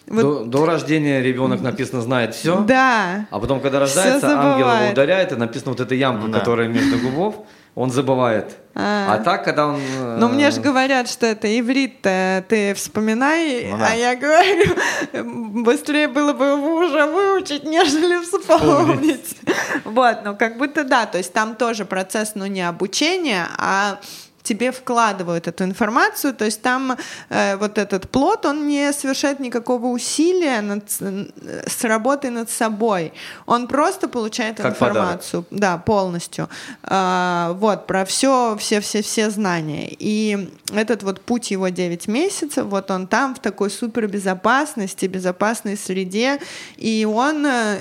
Вот. 0.07 0.23
До, 0.23 0.45
до 0.45 0.67
рождения 0.67 1.21
ребенок 1.21 1.61
написано 1.63 2.01
знает 2.01 2.35
все, 2.35 2.61
да. 2.61 3.27
а 3.31 3.41
потом, 3.41 3.61
когда 3.61 3.81
рождается, 3.81 4.29
ангел 4.39 4.69
его 4.69 4.93
ударяет, 4.93 5.33
и 5.33 5.37
написано 5.37 5.73
вот 5.73 5.81
эта 5.81 5.95
ямка, 5.95 6.29
да. 6.29 6.39
которая 6.39 6.60
между 6.69 6.99
губов, 6.99 7.37
он 7.75 7.91
забывает. 7.91 8.57
А, 8.75 9.15
а 9.15 9.19
так, 9.19 9.45
когда 9.45 9.67
он... 9.67 9.81
Ну, 10.19 10.29
мне 10.29 10.51
же 10.51 10.61
говорят, 10.61 11.09
что 11.09 11.27
это 11.27 11.49
иврит 11.59 12.03
ты 12.03 12.75
вспоминай, 12.75 13.69
ну, 13.71 13.79
да. 13.79 13.89
а 13.91 13.95
я 13.95 14.17
говорю, 14.17 14.77
быстрее 15.63 16.09
было 16.09 16.33
бы 16.33 16.45
его 16.47 16.77
уже 16.77 17.07
выучить, 17.07 17.65
нежели 17.65 18.23
вспомнить. 18.25 19.37
Вот, 19.85 20.19
ну, 20.25 20.37
как 20.37 20.59
будто 20.59 20.85
да, 20.85 21.07
то 21.07 21.19
есть 21.19 21.33
там 21.33 21.57
тоже 21.57 21.85
процесс, 21.85 22.33
ну, 22.35 22.47
не 22.47 22.63
обучения, 22.63 23.47
а 23.59 23.99
тебе 24.43 24.73
вкладывают 24.73 25.49
эту 25.49 25.65
информацию, 25.65 26.35
то 26.35 26.45
есть 26.45 26.63
там 26.63 26.97
э, 27.29 27.57
вот 27.57 27.79
этот 27.79 28.11
плод, 28.11 28.47
он 28.47 28.67
не 28.69 28.93
совершает 28.93 29.41
никакого 29.41 29.87
усилия 29.87 30.61
над, 30.61 30.91
с 30.91 31.85
работой 31.85 32.31
над 32.31 32.51
собой, 32.51 33.13
он 33.47 33.69
просто 33.69 34.09
получает 34.09 34.57
как 34.57 34.73
информацию, 34.73 35.43
подарок. 35.43 35.61
да, 35.61 35.79
полностью, 35.79 36.49
э, 36.83 37.53
вот, 37.55 37.87
про 37.87 38.05
все, 38.05 38.57
все, 38.59 38.81
все, 38.81 39.03
все 39.03 39.31
знания, 39.31 39.89
и 39.99 40.51
этот 40.73 41.03
вот 41.03 41.21
путь 41.21 41.51
его 41.51 41.69
9 41.69 42.09
месяцев, 42.09 42.67
вот 42.67 42.91
он 42.91 43.07
там 43.07 43.35
в 43.35 43.39
такой 43.41 43.71
супербезопасности, 43.71 45.07
безопасной 45.07 45.77
среде, 45.77 46.41
и 46.77 47.05
он 47.05 47.47
э, 47.47 47.79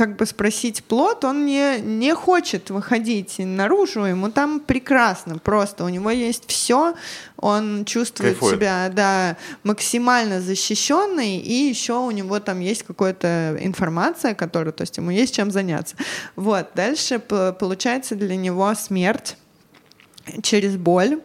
как 0.00 0.16
бы 0.16 0.24
спросить 0.24 0.82
плод, 0.84 1.26
он 1.26 1.44
не, 1.44 1.78
не 1.78 2.14
хочет 2.14 2.70
выходить 2.70 3.34
наружу, 3.38 4.04
ему 4.06 4.30
там 4.30 4.60
прекрасно, 4.60 5.36
просто 5.36 5.84
у 5.84 5.90
него 5.90 6.10
есть 6.10 6.44
все, 6.46 6.94
он 7.36 7.84
чувствует 7.84 8.32
Кайфует. 8.32 8.54
себя 8.54 8.90
да, 8.90 9.36
максимально 9.62 10.40
защищенный, 10.40 11.36
и 11.36 11.52
еще 11.52 11.98
у 11.98 12.10
него 12.12 12.40
там 12.40 12.60
есть 12.60 12.82
какая-то 12.84 13.58
информация, 13.60 14.34
которая, 14.34 14.72
то 14.72 14.84
есть 14.84 14.96
ему 14.96 15.10
есть 15.10 15.34
чем 15.34 15.50
заняться. 15.50 15.96
Вот, 16.34 16.70
дальше 16.74 17.18
получается 17.18 18.14
для 18.14 18.36
него 18.36 18.74
смерть 18.74 19.36
через 20.42 20.78
боль 20.78 21.20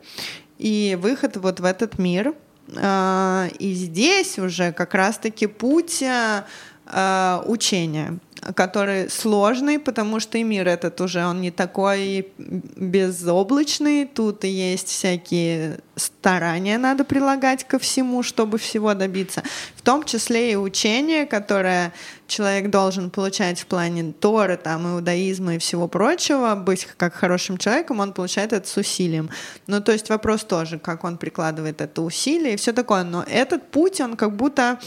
и 0.58 0.98
выход 1.02 1.38
вот 1.38 1.62
в 1.62 1.64
этот 1.64 1.98
мир. 1.98 2.34
А, 2.76 3.48
и 3.58 3.72
здесь 3.72 4.38
уже 4.38 4.74
как 4.74 4.96
раз-таки 4.96 5.48
путь 5.48 6.04
э, 6.04 7.42
учения 7.46 8.20
который 8.54 9.10
сложный, 9.10 9.80
потому 9.80 10.20
что 10.20 10.38
и 10.38 10.44
мир 10.44 10.68
этот 10.68 11.00
уже, 11.02 11.26
он 11.26 11.42
не 11.42 11.52
такой 11.52 12.28
безоблачный, 12.38 14.06
тут 14.06 14.44
есть 14.44 14.90
всякие 14.90 15.80
старания 15.96 16.78
надо 16.78 17.06
прилагать 17.06 17.64
ко 17.64 17.80
всему, 17.80 18.22
чтобы 18.24 18.58
всего 18.58 18.94
добиться, 18.94 19.44
в 19.76 19.82
том 19.82 20.04
числе 20.04 20.52
и 20.52 20.56
учение, 20.56 21.26
которое 21.26 21.94
человек 22.28 22.70
должен 22.70 23.10
получать 23.10 23.60
в 23.60 23.68
плане 23.68 24.14
Торы, 24.14 24.58
там, 24.58 24.96
иудаизма 24.96 25.56
и 25.56 25.60
всего 25.60 25.88
прочего, 25.88 26.56
быть 26.56 26.86
как 26.98 27.14
хорошим 27.14 27.58
человеком, 27.58 28.00
он 28.00 28.14
получает 28.14 28.52
это 28.52 28.68
с 28.68 28.76
усилием. 28.78 29.30
Ну, 29.68 29.82
то 29.82 29.92
есть 29.92 30.10
вопрос 30.10 30.44
тоже, 30.44 30.78
как 30.78 31.04
он 31.04 31.18
прикладывает 31.18 31.82
это 31.82 32.02
усилие 32.02 32.56
и 32.56 32.58
все 32.58 32.74
такое, 32.74 33.04
но 33.04 33.24
этот 33.24 33.72
путь, 33.72 34.02
он 34.02 34.18
как 34.18 34.36
будто 34.36 34.80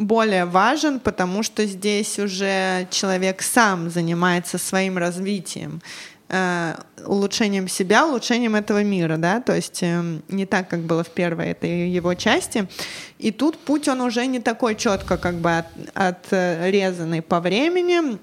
более 0.00 0.46
важен, 0.46 0.98
потому 0.98 1.42
что 1.42 1.66
здесь 1.66 2.18
уже 2.18 2.88
человек 2.90 3.42
сам 3.42 3.90
занимается 3.90 4.56
своим 4.58 4.96
развитием, 4.96 5.82
э, 6.28 6.74
улучшением 7.06 7.68
себя, 7.68 8.06
улучшением 8.06 8.56
этого 8.56 8.82
мира, 8.82 9.18
да, 9.18 9.40
то 9.40 9.54
есть 9.54 9.82
э, 9.82 10.20
не 10.28 10.46
так, 10.46 10.68
как 10.68 10.80
было 10.80 11.04
в 11.04 11.10
первой 11.10 11.50
этой 11.50 11.90
его 11.90 12.14
части. 12.14 12.66
И 13.18 13.30
тут 13.30 13.58
путь, 13.58 13.88
он 13.88 14.00
уже 14.00 14.26
не 14.26 14.40
такой 14.40 14.74
четко 14.74 15.18
как 15.18 15.34
бы 15.34 15.50
от, 15.58 15.66
отрезанный 15.94 17.20
по 17.20 17.40
времени, 17.40 18.18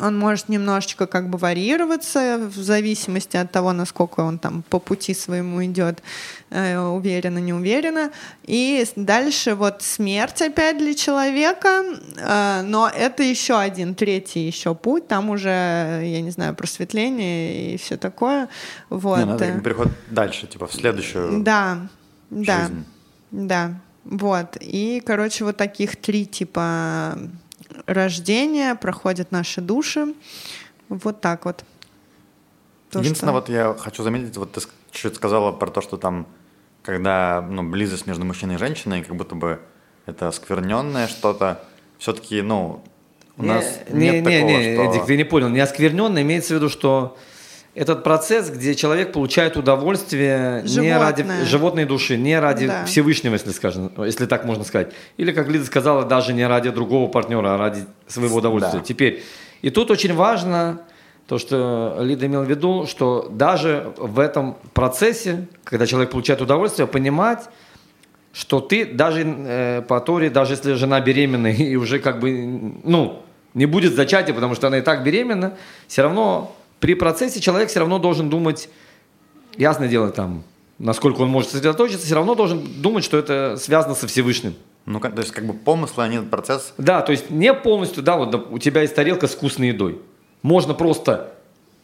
он 0.00 0.18
может 0.18 0.48
немножечко 0.48 1.06
как 1.06 1.28
бы 1.28 1.38
варьироваться 1.38 2.38
в 2.38 2.56
зависимости 2.56 3.36
от 3.36 3.52
того, 3.52 3.72
насколько 3.72 4.20
он 4.20 4.38
там 4.38 4.62
по 4.70 4.78
пути 4.78 5.12
своему 5.14 5.62
идет, 5.64 6.02
э, 6.50 6.78
уверенно, 6.78 7.38
не 7.38 7.52
уверенно. 7.52 8.10
И 8.44 8.86
дальше 8.96 9.54
вот 9.54 9.82
смерть 9.82 10.40
опять 10.42 10.78
для 10.78 10.94
человека, 10.94 11.82
э, 12.16 12.62
но 12.62 12.88
это 12.88 13.22
еще 13.22 13.58
один, 13.58 13.94
третий 13.94 14.46
еще 14.46 14.74
путь, 14.74 15.08
там 15.08 15.30
уже, 15.30 15.48
я 16.04 16.20
не 16.22 16.30
знаю, 16.30 16.54
просветление 16.54 17.74
и 17.74 17.76
все 17.76 17.96
такое. 17.96 18.48
Вот. 18.88 19.18
Не, 19.18 19.24
надо 19.26 19.60
переход 19.60 19.88
дальше, 20.10 20.46
типа 20.46 20.66
в 20.66 20.72
следующую 20.72 21.42
Да, 21.42 21.88
жизнь. 22.30 22.44
да, 22.44 22.68
да. 23.30 23.74
Вот. 24.04 24.56
И, 24.60 25.00
короче, 25.04 25.44
вот 25.44 25.56
таких 25.56 25.96
три 25.96 26.26
типа 26.26 27.18
рождения, 27.86 28.74
проходят 28.74 29.32
наши 29.32 29.60
души. 29.60 30.14
Вот 30.88 31.20
так 31.20 31.44
вот. 31.44 31.64
То, 32.90 33.00
Единственное, 33.00 33.32
что... 33.32 33.40
вот 33.40 33.48
я 33.48 33.74
хочу 33.78 34.02
заметить, 34.02 34.36
вот 34.36 34.52
ты 34.52 34.60
чуть-чуть 34.90 35.16
сказала 35.16 35.52
про 35.52 35.70
то, 35.70 35.80
что 35.80 35.96
там, 35.96 36.26
когда 36.82 37.40
ну, 37.40 37.62
близость 37.62 38.06
между 38.06 38.24
мужчиной 38.24 38.56
и 38.56 38.58
женщиной, 38.58 39.02
как 39.02 39.16
будто 39.16 39.34
бы 39.34 39.60
это 40.06 40.30
скверненное 40.30 41.06
что-то, 41.06 41.64
все-таки, 41.98 42.42
ну, 42.42 42.82
у 43.36 43.42
не, 43.42 43.48
нас 43.48 43.80
не, 43.88 44.10
нет 44.10 44.26
не, 44.26 44.38
такого, 44.38 44.58
не, 44.58 44.74
что... 44.74 44.82
Эдик, 44.84 45.06
ты 45.06 45.16
не 45.16 45.24
понял, 45.24 45.48
не 45.48 45.60
оскверненное 45.60 46.22
имеется 46.22 46.54
в 46.54 46.56
виду, 46.56 46.68
что 46.68 47.16
этот 47.74 48.04
процесс, 48.04 48.50
где 48.50 48.74
человек 48.74 49.12
получает 49.12 49.56
удовольствие 49.56 50.62
Животное. 50.66 50.82
не 50.82 50.98
ради 50.98 51.44
животной 51.46 51.84
души, 51.86 52.18
не 52.18 52.38
ради 52.38 52.66
да. 52.66 52.84
Всевышнего, 52.84 53.32
если 53.32 53.50
скажем, 53.50 53.90
если 53.98 54.26
так 54.26 54.44
можно 54.44 54.64
сказать. 54.64 54.92
Или, 55.16 55.32
как 55.32 55.48
Лиза 55.48 55.66
сказала, 55.66 56.04
даже 56.04 56.34
не 56.34 56.46
ради 56.46 56.70
другого 56.70 57.08
партнера, 57.10 57.54
а 57.54 57.56
ради 57.56 57.84
своего 58.06 58.36
удовольствия. 58.36 58.80
Да. 58.80 58.84
Теперь, 58.84 59.22
и 59.62 59.70
тут 59.70 59.90
очень 59.90 60.14
важно 60.14 60.82
то, 61.26 61.38
что 61.38 61.96
Лида 62.00 62.26
имел 62.26 62.42
в 62.42 62.50
виду, 62.50 62.86
что 62.86 63.28
даже 63.30 63.94
в 63.96 64.18
этом 64.18 64.58
процессе, 64.74 65.46
когда 65.64 65.86
человек 65.86 66.10
получает 66.10 66.42
удовольствие, 66.42 66.86
понимать, 66.86 67.48
что 68.34 68.60
ты 68.60 68.84
даже 68.84 69.24
э, 69.24 69.82
по 69.82 70.00
Торе, 70.00 70.28
даже 70.28 70.54
если 70.54 70.74
жена 70.74 71.00
беременна 71.00 71.46
и 71.52 71.76
уже 71.76 72.00
как 72.00 72.20
бы, 72.20 72.50
ну, 72.84 73.22
не 73.54 73.64
будет 73.64 73.94
зачатия, 73.94 74.34
потому 74.34 74.54
что 74.54 74.66
она 74.66 74.78
и 74.78 74.82
так 74.82 75.04
беременна, 75.04 75.54
все 75.86 76.02
равно 76.02 76.54
при 76.82 76.94
процессе 76.94 77.40
человек 77.40 77.70
все 77.70 77.78
равно 77.78 78.00
должен 78.00 78.28
думать, 78.28 78.68
ясное 79.56 79.86
дело, 79.86 80.10
там, 80.10 80.42
насколько 80.80 81.20
он 81.20 81.28
может 81.28 81.50
сосредоточиться, 81.50 82.04
все 82.04 82.16
равно 82.16 82.34
должен 82.34 82.60
думать, 82.82 83.04
что 83.04 83.16
это 83.18 83.56
связано 83.56 83.94
со 83.94 84.08
Всевышним. 84.08 84.56
Ну, 84.84 84.98
то 84.98 85.12
есть, 85.16 85.30
как 85.30 85.46
бы 85.46 85.54
помыслы, 85.54 86.02
они 86.02 86.18
процесс... 86.18 86.74
Да, 86.78 87.02
то 87.02 87.12
есть 87.12 87.30
не 87.30 87.54
полностью, 87.54 88.02
да, 88.02 88.16
вот 88.16 88.34
у 88.50 88.58
тебя 88.58 88.80
есть 88.80 88.96
тарелка 88.96 89.28
с 89.28 89.30
вкусной 89.30 89.68
едой. 89.68 90.00
Можно 90.42 90.74
просто 90.74 91.32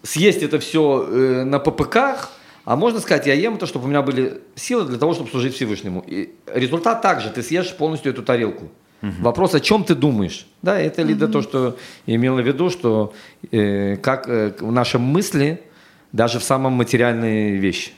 съесть 0.02 0.42
это 0.42 0.58
все 0.58 1.06
э, 1.08 1.44
на 1.44 1.60
ППК, 1.60 2.28
а 2.64 2.74
можно 2.74 2.98
сказать, 2.98 3.28
я 3.28 3.34
ем 3.34 3.54
это, 3.54 3.66
чтобы 3.66 3.84
у 3.84 3.88
меня 3.88 4.02
были 4.02 4.40
силы 4.56 4.84
для 4.84 4.98
того, 4.98 5.14
чтобы 5.14 5.30
служить 5.30 5.54
Всевышнему. 5.54 6.02
И 6.08 6.34
результат 6.52 7.02
также, 7.02 7.30
ты 7.30 7.44
съешь 7.44 7.72
полностью 7.76 8.10
эту 8.10 8.24
тарелку. 8.24 8.68
Угу. 9.02 9.12
Вопрос, 9.20 9.54
о 9.54 9.60
чем 9.60 9.84
ты 9.84 9.94
думаешь? 9.94 10.46
Да, 10.62 10.78
это 10.78 11.02
ли 11.02 11.14
угу. 11.14 11.28
то, 11.32 11.42
что 11.42 11.76
я 12.06 12.16
имела 12.16 12.40
в 12.40 12.46
виду, 12.46 12.70
что 12.70 13.12
э, 13.52 13.96
как 13.96 14.28
э, 14.28 14.54
в 14.58 14.72
нашем 14.72 15.02
мысли 15.02 15.62
даже 16.12 16.38
в 16.38 16.44
самом 16.44 16.72
материальные 16.72 17.56
вещи. 17.56 17.92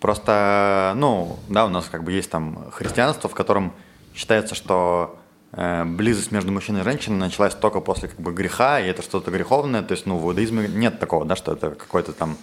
Просто, 0.00 0.92
ну, 0.96 1.38
да, 1.48 1.66
у 1.66 1.68
нас 1.68 1.86
как 1.90 2.04
бы 2.04 2.12
есть 2.12 2.30
там 2.30 2.70
христианство, 2.70 3.28
в 3.28 3.34
котором 3.34 3.72
считается, 4.14 4.54
что 4.54 5.18
э, 5.52 5.84
близость 5.84 6.30
между 6.30 6.52
мужчиной 6.52 6.82
и 6.82 6.84
женщиной 6.84 7.16
началась 7.16 7.54
только 7.54 7.80
после 7.80 8.08
как 8.08 8.20
бы 8.20 8.32
греха, 8.32 8.80
и 8.80 8.86
это 8.86 9.02
что-то 9.02 9.32
греховное. 9.32 9.82
То 9.82 9.92
есть, 9.92 10.06
ну, 10.06 10.18
в 10.18 10.24
иудаизме 10.24 10.68
нет 10.68 11.00
такого, 11.00 11.24
да, 11.24 11.34
что 11.34 11.52
это 11.52 11.70
какой-то 11.70 12.12
там 12.12 12.36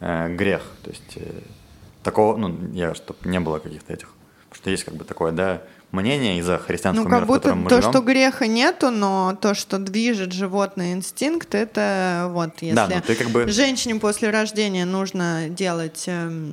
э, 0.00 0.34
грех. 0.34 0.62
То 0.82 0.90
есть 0.90 1.16
э, 1.16 1.40
такого, 2.02 2.36
ну, 2.36 2.54
я, 2.72 2.94
чтобы 2.94 3.18
не 3.24 3.40
было 3.40 3.60
каких-то 3.60 3.94
этих. 3.94 4.08
Потому 4.50 4.62
что 4.62 4.70
есть 4.70 4.84
как 4.84 4.94
бы 4.94 5.04
такое, 5.04 5.32
да, 5.32 5.62
мнение 5.92 6.38
из-за 6.38 6.58
христианского 6.58 7.04
ну, 7.04 7.10
как 7.10 7.20
мира, 7.20 7.26
будто 7.26 7.38
в 7.38 7.42
котором 7.42 7.62
мы 7.62 7.70
то, 7.70 7.76
живем. 7.76 7.92
что 7.92 8.00
греха 8.02 8.46
нету, 8.46 8.90
но 8.90 9.36
то, 9.40 9.54
что 9.54 9.78
движет 9.78 10.32
животный 10.32 10.92
инстинкт, 10.92 11.54
это 11.54 12.28
вот 12.30 12.62
если 12.62 12.74
да, 12.74 13.00
ты 13.00 13.14
как 13.14 13.30
бы... 13.30 13.48
женщине 13.48 13.96
после 13.96 14.30
рождения 14.30 14.84
нужно 14.84 15.48
делать 15.48 16.04
э, 16.06 16.52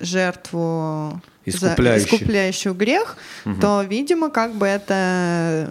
жертву 0.00 1.20
искупляющий. 1.44 2.08
За, 2.08 2.16
искупляющую 2.16 2.74
грех, 2.74 3.16
угу. 3.44 3.60
то, 3.60 3.82
видимо, 3.82 4.30
как 4.30 4.54
бы 4.54 4.66
это 4.66 5.70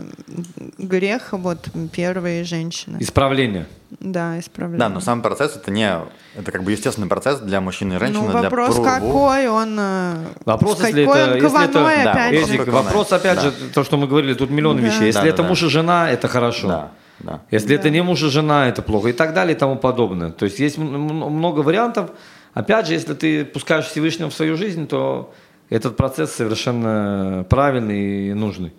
грех 0.77 1.30
вот 1.34 1.69
первой 1.91 2.43
женщины. 2.43 2.97
Исправление. 2.99 3.67
Да, 4.00 4.39
исправление. 4.39 4.80
Да, 4.80 4.89
но 4.89 5.02
сам 5.02 5.22
процесс 5.22 5.58
это 5.58 5.72
не, 5.72 5.91
это 6.36 6.52
как 6.52 6.64
бы 6.64 6.72
естественный 6.72 7.08
процесс 7.08 7.39
для 7.39 7.60
мужчины 7.60 7.95
и 7.95 8.00
женщины. 8.00 8.28
Ну, 8.28 8.32
вопрос 8.32 8.76
для 8.76 8.84
какой 8.86 9.47
он... 9.50 9.78
Э, 9.78 10.16
вопрос, 10.45 10.82
если 10.82 11.04
это... 11.04 11.36
Если 11.36 11.64
это 11.66 11.74
да, 11.74 12.32
Эдик, 12.32 12.68
вопрос, 12.68 13.12
опять 13.12 13.36
да. 13.36 13.41
же, 13.41 13.52
то, 13.74 13.84
что 13.84 13.97
мы 13.97 14.08
говорили, 14.08 14.34
тут 14.36 14.52
миллион 14.52 14.78
да. 14.78 14.84
вещей. 14.84 15.08
Если 15.08 15.22
да, 15.22 15.28
это 15.28 15.43
да, 15.43 15.50
муж 15.50 15.64
и 15.64 15.68
жена, 15.68 16.10
это 16.10 16.30
хорошо. 16.30 16.68
Да. 16.68 16.91
Да. 17.20 17.41
Если 17.52 17.68
да. 17.68 17.76
это 17.76 17.89
не 17.89 18.02
муж 18.02 18.24
и 18.24 18.30
жена, 18.30 18.70
это 18.70 18.82
плохо 18.82 19.10
и 19.10 19.14
так 19.14 19.34
далее 19.34 19.54
и 19.56 19.60
тому 19.60 19.76
подобное. 19.76 20.32
То 20.32 20.45
есть 20.45 20.60
есть 20.60 20.78
много 20.78 21.60
вариантов. 21.60 22.12
Опять 22.54 22.88
же, 22.88 22.93
если 22.93 23.14
ты 23.14 23.43
пускаешь 23.43 23.86
Всевышнего 23.86 24.30
в 24.30 24.34
свою 24.34 24.56
жизнь, 24.56 24.88
то 24.88 25.34
этот 25.70 25.97
процесс 25.97 26.32
совершенно 26.32 27.45
правильный 27.50 28.30
и 28.30 28.34
нужный. 28.34 28.74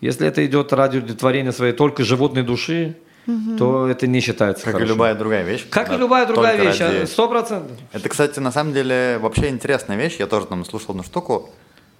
Если 0.00 0.26
это 0.26 0.46
идет 0.46 0.72
ради 0.72 0.98
удовлетворения 0.98 1.52
своей 1.52 1.72
только 1.72 2.04
животной 2.04 2.42
души, 2.42 2.96
угу. 3.26 3.56
то 3.56 3.88
это 3.88 4.06
не 4.06 4.20
считается 4.20 4.64
Как 4.64 4.74
хорошо. 4.74 4.86
и 4.86 4.94
любая 4.94 5.14
другая 5.14 5.44
вещь. 5.44 5.66
Как 5.68 5.92
и 5.92 5.96
любая 5.96 6.26
другая 6.26 6.56
вещь, 6.56 6.80
а 6.80 7.06
сто 7.06 7.28
процентов. 7.28 7.76
Это, 7.92 8.08
кстати, 8.08 8.38
на 8.40 8.52
самом 8.52 8.72
деле 8.72 9.18
вообще 9.20 9.48
интересная 9.48 9.96
вещь. 9.96 10.16
Я 10.18 10.26
тоже 10.26 10.46
там 10.46 10.64
слушал 10.64 10.90
одну 10.90 11.02
штуку 11.02 11.50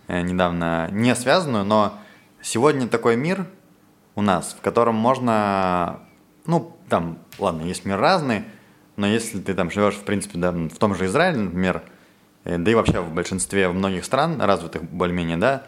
э, 0.09 0.23
недавно, 0.23 0.89
не 0.93 1.15
связанную, 1.15 1.65
но 1.65 1.95
сегодня 2.43 2.89
такой 2.89 3.17
мир 3.17 3.47
у 4.15 4.23
нас, 4.23 4.57
в 4.59 4.63
котором 4.63 4.97
можно, 4.97 6.01
ну, 6.47 6.77
там, 6.89 7.19
ладно, 7.39 7.63
есть 7.63 7.85
мир 7.85 7.99
разный, 7.99 8.45
но 8.97 9.07
если 9.07 9.39
ты 9.41 9.55
там 9.55 9.71
живешь, 9.71 9.95
в 9.95 10.03
принципе, 10.03 10.39
да, 10.39 10.51
в 10.51 10.77
том 10.77 10.95
же 10.95 11.07
Израиле, 11.07 11.39
например, 11.39 11.83
Э, 12.45 12.59
да 12.59 12.71
и 12.71 12.75
вообще 12.75 13.01
в 13.01 13.13
большинстве 13.13 13.69
в 13.69 13.75
многих 13.75 14.05
стран, 14.05 14.41
развитых 14.41 14.83
более-менее, 14.83 15.37
да, 15.37 15.65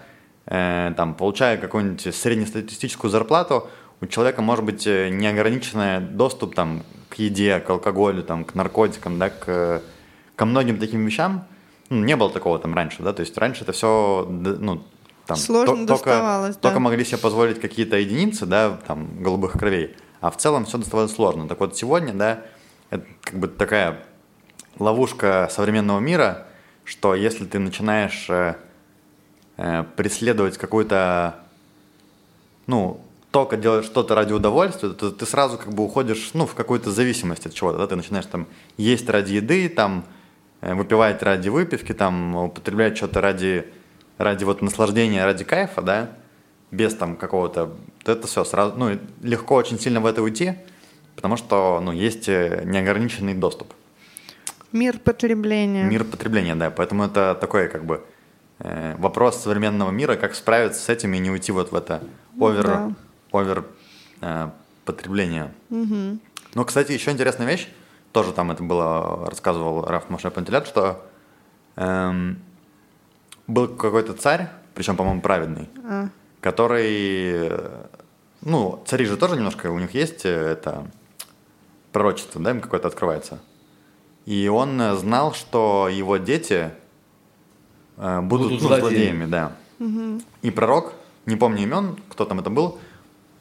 э, 0.47 0.93
там, 0.97 1.15
получая 1.15 1.57
какую-нибудь 1.59 2.15
среднестатистическую 2.15 3.11
зарплату, 3.11 3.69
у 4.03 4.07
человека 4.07 4.43
может 4.43 4.65
быть 4.65 4.87
э, 4.87 5.09
неограниченный 5.09 6.01
доступ 6.01 6.55
там, 6.55 6.83
к 7.09 7.15
еде, 7.15 7.61
к 7.61 7.71
алкоголю, 7.71 8.23
там, 8.23 8.45
к 8.45 8.55
наркотикам, 8.55 9.19
да, 9.19 9.31
к, 9.31 9.83
ко 10.37 10.45
многим 10.45 10.79
таким 10.79 11.07
вещам. 11.07 11.47
Ну, 11.89 12.05
не 12.05 12.17
было 12.17 12.31
такого 12.31 12.59
там 12.59 12.75
раньше, 12.75 13.03
да, 13.03 13.13
то 13.13 13.21
есть 13.21 13.37
раньше 13.39 13.63
это 13.63 13.73
все, 13.73 14.27
ну, 14.29 14.83
там, 15.27 15.37
Сложно 15.37 15.87
то, 15.87 15.97
только, 15.97 16.11
да. 16.11 16.53
только 16.55 16.81
могли 16.81 17.05
себе 17.05 17.19
позволить 17.19 17.61
какие-то 17.61 17.97
единицы, 17.97 18.45
да, 18.45 18.79
там, 18.87 19.23
голубых 19.23 19.53
кровей, 19.53 19.97
а 20.21 20.31
в 20.31 20.37
целом 20.37 20.65
все 20.65 20.79
доставалось 20.79 21.15
сложно. 21.15 21.49
Так 21.49 21.61
вот 21.61 21.77
сегодня, 21.77 22.13
да, 22.13 22.43
это 22.91 23.07
как 23.23 23.39
бы 23.39 23.49
такая 23.49 24.05
ловушка 24.79 25.49
современного 25.51 26.01
мира– 26.01 26.47
что 26.85 27.15
если 27.15 27.45
ты 27.45 27.59
начинаешь 27.59 28.27
э, 28.29 28.57
э, 29.57 29.85
преследовать 29.97 30.59
какую-то, 30.59 31.37
ну, 32.67 33.01
только 33.33 33.57
делать 33.57 33.87
что-то 33.87 34.14
ради 34.14 34.35
удовольствия, 34.35 34.91
то 34.91 35.11
ты 35.11 35.26
сразу 35.26 35.57
как 35.57 35.72
бы 35.72 35.83
уходишь, 35.85 36.30
ну, 36.35 36.47
в 36.47 36.55
какую-то 36.55 36.91
зависимость 36.91 37.47
от 37.47 37.55
чего-то, 37.55 37.78
да, 37.78 37.87
ты 37.87 37.97
начинаешь 37.97 38.26
там 38.26 38.47
есть 38.76 39.09
ради 39.09 39.35
еды, 39.35 39.70
там, 39.70 40.05
э, 40.61 40.74
выпивать 40.74 41.22
ради 41.22 41.49
выпивки, 41.49 41.95
там, 41.95 42.37
употреблять 42.37 42.97
что-то 42.97 43.22
ради, 43.22 43.66
ради 44.18 44.45
вот 44.45 44.61
наслаждения, 44.61 45.24
ради 45.24 45.45
кайфа, 45.45 45.80
да, 45.80 46.11
без 46.70 46.95
там 46.95 47.16
какого-то, 47.16 47.72
то 48.05 48.12
это 48.12 48.26
все 48.26 48.45
сразу, 48.45 48.76
ну, 48.76 48.99
легко 49.22 49.55
очень 49.55 49.80
сильно 49.80 50.03
в 50.03 50.07
это 50.07 50.22
уйти, 50.22 50.53
потому 51.16 51.39
что, 51.39 51.80
ну, 51.83 51.91
есть 51.91 52.28
э, 52.28 52.62
неограниченный 52.66 53.33
доступ. 53.33 53.72
Мир 54.72 54.99
потребления. 54.99 55.85
Мир 55.85 56.05
потребления, 56.05 56.55
да, 56.55 56.70
поэтому 56.70 57.05
это 57.05 57.35
такой, 57.41 57.68
как 57.68 57.87
бы, 57.87 58.05
э, 58.59 58.95
вопрос 58.99 59.43
современного 59.43 59.91
мира, 59.91 60.16
как 60.16 60.35
справиться 60.35 60.83
с 60.83 60.91
этим 60.91 61.14
и 61.14 61.18
не 61.18 61.30
уйти 61.30 61.51
вот 61.51 61.72
в 61.72 61.74
это 61.74 62.03
овер, 62.39 62.66
Да. 62.66 62.93
Овер 63.33 63.64
э, 64.20 64.51
потребление. 64.85 65.53
Ну, 65.70 66.64
кстати, 66.66 66.93
еще 66.93 67.11
интересная 67.11 67.47
вещь, 67.47 67.68
тоже 68.12 68.33
там 68.33 68.51
это 68.51 68.62
было, 68.62 69.26
рассказывал 69.28 69.85
Раф 69.87 70.11
Моше 70.11 70.30
Пантелят, 70.30 70.66
что 70.66 71.03
эм, 71.76 72.39
был 73.47 73.68
какой-то 73.68 74.12
царь, 74.12 74.49
причем, 74.74 74.97
по-моему, 74.97 75.22
праведный, 75.22 75.70
А. 75.89 76.09
который, 76.43 77.51
ну, 78.43 78.83
цари 78.87 79.07
же 79.07 79.16
тоже 79.16 79.37
немножко, 79.37 79.70
у 79.70 79.78
них 79.78 79.95
есть 79.95 80.26
э, 80.26 80.28
это 80.53 80.87
пророчество, 81.91 82.41
да, 82.43 82.51
им 82.51 82.61
какое-то 82.61 82.89
открывается. 82.89 83.39
И 84.26 84.47
он 84.49 84.80
знал, 84.99 85.33
что 85.33 85.89
его 85.91 86.18
дети 86.18 86.70
э, 87.97 88.20
будут, 88.20 88.49
Будут 88.49 88.62
ну, 88.62 88.68
злодеями. 88.68 89.24
злодеями, 89.24 89.26
да. 89.26 89.53
И 90.43 90.51
пророк, 90.51 90.93
не 91.26 91.37
помню 91.37 91.62
имен, 91.62 91.97
кто 92.09 92.24
там 92.24 92.41
это 92.41 92.51
был, 92.51 92.78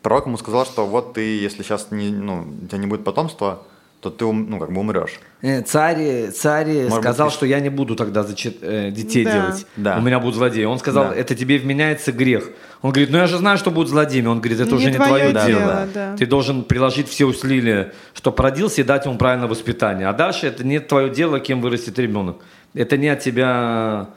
пророк 0.02 0.26
ему 0.26 0.38
сказал, 0.38 0.66
что 0.66 0.86
вот 0.86 1.14
ты, 1.14 1.22
если 1.40 1.64
сейчас 1.64 1.88
не, 1.92 2.10
ну, 2.10 2.46
у 2.64 2.68
тебя 2.68 2.78
не 2.78 2.88
будет 2.88 3.04
потомства, 3.04 3.62
то 4.00 4.10
ты 4.10 4.26
ну, 4.26 4.58
как 4.60 4.72
бы 4.72 4.80
умрешь. 4.82 5.20
Э, 5.44 5.62
Царь, 5.62 6.32
царь 6.32 6.86
Может 6.86 7.02
сказал, 7.02 7.28
быть, 7.28 7.36
что 7.36 7.46
я 7.46 7.60
не 7.60 7.70
буду 7.70 7.96
тогда 7.96 8.22
зачи- 8.22 8.58
э, 8.62 8.90
детей 8.90 9.24
Да. 9.26 9.32
делать. 9.32 9.68
Да. 9.76 9.98
У 9.98 10.02
меня 10.02 10.20
будут 10.20 10.36
злодеи. 10.38 10.64
Он 10.64 10.80
сказал, 10.80 11.10
Да. 11.10 11.16
это 11.16 11.36
тебе 11.36 11.60
вменяется 11.60 12.12
грех. 12.12 12.50
Он 12.82 12.90
говорит, 12.92 13.12
ну 13.12 13.20
я 13.20 13.28
же 13.28 13.38
знаю, 13.38 13.60
что 13.60 13.70
будут 13.70 13.90
злодеями. 13.90 14.26
Он 14.26 14.40
говорит, 14.40 14.60
это 14.60 14.72
Не 14.72 14.76
уже 14.78 14.90
не 14.90 14.96
твое 14.98 15.30
твое 15.30 15.34
дело, 15.34 15.60
дело. 15.60 15.88
да. 15.94 16.16
Ты 16.18 16.26
должен 16.26 16.64
приложить 16.64 17.10
все 17.10 17.26
усилия, 17.26 17.94
чтобы 18.16 18.42
родился 18.42 18.82
и 18.82 18.84
дать 18.84 19.06
ему 19.06 19.20
правильное 19.20 19.48
воспитание. 19.48 20.08
А 20.08 20.14
дальше 20.14 20.48
это 20.48 20.64
не 20.64 20.80
твое 20.80 21.12
дело, 21.12 21.40
кем 21.40 21.62
вырастет 21.62 22.00
ребенок. 22.00 22.38
Это 22.74 22.98
не 22.98 23.08
от 23.10 23.20
тебя, 23.20 24.08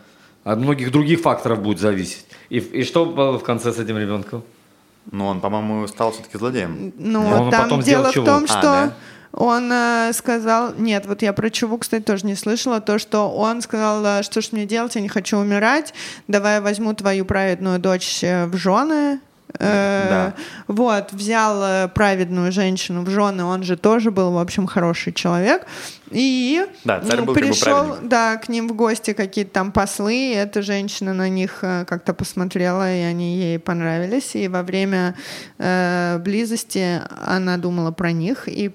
от 0.44 0.58
многих 0.58 0.92
других 0.92 1.20
факторов 1.20 1.60
будет 1.60 1.78
зависеть. 1.78 2.24
И, 2.48 2.56
и 2.58 2.84
что 2.84 3.04
было 3.04 3.38
в 3.38 3.42
конце 3.42 3.70
с 3.70 3.78
этим 3.78 3.98
ребенком? 3.98 4.44
Но 5.10 5.28
он, 5.28 5.40
по-моему, 5.40 5.86
стал 5.86 6.12
все-таки 6.12 6.38
злодеем. 6.38 6.92
Ну, 6.98 7.26
Он 7.26 7.50
там 7.50 7.64
потом 7.64 7.80
дело 7.82 8.10
сделал 8.10 8.10
в 8.10 8.14
чего? 8.14 8.24
том, 8.24 8.44
А, 8.44 8.46
что 8.46 8.62
да? 8.62 8.92
он 9.32 9.70
э, 9.72 10.12
сказал, 10.14 10.74
нет, 10.78 11.06
вот 11.06 11.22
я 11.22 11.32
про 11.32 11.50
чего, 11.50 11.76
кстати, 11.78 12.02
тоже 12.02 12.24
не 12.26 12.36
слышала, 12.36 12.80
то, 12.80 12.98
что 12.98 13.30
он 13.30 13.62
сказал, 13.62 14.04
э, 14.04 14.22
что 14.22 14.40
ж 14.40 14.48
мне 14.52 14.64
делать, 14.64 14.94
я 14.94 15.00
не 15.00 15.08
хочу 15.08 15.38
умирать, 15.38 15.92
давай 16.28 16.54
я 16.54 16.60
возьму 16.60 16.94
твою 16.94 17.24
праведную 17.24 17.78
дочь 17.78 18.22
э, 18.22 18.46
в 18.46 18.56
жены. 18.56 19.20
Э, 19.58 20.06
Да. 20.08 20.34
Вот, 20.68 21.12
взял 21.12 21.88
праведную 21.90 22.50
женщину 22.50 23.02
в 23.04 23.10
жены, 23.10 23.44
он 23.44 23.62
же 23.62 23.76
тоже 23.76 24.10
был, 24.10 24.32
в 24.32 24.38
общем, 24.38 24.66
хороший 24.66 25.12
человек. 25.12 25.66
И 26.14 26.64
Да, 26.84 27.00
царь 27.00 27.22
был 27.22 27.34
как 27.34 27.42
бы 27.42 27.48
пришел, 27.50 27.96
да, 28.02 28.36
к 28.36 28.48
ним 28.48 28.68
в 28.68 28.74
гости 28.74 29.12
какие-то 29.12 29.50
там 29.52 29.72
послы, 29.72 30.14
и 30.14 30.34
эта 30.34 30.62
женщина 30.62 31.12
на 31.12 31.28
них 31.28 31.58
э, 31.62 31.84
как-то 31.86 32.14
посмотрела, 32.14 32.92
и 32.94 33.00
они 33.00 33.36
ей 33.36 33.58
понравились. 33.58 34.36
И 34.36 34.46
во 34.46 34.62
время 34.62 35.16
э, 35.58 36.18
близости 36.18 37.02
она 37.26 37.56
думала 37.56 37.90
про 37.90 38.12
них, 38.12 38.48
и 38.48 38.70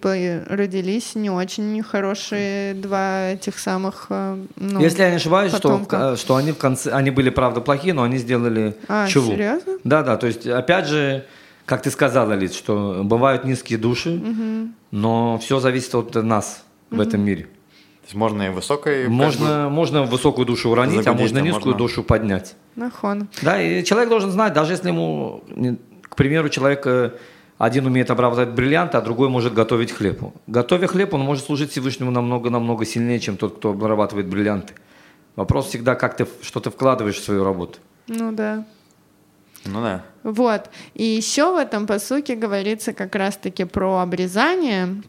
родились 0.50 1.16
не 1.16 1.30
очень 1.30 1.82
хорошие 1.82 2.74
два 2.74 3.30
этих 3.30 3.58
самых... 3.58 4.08
э, 4.10 4.38
ну, 4.58 4.82
Если 4.82 5.02
я 5.02 5.10
не 5.10 5.16
ошибаюсь, 5.16 5.52
что, 5.54 5.62
потомка. 5.62 6.16
что 6.18 6.36
они 6.36 6.52
в 6.52 6.58
конце, 6.58 6.92
они 6.92 7.10
были 7.10 7.30
правда 7.30 7.62
плохие, 7.62 7.94
но 7.94 8.04
они 8.04 8.18
сделали 8.18 8.76
А, 8.90 9.08
чуву. 9.08 9.32
серьезно? 9.32 9.74
Да, 9.86 10.04
да, 10.04 10.18
то 10.18 10.28
есть 10.28 10.46
опять 10.46 10.88
же, 10.88 11.26
как 11.66 11.82
ты 11.84 11.90
сказала, 11.92 12.34
Лиз, 12.34 12.54
что 12.54 13.02
бывают 13.04 13.46
низкие 13.46 13.80
души, 13.80 14.22
но 14.92 15.38
все 15.38 15.60
зависит 15.60 15.96
от 15.96 16.16
нас 16.16 16.64
в 16.90 17.00
этом 17.00 17.22
мире. 17.22 17.44
То 17.44 18.06
есть 18.06 18.16
можно 18.16 18.44
и 18.44 18.50
высокой... 18.50 19.08
Можно, 19.08 19.70
можно 19.70 20.04
высокую 20.04 20.46
душу 20.46 20.70
уронить, 20.70 21.00
а 21.00 21.04
Загудеть, 21.04 21.22
можно 21.22 21.40
а 21.40 21.42
низкую 21.44 21.66
можно- 21.74 21.78
душу 21.78 22.04
поднять. 22.04 22.56
Нахон. 22.76 23.28
Да, 23.42 23.62
и 23.62 23.84
человек 23.84 24.10
должен 24.10 24.32
знать, 24.32 24.54
даже 24.54 24.74
если 24.74 24.88
ему, 24.90 25.44
к 26.04 26.16
примеру, 26.16 26.50
человек 26.50 26.82
э, 26.88 27.12
один 27.60 27.86
умеет 27.86 28.10
обрабатывать 28.10 28.50
бриллианты, 28.56 28.98
а 28.98 29.02
другой 29.02 29.30
может 29.30 29.54
готовить 29.54 29.92
хлеб. 29.92 30.22
Готовя 30.48 30.88
хлеб, 30.88 31.14
он 31.14 31.22
может 31.22 31.46
служить 31.46 31.72
Всевышнему 31.72 32.10
намного-намного 32.10 32.86
сильнее, 32.86 33.20
чем 33.20 33.38
тот, 33.38 33.58
кто 33.58 33.72
обрабатывает 33.72 34.28
бриллианты. 34.28 34.74
Вопрос 35.36 35.68
всегда, 35.68 35.94
как 35.96 36.18
ты, 36.18 36.26
в- 36.26 36.30
что 36.42 36.60
ты 36.60 36.70
вкладываешь 36.72 37.18
в 37.18 37.24
свою 37.24 37.44
работу. 37.44 37.78
Ну 38.08 38.32
да. 38.32 38.66
Ну 39.66 39.82
да. 39.82 40.04
Вот. 40.24 40.70
И 40.96 41.04
еще 41.04 41.54
в 41.54 41.58
этом 41.58 41.86
посуке 41.86 42.36
говорится 42.36 42.94
как 42.94 43.14
раз-таки 43.16 43.66
про 43.66 44.00
обрезание, 44.00 45.04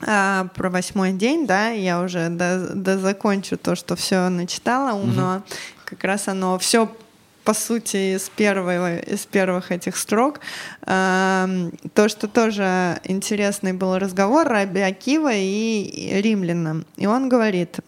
а, 0.00 0.48
про 0.54 0.70
восьмой 0.70 1.12
день, 1.12 1.46
да, 1.46 1.68
я 1.68 2.00
уже 2.00 2.28
до, 2.28 2.74
дозакончу 2.74 3.56
то, 3.56 3.74
что 3.74 3.96
все 3.96 4.28
начитала 4.28 4.94
умно. 4.96 5.42
Как 5.84 6.02
раз 6.04 6.28
оно 6.28 6.58
все 6.58 6.88
по 7.46 7.54
сути, 7.54 8.16
из, 8.16 8.28
первой, 8.28 8.98
из 8.98 9.24
первых 9.24 9.70
этих 9.70 9.96
строк. 9.96 10.40
Эм, 10.84 11.72
То, 11.94 12.08
что 12.08 12.26
тоже 12.26 12.98
интересный 13.04 13.72
был 13.72 13.98
разговор 13.98 14.48
Раби 14.48 14.80
Акива 14.80 15.30
и 15.32 16.20
римляна. 16.22 16.82
И 16.96 17.06
он 17.06 17.28
говорит, 17.28 17.78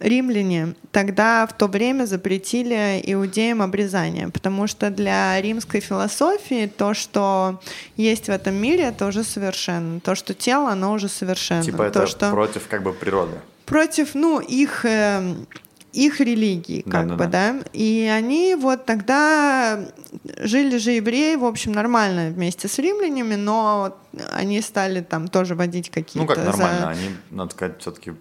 римляне 0.00 0.74
тогда 0.92 1.46
в 1.46 1.52
то 1.56 1.66
время 1.66 2.04
запретили 2.06 3.00
иудеям 3.04 3.62
обрезание, 3.62 4.28
потому 4.28 4.66
что 4.66 4.90
для 4.90 5.40
римской 5.40 5.80
философии 5.80 6.66
то, 6.66 6.94
что 6.94 7.60
есть 7.96 8.26
в 8.26 8.30
этом 8.30 8.54
мире, 8.54 8.84
это 8.84 9.06
уже 9.06 9.24
совершенно. 9.24 10.00
То, 10.00 10.14
что 10.14 10.34
тело, 10.34 10.70
оно 10.70 10.92
уже 10.92 11.08
совершенно. 11.08 11.62
Типа 11.62 11.78
то, 11.78 11.84
это 12.02 12.06
что 12.06 12.30
против 12.30 12.68
как 12.68 12.82
бы 12.82 12.92
природы. 12.92 13.36
против, 13.64 14.14
ну, 14.14 14.40
их, 14.40 14.84
э, 14.84 15.34
их 15.92 16.20
религии, 16.20 16.82
как 16.82 17.06
бы, 17.08 17.16
Да-да-да. 17.16 17.52
да. 17.54 17.60
И 17.72 18.10
они 18.12 18.54
вот 18.54 18.84
тогда 18.84 19.80
жили 20.38 20.76
же 20.78 20.92
евреи, 20.92 21.36
в 21.36 21.44
общем, 21.44 21.72
нормально 21.72 22.30
вместе 22.30 22.68
с 22.68 22.78
римлянами, 22.78 23.34
но 23.34 23.96
они 24.32 24.60
стали 24.60 25.00
там 25.00 25.28
тоже 25.28 25.54
водить 25.54 25.90
какие-то... 25.90 26.18
Ну 26.20 26.26
как 26.26 26.38
за- 26.38 26.50
нормально, 26.50 26.88
они, 26.90 27.08
надо 27.30 27.50
сказать, 27.52 27.80
все-таки 27.80 28.12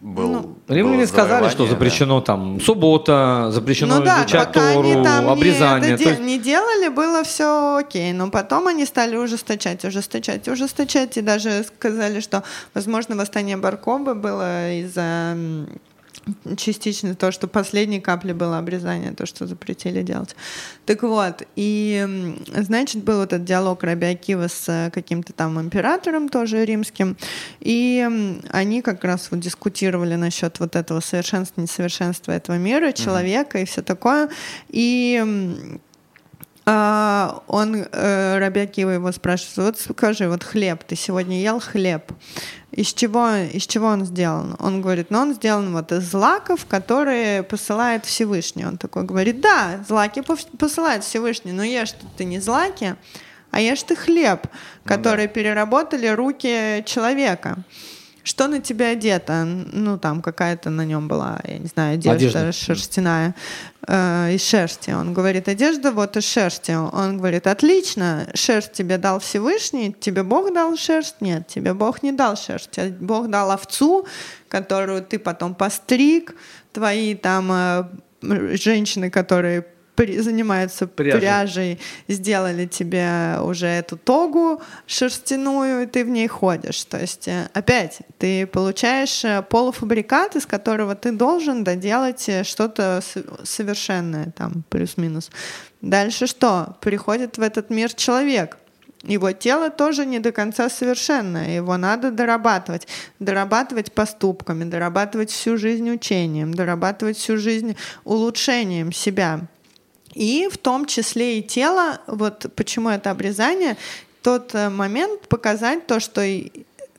был... 0.00 0.28
Ну, 0.28 0.56
Римляне 0.68 0.98
было 0.98 1.06
сказали, 1.06 1.48
что 1.48 1.66
запрещено 1.66 2.20
там 2.20 2.60
суббота, 2.60 3.50
запрещено 3.50 3.98
Ну 3.98 4.04
да, 4.04 4.20
изучать 4.20 4.46
пока 4.48 4.72
Тору, 4.74 4.90
они 4.90 5.04
там 5.04 5.28
обрезание. 5.28 5.88
не, 5.90 5.94
это 5.94 5.98
То 5.98 6.04
де- 6.04 6.10
есть 6.10 6.22
не 6.22 6.38
делали, 6.38 6.88
было 6.88 7.22
все 7.24 7.76
окей. 7.76 8.12
Но 8.12 8.30
потом 8.30 8.66
они 8.68 8.86
стали 8.86 9.16
ужесточать, 9.16 9.84
ужесточать, 9.84 10.48
ужесточать. 10.48 11.16
И 11.16 11.20
даже 11.20 11.64
сказали, 11.64 12.20
что, 12.20 12.42
возможно, 12.74 13.16
восстание 13.16 13.56
Баркоба 13.56 14.14
было 14.14 14.72
из-за 14.74 15.36
частично 16.56 17.14
то, 17.14 17.32
что 17.32 17.48
последней 17.48 18.00
капли 18.00 18.32
было 18.32 18.58
обрезание, 18.58 19.12
то, 19.12 19.26
что 19.26 19.46
запретили 19.46 20.02
делать. 20.02 20.36
Так 20.86 21.02
вот, 21.02 21.42
и, 21.56 22.36
значит, 22.54 23.04
был 23.04 23.18
вот 23.18 23.32
этот 23.32 23.44
диалог 23.44 23.82
Раби 23.82 24.06
Акива 24.06 24.48
с 24.48 24.68
э, 24.68 24.90
каким-то 24.90 25.32
там 25.32 25.60
императором 25.60 26.28
тоже 26.28 26.64
римским, 26.64 27.16
и 27.60 28.40
они 28.50 28.82
как 28.82 29.04
раз 29.04 29.30
вот 29.30 29.40
дискутировали 29.40 30.16
насчет 30.16 30.60
вот 30.60 30.76
этого 30.76 31.00
совершенства, 31.00 31.60
несовершенства 31.60 32.32
этого 32.32 32.56
мира, 32.56 32.92
человека 32.92 33.58
и 33.58 33.64
все 33.64 33.82
такое. 33.82 34.28
И 34.68 35.80
а, 36.66 37.42
он, 37.48 37.76
э, 37.76 38.38
Раби 38.38 38.60
Акива 38.60 38.90
его 38.90 39.10
спрашивает, 39.12 39.56
вот 39.56 39.96
скажи, 39.96 40.28
вот 40.28 40.44
хлеб, 40.44 40.84
ты 40.84 40.94
сегодня 40.96 41.40
ел 41.40 41.60
хлеб, 41.60 42.12
из 42.70 42.92
чего, 42.92 43.28
из 43.34 43.66
чего 43.66 43.88
он 43.88 44.04
сделан? 44.04 44.56
Он 44.60 44.80
говорит, 44.80 45.10
ну 45.10 45.18
он 45.18 45.34
сделан 45.34 45.72
вот 45.72 45.90
из 45.90 46.08
злаков, 46.10 46.66
которые 46.66 47.42
посылает 47.42 48.04
Всевышний. 48.04 48.64
Он 48.64 48.78
такой 48.78 49.02
говорит, 49.02 49.40
да, 49.40 49.84
злаки 49.88 50.20
пос- 50.20 50.56
посылает 50.56 51.02
Всевышний, 51.02 51.52
но 51.52 51.64
ешь 51.64 51.94
ты 52.16 52.24
не 52.24 52.38
злаки, 52.38 52.94
а 53.50 53.60
ешь 53.60 53.82
ты 53.82 53.96
хлеб, 53.96 54.46
который 54.84 55.26
переработали 55.26 56.06
руки 56.06 56.84
человека. 56.86 57.56
Что 58.22 58.48
на 58.48 58.60
тебя 58.60 58.88
одето? 58.90 59.44
Ну, 59.44 59.98
там 59.98 60.22
какая-то 60.22 60.70
на 60.70 60.84
нем 60.84 61.08
была, 61.08 61.40
я 61.44 61.58
не 61.58 61.66
знаю, 61.66 61.94
одежда, 61.94 62.12
Одежда. 62.12 62.52
шерстяная, 62.52 63.34
э, 63.86 64.32
из 64.34 64.44
шерсти. 64.46 64.90
Он 64.90 65.14
говорит, 65.14 65.48
одежда 65.48 65.90
вот 65.92 66.16
из 66.16 66.24
шерсти. 66.24 66.72
Он 66.72 67.18
говорит, 67.18 67.46
отлично, 67.46 68.26
шерсть 68.34 68.72
тебе 68.72 68.98
дал 68.98 69.18
Всевышний, 69.18 69.94
тебе 69.98 70.22
Бог 70.22 70.52
дал 70.52 70.76
шерсть? 70.76 71.16
Нет, 71.20 71.48
тебе 71.48 71.72
Бог 71.74 72.02
не 72.02 72.12
дал 72.12 72.36
шерсть. 72.36 72.70
Тебе 72.70 72.88
Бог 73.00 73.28
дал 73.28 73.50
овцу, 73.50 74.06
которую 74.48 75.02
ты 75.02 75.18
потом 75.18 75.54
постриг, 75.54 76.34
твои 76.72 77.14
там 77.14 77.50
э, 77.52 77.84
женщины, 78.56 79.10
которые 79.10 79.64
занимаются 80.20 80.86
Пряжей. 80.86 81.20
пряжей, 81.20 81.78
сделали 82.08 82.66
тебе 82.66 83.38
уже 83.42 83.66
эту 83.66 83.96
тогу 83.96 84.60
шерстяную, 84.86 85.82
и 85.82 85.86
ты 85.86 86.04
в 86.04 86.08
ней 86.08 86.28
ходишь. 86.28 86.84
То 86.84 86.98
есть 86.98 87.28
э, 87.28 87.48
опять 87.52 87.98
ты 88.18 88.46
получаешь 88.46 89.24
э, 89.24 89.42
полуфабрикат, 89.42 90.36
из 90.36 90.46
которого 90.46 90.94
ты 90.94 91.12
должен 91.12 91.64
доделать 91.64 92.28
э, 92.28 92.44
что-то 92.44 93.00
совершенное, 93.44 94.32
там, 94.36 94.64
плюс-минус. 94.68 95.30
Дальше 95.80 96.26
что? 96.26 96.76
Приходит 96.80 97.38
в 97.38 97.42
этот 97.42 97.70
мир 97.70 97.92
человек. 97.92 98.56
Его 99.02 99.32
тело 99.32 99.70
тоже 99.70 100.04
не 100.04 100.18
до 100.18 100.30
конца 100.30 100.68
совершенное, 100.68 101.56
его 101.56 101.76
надо 101.78 102.10
дорабатывать. 102.10 102.86
Дорабатывать 103.18 103.92
поступками, 103.92 104.64
дорабатывать 104.64 105.30
всю 105.30 105.56
жизнь 105.56 105.90
учением, 105.90 106.52
дорабатывать 106.52 107.16
всю 107.16 107.38
жизнь 107.38 107.76
улучшением 108.04 108.92
себя. 108.92 109.40
И 110.14 110.48
в 110.50 110.58
том 110.58 110.86
числе 110.86 111.38
и 111.38 111.42
тело, 111.42 112.00
вот 112.06 112.46
почему 112.56 112.88
это 112.88 113.10
обрезание, 113.10 113.76
тот 114.22 114.54
э, 114.54 114.68
момент 114.68 115.28
показать 115.28 115.86
то, 115.86 116.00
что 116.00 116.22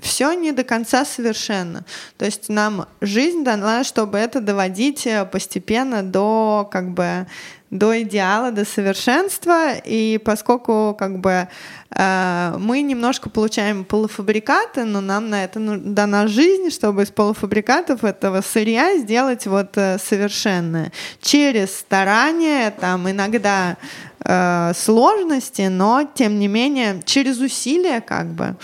все 0.02 0.34
не 0.34 0.52
до 0.52 0.64
конца 0.64 1.06
совершенно. 1.06 1.86
То 2.18 2.26
есть 2.26 2.50
нам 2.50 2.88
жизнь 3.00 3.44
дана, 3.44 3.84
чтобы 3.84 4.18
это 4.18 4.42
доводить 4.42 5.08
э, 5.08 5.26
постепенно 5.26 6.04
до 6.04 6.68
как 6.72 6.92
бы 6.92 7.28
до 7.72 8.02
идеала, 8.02 8.52
до 8.52 8.66
совершенства, 8.66 9.74
и 9.74 10.18
поскольку 10.18 10.94
как 11.00 11.20
бы 11.20 11.48
э, 11.96 12.56
мы 12.60 12.82
немножко 12.82 13.30
получаем 13.30 13.86
полуфабрикаты, 13.86 14.84
но 14.84 15.00
нам 15.00 15.30
на 15.30 15.46
это 15.46 15.60
ну, 15.60 15.78
дана 15.78 16.28
жизнь, 16.28 16.70
чтобы 16.70 17.04
из 17.04 17.12
полуфабрикатов 17.12 18.04
этого 18.04 18.42
сырья 18.42 18.98
сделать 18.98 19.48
вот 19.48 19.78
э, 19.78 19.98
совершенное. 20.00 20.92
Через 21.22 21.74
старание, 21.74 22.72
там 22.72 23.10
иногда 23.10 23.78
э, 24.20 24.74
сложности, 24.76 25.70
но 25.70 26.04
тем 26.14 26.40
не 26.40 26.50
менее 26.50 27.02
через 27.06 27.40
усилия 27.40 28.02
как 28.02 28.28
бы. 28.28 28.58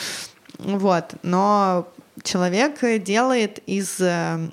Вот, 0.60 1.16
но 1.24 1.88
человек 2.24 2.80
делает 3.04 3.60
из 3.68 4.00
э, 4.00 4.50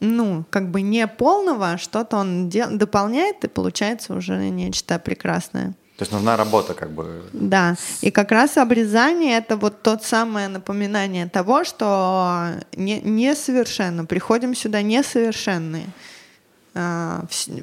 ну, 0.00 0.44
как 0.50 0.70
бы 0.70 0.82
не 0.82 1.06
полного, 1.06 1.78
что-то 1.78 2.16
он 2.16 2.48
дел- 2.48 2.70
дополняет, 2.70 3.44
и 3.44 3.48
получается 3.48 4.14
уже 4.14 4.36
нечто 4.36 4.98
прекрасное. 4.98 5.74
То 5.96 6.04
есть 6.04 6.12
нужна 6.12 6.36
работа, 6.38 6.72
как 6.72 6.90
бы. 6.92 7.22
Да, 7.34 7.76
и 8.00 8.10
как 8.10 8.32
раз 8.32 8.56
обрезание 8.56 9.36
это 9.36 9.58
вот 9.58 9.82
тот 9.82 10.02
самое 10.02 10.48
напоминание 10.48 11.28
того, 11.28 11.62
что 11.64 12.52
не, 12.74 13.00
несовершенно, 13.00 14.06
приходим 14.06 14.54
сюда 14.54 14.80
несовершенные. 14.80 15.88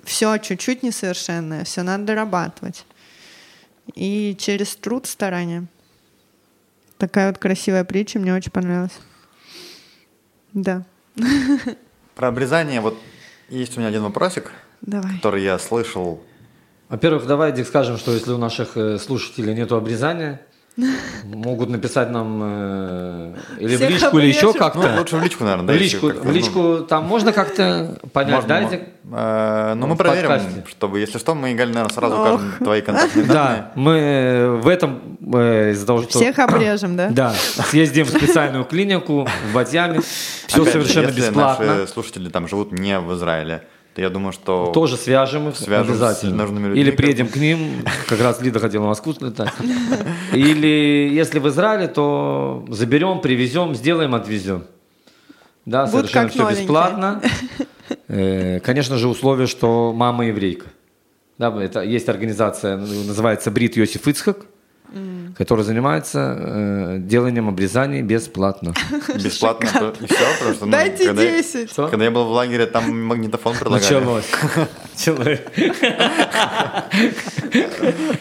все 0.05 0.37
чуть-чуть 0.37 0.83
несовершенное, 0.83 1.63
все 1.63 1.81
надо 1.81 2.03
дорабатывать. 2.03 2.85
И 3.95 4.35
через 4.37 4.75
труд, 4.75 5.07
старание. 5.07 5.65
Такая 6.97 7.27
вот 7.29 7.37
красивая 7.37 7.83
притча, 7.83 8.19
мне 8.19 8.33
очень 8.33 8.51
понравилась. 8.51 8.99
Да, 10.53 10.85
Про 12.15 12.29
обрезание 12.29 12.81
вот 12.81 12.97
есть 13.49 13.77
у 13.77 13.79
меня 13.79 13.89
один 13.89 14.03
вопросик, 14.03 14.51
давай. 14.81 15.15
который 15.17 15.43
я 15.43 15.59
слышал. 15.59 16.23
Во-первых, 16.89 17.27
давай, 17.27 17.51
Дик, 17.51 17.67
скажем, 17.67 17.97
что 17.97 18.11
если 18.13 18.31
у 18.31 18.37
наших 18.37 18.77
э, 18.77 18.97
слушателей 18.97 19.53
нету 19.53 19.75
обрезания, 19.75 20.41
могут 21.23 21.69
написать 21.69 22.11
нам 22.11 22.39
э, 22.43 23.33
или 23.59 23.75
в 23.75 23.77
Всех 23.77 23.89
личку, 23.89 24.19
или 24.19 24.27
еще 24.27 24.49
обрежем. 24.49 24.59
как-то. 24.59 24.89
Ну, 24.91 24.99
лучше 24.99 25.17
в 25.17 25.23
личку, 25.23 25.43
наверное, 25.43 25.65
да, 25.67 25.73
в 25.73 25.75
личку, 25.77 26.07
в 26.07 26.31
личку 26.31 26.77
там 26.87 27.05
можно 27.05 27.33
как-то 27.33 27.97
понять, 28.13 28.35
Можно, 28.35 28.47
да, 28.49 28.63
Дик? 28.63 28.81
э, 29.11 29.73
ну, 29.75 29.87
мы 29.87 29.95
В 29.95 29.97
проверим, 29.97 30.29
подкасте. 30.29 30.63
чтобы, 30.69 30.99
если 30.99 31.17
что, 31.17 31.33
мы, 31.33 31.53
Галь, 31.55 31.69
наверное, 31.69 31.93
сразу 31.93 32.15
Ох. 32.15 32.21
укажем 32.21 32.53
твои 32.59 32.81
контактные 32.81 33.25
данные. 33.25 33.57
Да, 33.57 33.71
мы 33.75 33.91
э, 33.97 34.49
в 34.51 34.67
этом 34.67 35.17
э, 35.33 35.71
из-за 35.71 35.87
того, 35.87 36.03
что... 36.03 36.19
Всех 36.19 36.37
обрежем, 36.39 36.95
да? 36.95 37.09
Да, 37.09 37.33
съездим 37.71 38.05
в 38.05 38.09
специальную 38.09 38.63
клинику 38.65 39.27
в 39.49 39.53
Батьяме, 39.53 40.01
все 40.45 40.61
Опять 40.61 40.65
же, 40.65 40.71
совершенно 40.71 41.07
если 41.07 41.21
бесплатно. 41.21 41.65
наши 41.65 41.87
слушатели 41.91 42.29
там 42.29 42.47
живут 42.47 42.71
не 42.71 42.99
в 42.99 43.13
Израиле, 43.15 43.63
я 44.01 44.09
думаю, 44.09 44.31
что... 44.31 44.71
Тоже 44.73 44.97
свяжем 44.97 45.49
их 45.49 45.55
Свяжем 45.57 45.87
с 45.87 45.89
обязательно. 45.89 46.35
нужными 46.43 46.67
людьми, 46.67 46.81
Или 46.81 46.89
как 46.91 46.97
приедем 46.97 47.27
к 47.27 47.35
ним, 47.35 47.83
как 48.07 48.21
раз 48.21 48.41
Лида 48.41 48.59
хотела 48.59 48.83
в 48.83 48.87
Москву 48.87 49.13
слетать. 49.13 49.51
Или 50.33 51.09
если 51.13 51.39
в 51.39 51.47
Израиле, 51.47 51.87
то 51.87 52.65
заберем, 52.69 53.21
привезем, 53.21 53.75
сделаем, 53.75 54.15
отвезем. 54.15 54.63
Да, 55.65 55.85
Будут 55.85 56.09
совершенно 56.09 56.29
все 56.29 56.49
бесплатно. 56.49 57.21
Э, 58.07 58.59
Конечно 58.61 58.97
же, 58.97 59.07
условие, 59.07 59.47
что 59.47 59.93
мама 59.93 60.25
еврейка. 60.27 60.67
Да, 61.37 61.53
это 61.61 61.81
есть 61.81 62.09
организация, 62.09 62.77
называется 62.77 63.51
Брит 63.51 63.77
Йосиф 63.77 64.07
Ицхак, 64.07 64.45
которая 65.35 65.65
занимается 65.65 66.35
э, 66.37 66.97
деланием 66.99 67.49
обрезаний 67.49 68.01
бесплатно. 68.01 68.73
Бесплатно, 69.15 69.69
то- 69.71 69.93
и 70.03 70.07
все, 70.07 70.25
потому 70.39 70.53
что... 70.55 70.65
ну, 70.65 70.71
Дайте 70.71 71.07
когда, 71.07 71.21
10. 71.23 71.69
Что? 71.69 71.87
когда 71.89 72.05
я 72.05 72.11
был 72.11 72.25
в 72.25 72.31
лагере, 72.31 72.65
там 72.65 73.05
магнитофон 73.05 73.55
предлагали. 73.55 73.83
Началось. 73.83 74.25
Началось. 74.93 75.39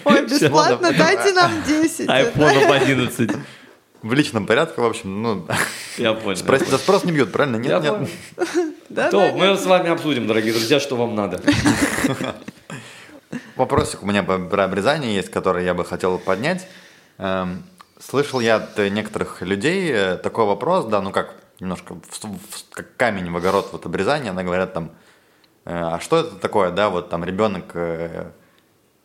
Ой, 0.05 0.27
бесплатно, 0.27 0.93
дайте 0.93 1.33
нам 1.33 1.53
10. 1.67 2.09
Айфонов 2.09 2.71
11. 2.71 3.31
В 4.03 4.13
личном 4.13 4.47
порядке, 4.47 4.81
в 4.81 4.85
общем, 4.85 5.23
ну... 5.23 5.47
Я 5.99 6.13
понял. 6.13 6.37
Спрос, 6.37 6.61
за 6.69 6.79
спрос 6.79 7.05
не 7.05 7.13
бьют, 7.13 7.33
правильно? 7.33 7.57
Нет, 7.57 7.67
Я 7.71 7.79
нет. 7.81 7.93
понял. 7.95 8.09
Да, 8.89 9.11
То, 9.11 9.19
да, 9.19 9.33
мы 9.37 9.57
с 9.57 9.67
вами 9.67 9.91
обсудим, 9.91 10.29
дорогие 10.29 10.53
друзья, 10.53 10.79
что 10.79 10.95
вам 10.95 11.17
надо. 11.17 11.41
Вопросик 13.57 14.03
у 14.03 14.07
меня 14.07 14.23
про 14.23 14.65
обрезание 14.65 15.15
есть, 15.15 15.31
который 15.31 15.65
я 15.65 15.75
бы 15.75 15.85
хотел 15.85 16.19
поднять. 16.19 16.67
Эм, 17.19 17.63
Слышал 17.99 18.41
я 18.41 18.57
от 18.57 18.77
некоторых 18.77 19.41
людей 19.41 19.91
э, 19.91 20.17
такой 20.19 20.45
вопрос, 20.45 20.85
да, 20.85 21.01
ну 21.01 21.11
как 21.13 21.35
немножко 21.61 21.95
в- 21.95 22.25
в- 22.25 22.69
как 22.71 22.95
камень 22.99 23.31
в 23.33 23.37
огород 23.39 23.71
вот 23.73 23.87
обрезание, 23.87 24.33
она 24.33 24.43
говорят 24.43 24.75
там, 24.75 24.91
э, 25.65 25.71
а 25.75 25.99
что 26.01 26.19
это 26.19 26.37
такое, 26.37 26.71
да, 26.73 26.91
вот 26.91 27.09
там 27.09 27.25
ребенок, 27.25 27.71
э, 27.73 28.33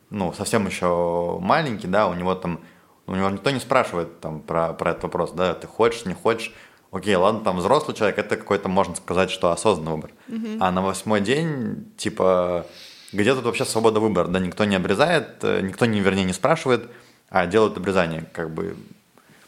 ну 0.09 0.33
совсем 0.33 0.67
еще 0.67 1.37
маленький, 1.39 1.87
да, 1.87 2.07
у 2.09 2.13
него 2.15 2.35
там, 2.35 2.59
у 3.07 3.15
него 3.15 3.29
никто 3.29 3.49
не 3.51 3.61
спрашивает 3.61 4.19
там 4.19 4.41
про, 4.41 4.73
про 4.73 4.91
этот 4.91 5.03
вопрос, 5.03 5.31
да, 5.31 5.53
ты 5.53 5.67
хочешь, 5.67 6.03
не 6.05 6.13
хочешь, 6.13 6.53
окей, 6.91 7.15
ладно, 7.15 7.39
там 7.45 7.59
взрослый 7.59 7.95
человек, 7.95 8.17
это 8.19 8.35
какой-то, 8.35 8.67
можно 8.67 8.93
сказать, 8.95 9.31
что 9.31 9.51
осознанный 9.53 9.93
выбор. 9.93 10.11
А 10.61 10.69
на 10.71 10.81
восьмой 10.81 11.21
день, 11.21 11.93
типа, 11.95 12.65
где 13.11 13.33
тут 13.35 13.43
вообще 13.45 13.65
свобода 13.65 13.99
выбора? 13.99 14.27
Да, 14.27 14.39
никто 14.39 14.65
не 14.65 14.75
обрезает, 14.75 15.43
э, 15.43 15.61
никто, 15.61 15.85
не, 15.85 15.99
вернее, 15.99 16.23
не 16.25 16.33
спрашивает, 16.33 16.89
а 17.29 17.45
делают 17.45 17.77
обрезание. 17.77 18.25
Как 18.33 18.49
бы, 18.51 18.75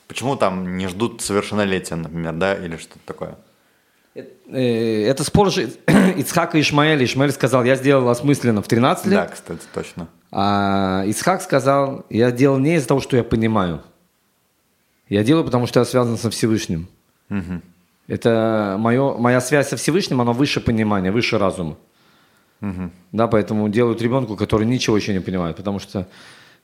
почему 0.07 0.36
там 0.36 0.78
не 0.78 0.88
ждут 0.88 1.22
совершеннолетия, 1.22 1.95
например, 1.95 2.34
да, 2.34 2.53
или 2.55 2.78
что-то 2.78 2.99
такое? 3.05 3.38
Э, 4.16 5.05
Это 5.07 5.24
спор 5.24 5.51
же 5.51 5.64
Ицхака 6.18 6.57
и 6.57 6.61
Ишмаэля. 6.61 7.03
Ишмаэль 7.05 7.32
сказал, 7.32 7.64
я 7.64 7.76
сделал 7.76 8.07
осмысленно 8.09 8.61
в 8.61 8.68
13 8.68 9.05
Да, 9.09 9.22
лет. 9.24 9.32
кстати, 9.32 9.61
точно. 9.74 10.07
А 10.32 11.03
Ицхак 11.07 11.41
сказал, 11.41 12.05
я 12.09 12.32
делал 12.32 12.57
не 12.59 12.76
из-за 12.76 12.88
того, 12.88 12.99
что 12.99 13.18
я 13.18 13.24
понимаю. 13.24 13.82
Я 15.09 15.24
делаю, 15.24 15.45
потому 15.45 15.68
что 15.68 15.80
я 15.80 15.86
связан 15.86 16.18
со 16.18 16.30
Всевышним. 16.30 16.88
Мгм. 17.30 17.61
Это 18.07 18.76
мое, 18.80 19.16
моя 19.18 19.39
связь 19.41 19.70
со 19.70 19.78
Всевышним, 19.78 20.22
она 20.22 20.34
выше 20.34 20.59
понимания, 20.59 21.11
выше 21.11 21.38
разума. 21.38 21.78
Да, 23.11 23.28
поэтому 23.28 23.68
делают 23.70 24.01
ребенку, 24.01 24.36
который 24.38 24.66
ничего 24.66 24.95
еще 24.97 25.14
не 25.14 25.20
понимает, 25.20 25.55
потому 25.57 25.80
что 25.80 26.07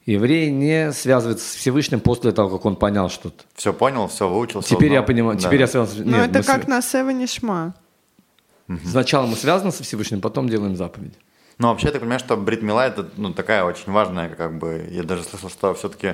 еврей 0.05 0.49
не 0.49 0.91
связывается 0.93 1.45
с 1.47 1.55
Всевышним 1.55 1.99
после 1.99 2.31
того, 2.31 2.49
как 2.49 2.65
он 2.65 2.75
понял 2.77 3.09
что-то. 3.09 3.43
Все 3.55 3.73
понял, 3.73 4.07
все 4.07 4.29
выучил. 4.29 4.61
Теперь 4.63 4.93
я 4.93 4.99
узнал. 5.01 5.05
понимаю, 5.07 5.37
Да. 5.37 5.43
теперь 5.47 5.59
я 5.59 5.67
связан 5.67 5.95
с... 5.95 5.99
Ну, 5.99 6.11
Нет, 6.17 6.29
это 6.29 6.39
мы 6.39 6.43
как 6.45 6.55
св- 6.61 6.67
на 6.69 6.81
Севене 6.81 7.27
Шма. 7.27 7.73
Сначала 8.85 9.25
мы 9.25 9.35
связаны 9.35 9.71
со 9.71 9.83
Всевышним, 9.83 10.21
потом 10.21 10.47
делаем 10.47 10.75
заповедь. 10.75 11.13
Ну, 11.57 11.67
вообще, 11.67 11.87
я 11.87 11.91
так 11.91 12.01
понимаю, 12.01 12.19
что 12.19 12.37
Брит 12.37 12.61
Мила 12.61 12.87
это 12.87 13.09
ну, 13.17 13.33
такая 13.33 13.63
очень 13.65 13.91
важная, 13.91 14.29
как 14.29 14.57
бы, 14.57 14.87
я 14.91 15.03
даже 15.03 15.23
слышал, 15.23 15.49
что 15.49 15.73
все-таки 15.73 16.13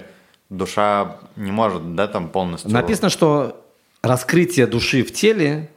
душа 0.49 1.17
не 1.35 1.51
может, 1.51 1.95
да, 1.95 2.07
там 2.07 2.29
полностью... 2.29 2.71
Написано, 2.71 3.09
что 3.09 3.63
раскрытие 4.01 4.65
души 4.67 5.03
в 5.03 5.13
теле 5.13 5.69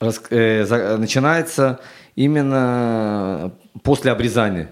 рас- 0.00 0.22
э, 0.30 0.64
за- 0.64 0.96
начинается 0.98 1.80
именно 2.24 3.52
после 3.82 4.12
обрезания. 4.12 4.70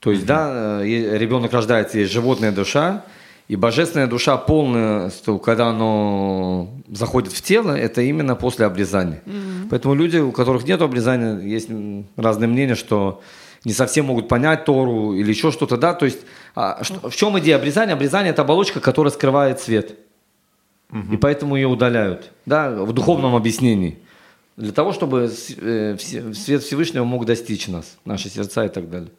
То 0.00 0.10
есть, 0.10 0.26
да, 0.26 0.80
э, 0.82 1.18
ребенок 1.18 1.52
рождается, 1.52 1.98
есть 1.98 2.12
животная 2.12 2.52
душа, 2.52 3.04
и 3.48 3.54
божественная 3.56 4.08
душа 4.08 4.36
полностью, 4.36 5.38
когда 5.38 5.68
оно 5.68 6.68
заходит 6.88 7.32
в 7.32 7.40
тело, 7.42 7.70
это 7.76 8.02
именно 8.02 8.34
после 8.34 8.66
обрезания. 8.66 9.22
Поэтому 9.70 9.94
люди, 9.94 10.18
у 10.18 10.32
которых 10.32 10.64
нет 10.64 10.82
обрезания, 10.82 11.38
есть 11.38 11.68
разные 12.16 12.48
мнения, 12.48 12.74
что 12.74 13.20
не 13.64 13.72
совсем 13.72 14.06
могут 14.06 14.28
понять 14.28 14.64
Тору 14.64 15.14
или 15.14 15.28
еще 15.30 15.50
что-то, 15.52 15.76
да, 15.76 15.94
то 15.94 16.04
есть 16.04 16.18
а, 16.54 16.82
что- 16.82 17.08
в 17.10 17.14
чем 17.14 17.38
идея 17.38 17.56
обрезания? 17.56 17.94
Обрезание– 17.94 18.30
это 18.32 18.42
оболочка, 18.42 18.80
которая 18.80 19.12
скрывает 19.12 19.60
свет, 19.60 19.94
и 21.12 21.16
поэтому 21.16 21.54
ее 21.56 21.68
удаляют, 21.68 22.32
да, 22.46 22.70
в 22.70 22.92
духовном 22.92 23.34
объяснении. 23.36 23.98
Для 24.56 24.72
того, 24.72 24.92
чтобы 24.92 25.30
э, 25.30 25.96
свет 25.98 26.62
Всевышнего 26.62 27.04
мог 27.04 27.26
достичь 27.26 27.68
нас, 27.68 27.96
наши 28.04 28.30
сердца 28.30 28.64
и 28.64 28.68
так 28.68 28.88
далее. 28.88 29.10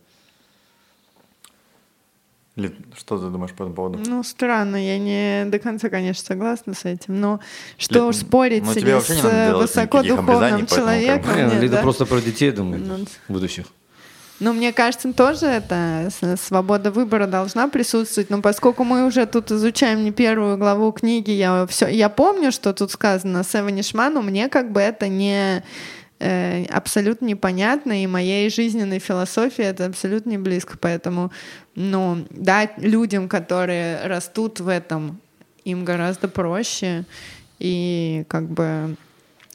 Лид, 2.56 2.74
что 2.98 3.20
ты 3.20 3.30
думаешь 3.30 3.52
по 3.52 3.62
этому 3.62 3.76
поводу? 3.76 4.00
Ну, 4.04 4.24
странно, 4.24 4.78
я 4.84 4.98
не 4.98 5.48
до 5.48 5.60
конца, 5.60 5.90
конечно, 5.90 6.26
согласна 6.26 6.74
с 6.74 6.86
этим, 6.86 7.22
но 7.22 7.40
что 7.78 8.00
Лид, 8.00 8.04
уж 8.04 8.16
спорить 8.16 8.64
ну, 8.64 8.74
с 8.74 9.54
высокодуховным 9.54 10.30
обрезаний, 10.32 10.66
поэтому 10.68 10.68
человеком. 10.68 11.36
Не, 11.36 11.44
нет, 11.44 11.62
Лида 11.62 11.76
да? 11.76 11.82
просто 11.84 12.08
про 12.08 12.20
детей 12.20 12.50
думает 12.50 12.84
Ну, 12.84 13.06
будущих. 13.30 13.68
Ну, 14.40 14.54
мне 14.54 14.72
кажется, 14.72 15.12
тоже 15.14 15.48
это 15.48 16.10
свобода 16.38 16.92
выбора 16.92 17.26
должна 17.26 17.68
присутствовать. 17.68 18.30
Но 18.30 18.42
поскольку 18.42 18.84
мы 18.84 19.08
уже 19.08 19.26
тут 19.26 19.52
изучаем 19.52 20.04
не 20.04 20.12
первую 20.12 20.58
главу 20.58 20.92
книги, 20.92 21.32
я 21.32 21.66
все, 21.66 21.88
я 21.88 22.10
помню, 22.10 22.52
что 22.52 22.74
тут 22.74 22.92
сказано 22.92 23.44
Сева 23.44 23.70
Нишма, 23.70 24.10
но 24.10 24.22
мне 24.22 24.48
как 24.48 24.72
бы 24.72 24.80
это 24.80 25.08
не 25.08 25.64
э, 26.20 26.66
абсолютно 26.66 27.26
непонятно, 27.26 28.04
и 28.04 28.06
моей 28.06 28.52
жизненной 28.52 29.00
философии 29.00 29.64
это 29.64 29.88
абсолютно 29.88 30.30
не 30.30 30.38
близко. 30.38 30.78
Поэтому, 30.80 31.32
ну, 31.74 32.28
да, 32.30 32.70
людям, 32.78 33.30
которые 33.30 34.06
растут 34.06 34.60
в 34.60 34.68
этом, 34.68 35.20
им 35.64 35.84
гораздо 35.84 36.28
проще. 36.28 37.06
И 37.58 38.24
как 38.28 38.48
бы 38.48 38.96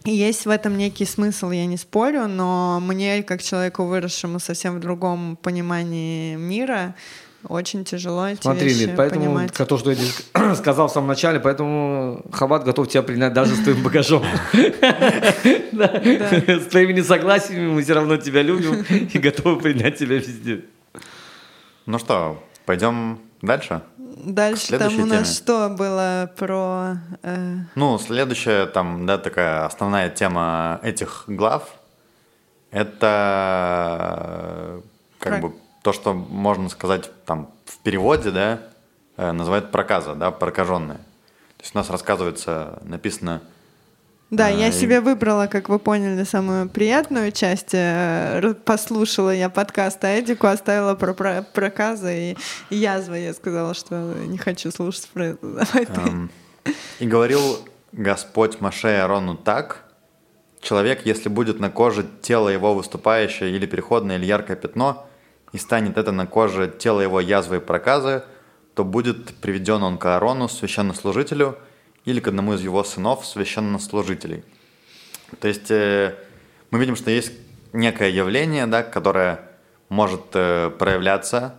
есть 0.04 0.46
в 0.46 0.50
этом 0.50 0.76
некий 0.76 1.04
смысл, 1.04 1.50
я 1.50 1.66
не 1.66 1.76
спорю, 1.76 2.26
но 2.28 2.80
мне, 2.80 3.22
как 3.22 3.42
человеку, 3.42 3.84
выросшему 3.84 4.38
совсем 4.40 4.76
в 4.76 4.80
другом 4.80 5.36
понимании 5.40 6.36
мира, 6.36 6.94
очень 7.48 7.84
тяжело 7.84 8.28
эти 8.28 8.40
Смотри, 8.40 8.68
вещи 8.68 8.80
Лид, 8.86 8.96
поэтому 8.96 9.24
понимать. 9.24 9.52
к- 9.52 9.64
то, 9.66 9.76
что 9.78 9.90
я 9.92 10.54
сказал 10.54 10.88
в 10.88 10.92
самом 10.92 11.08
начале, 11.08 11.40
поэтому 11.40 12.22
Хабат 12.32 12.64
готов 12.64 12.88
тебя 12.88 13.02
принять 13.02 13.32
даже 13.32 13.54
с 13.56 13.58
твоим 13.64 13.82
багажом. 13.82 14.24
С 15.72 16.66
твоими 16.70 16.92
несогласиями 16.92 17.68
мы 17.68 17.82
все 17.82 17.94
равно 17.94 18.16
тебя 18.16 18.42
любим 18.42 18.82
и 18.82 19.18
готовы 19.18 19.60
принять 19.60 19.98
тебя 19.98 20.16
везде. 20.18 20.64
Ну 21.86 21.98
что, 21.98 22.42
пойдем 22.64 23.18
дальше? 23.40 23.82
Дальше 24.16 24.78
там 24.78 24.94
у 25.00 25.06
нас 25.06 25.28
теме. 25.28 25.34
что 25.36 25.68
было 25.68 26.30
про... 26.36 26.96
э, 27.22 27.56
Ну, 27.74 27.98
следующая 27.98 28.66
там, 28.66 29.06
да, 29.06 29.18
такая 29.18 29.66
основная 29.66 30.10
тема 30.10 30.80
этих 30.82 31.24
глав, 31.26 31.68
это 32.70 34.78
э, 34.78 34.80
как 35.18 35.40
Про- 35.40 35.48
бы 35.48 35.54
то, 35.82 35.92
что 35.92 36.12
можно 36.14 36.68
сказать 36.68 37.10
там 37.24 37.48
в 37.66 37.78
переводе, 37.78 38.30
да, 38.30 38.60
э, 39.16 39.32
называют 39.32 39.70
проказа, 39.70 40.14
да, 40.14 40.30
прокаженная. 40.30 40.98
То 40.98 41.64
есть 41.64 41.74
у 41.74 41.78
нас 41.78 41.90
рассказывается, 41.90 42.78
написано, 42.82 43.40
Да, 44.32 44.46
А, 44.46 44.50
я 44.50 44.72
себе 44.72 45.02
выбрала, 45.02 45.46
как 45.46 45.68
вы 45.68 45.78
поняли, 45.78 46.24
самую 46.24 46.66
приятную 46.66 47.32
часть. 47.32 47.74
Э, 47.74 48.54
Послушала 48.64 49.28
я 49.28 49.50
подкаст, 49.50 50.02
а 50.04 50.18
Эдику 50.18 50.46
оставила 50.46 50.94
про, 50.94 51.12
про 51.12 51.42
проказы 51.42 52.38
и 52.70 52.74
язвы. 52.74 53.18
Я 53.18 53.34
сказала, 53.34 53.74
что 53.74 53.94
не 54.26 54.38
хочу 54.38 54.70
слушать 54.70 55.06
про 55.12 55.26
это. 55.26 55.38
Давай 55.46 55.84
ты. 55.84 56.00
эм, 56.00 56.30
и 56.98 57.06
говорил 57.06 57.58
Господь 57.92 58.58
Маше 58.62 58.88
и 58.88 59.00
Арону 59.00 59.36
так, 59.36 59.84
человек, 60.62 61.04
если 61.04 61.28
будет 61.28 61.60
на 61.60 61.68
коже 61.70 62.06
тело 62.22 62.48
его 62.48 62.72
выступающее 62.72 63.50
или 63.50 63.66
переходное, 63.66 64.16
или 64.16 64.24
яркое 64.24 64.56
пятно, 64.56 65.06
и 65.52 65.58
станет 65.58 65.98
это 65.98 66.10
на 66.10 66.26
коже 66.26 66.72
тело 66.78 67.02
его 67.02 67.20
язвы 67.20 67.56
и 67.56 67.60
проказы, 67.60 68.22
то 68.72 68.82
будет 68.82 69.34
приведен 69.42 69.82
он 69.82 69.98
к 69.98 70.06
Аарону, 70.06 70.48
священнослужителю, 70.48 71.58
или 72.04 72.20
к 72.20 72.28
одному 72.28 72.54
из 72.54 72.60
его 72.60 72.82
сынов, 72.84 73.26
священнослужителей. 73.26 74.44
То 75.40 75.48
есть 75.48 75.70
э, 75.70 76.16
мы 76.70 76.78
видим, 76.78 76.96
что 76.96 77.10
есть 77.10 77.32
некое 77.72 78.10
явление, 78.10 78.66
да, 78.66 78.82
которое 78.82 79.40
может 79.88 80.22
э, 80.34 80.70
проявляться, 80.78 81.56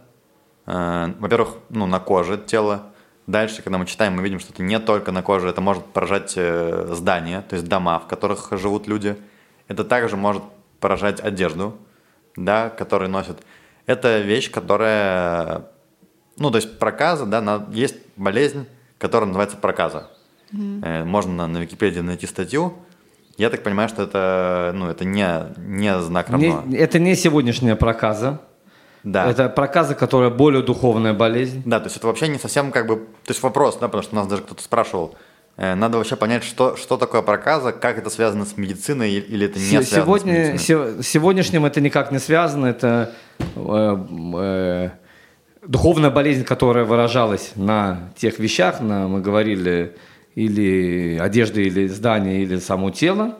э, 0.66 1.14
во-первых, 1.20 1.58
ну, 1.70 1.86
на 1.86 2.00
коже 2.00 2.38
тела. 2.38 2.92
Дальше, 3.26 3.62
когда 3.62 3.78
мы 3.78 3.86
читаем, 3.86 4.14
мы 4.14 4.24
видим, 4.24 4.40
что 4.40 4.52
это 4.52 4.64
не 4.64 4.80
только 4.80 5.12
на 5.14 5.24
коже, 5.24 5.48
это 5.48 5.62
может 5.62 5.86
поражать 5.86 6.32
здания, 6.32 7.42
то 7.42 7.56
есть 7.56 7.68
дома, 7.70 7.98
в 8.00 8.08
которых 8.08 8.50
живут 8.52 8.88
люди. 8.88 9.16
Это 9.70 9.86
также 9.86 10.18
может 10.18 10.44
поражать 10.82 11.22
одежду, 11.22 11.78
да, 12.36 12.70
которую 12.70 13.10
носят. 13.10 13.42
Это 13.86 14.20
вещь, 14.20 14.52
которая, 14.52 15.68
ну, 16.36 16.52
то 16.52 16.58
есть 16.58 16.78
проказа, 16.80 17.26
да, 17.26 17.66
есть 17.72 17.96
болезнь, 18.18 18.68
которая 18.98 19.28
называется 19.28 19.56
проказа. 19.56 20.10
Э, 20.54 21.04
Можно 21.04 21.34
на, 21.34 21.48
на 21.48 21.58
Википедии 21.60 22.00
найти 22.02 22.28
статью. 22.28 22.74
Я 23.38 23.50
так 23.50 23.64
понимаю, 23.64 23.90
что 23.90 24.04
это, 24.04 24.72
ну, 24.76 24.88
это 24.90 25.06
не, 25.06 25.28
не 25.58 26.00
знак 26.00 26.30
равно. 26.30 26.64
Не- 26.68 26.78
это 26.78 27.00
не 27.00 27.16
сегодняшняя 27.16 27.76
проказа. 27.76 28.42
Да. 29.04 29.30
Это 29.30 29.50
проказа, 29.50 29.96
которая 29.96 30.30
более 30.30 30.62
духовная 30.62 31.14
болезнь. 31.14 31.62
Да, 31.66 31.80
то 31.80 31.86
есть 31.88 31.98
это 31.98 32.08
вообще 32.08 32.28
не 32.28 32.38
совсем 32.38 32.72
как 32.72 32.88
бы... 32.88 32.96
То 32.98 33.32
есть 33.32 33.42
вопрос, 33.44 33.78
да, 33.82 33.88
потому 33.88 34.04
что 34.04 34.16
нас 34.16 34.28
даже 34.28 34.44
кто-то 34.44 34.62
спрашивал. 34.64 35.16
Э, 35.58 35.76
Надо 35.76 35.98
вообще 35.98 36.16
понять, 36.16 36.44
что, 36.44 36.76
что 36.78 36.98
такое 36.98 37.22
проказа, 37.24 37.72
как 37.74 37.98
это 37.98 38.10
связано 38.10 38.46
с 38.46 38.56
медициной 38.56 39.12
или 39.14 39.48
это 39.48 39.60
не 39.60 39.66
Се- 39.66 39.84
связано 39.84 40.04
Сегодня, 40.06 40.34
с 40.34 40.50
медициной. 40.70 40.94
се- 40.98 41.04
сегодняшним 41.04 41.66
это 41.66 41.82
никак 41.82 42.12
не 42.12 42.20
связано. 42.20 42.68
Это 42.68 43.14
э, 43.56 43.98
э, 44.36 44.90
духовная 45.68 46.12
болезнь, 46.12 46.44
которая 46.44 46.86
выражалась 46.86 47.54
на 47.56 48.12
тех 48.16 48.40
вещах, 48.40 48.80
на, 48.80 49.08
мы 49.08 49.22
говорили, 49.22 49.96
или 50.36 51.18
одежды, 51.18 51.64
или 51.64 51.88
здание, 51.88 52.44
или 52.44 52.58
само 52.58 52.90
тело. 52.92 53.36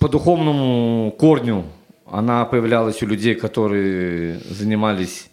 По 0.00 0.08
духовному 0.08 1.12
корню 1.12 1.64
она 2.10 2.44
появлялась 2.44 3.02
у 3.02 3.06
людей, 3.06 3.34
которые 3.34 4.38
занимались 4.50 5.28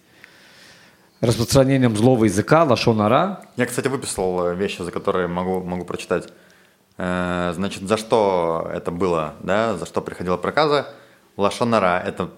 распространением 1.21 1.95
злого 1.95 2.25
языка, 2.25 2.63
лашонара. 2.63 3.45
Я, 3.55 3.65
кстати, 3.65 3.87
выписал 3.87 4.53
вещи, 4.53 4.81
за 4.81 4.91
которые 4.91 5.27
могу, 5.27 5.63
могу 5.63 5.85
прочитать. 5.85 6.27
Э, 6.97 7.53
Значит, 7.55 7.83
за 7.83 7.97
что 7.97 8.69
это 8.73 8.91
было, 8.91 9.35
да, 9.41 9.77
за 9.77 9.85
что 9.85 10.01
приходила 10.01 10.37
проказа? 10.37 10.87
Лашонара– 11.37 12.03
это, 12.05 12.29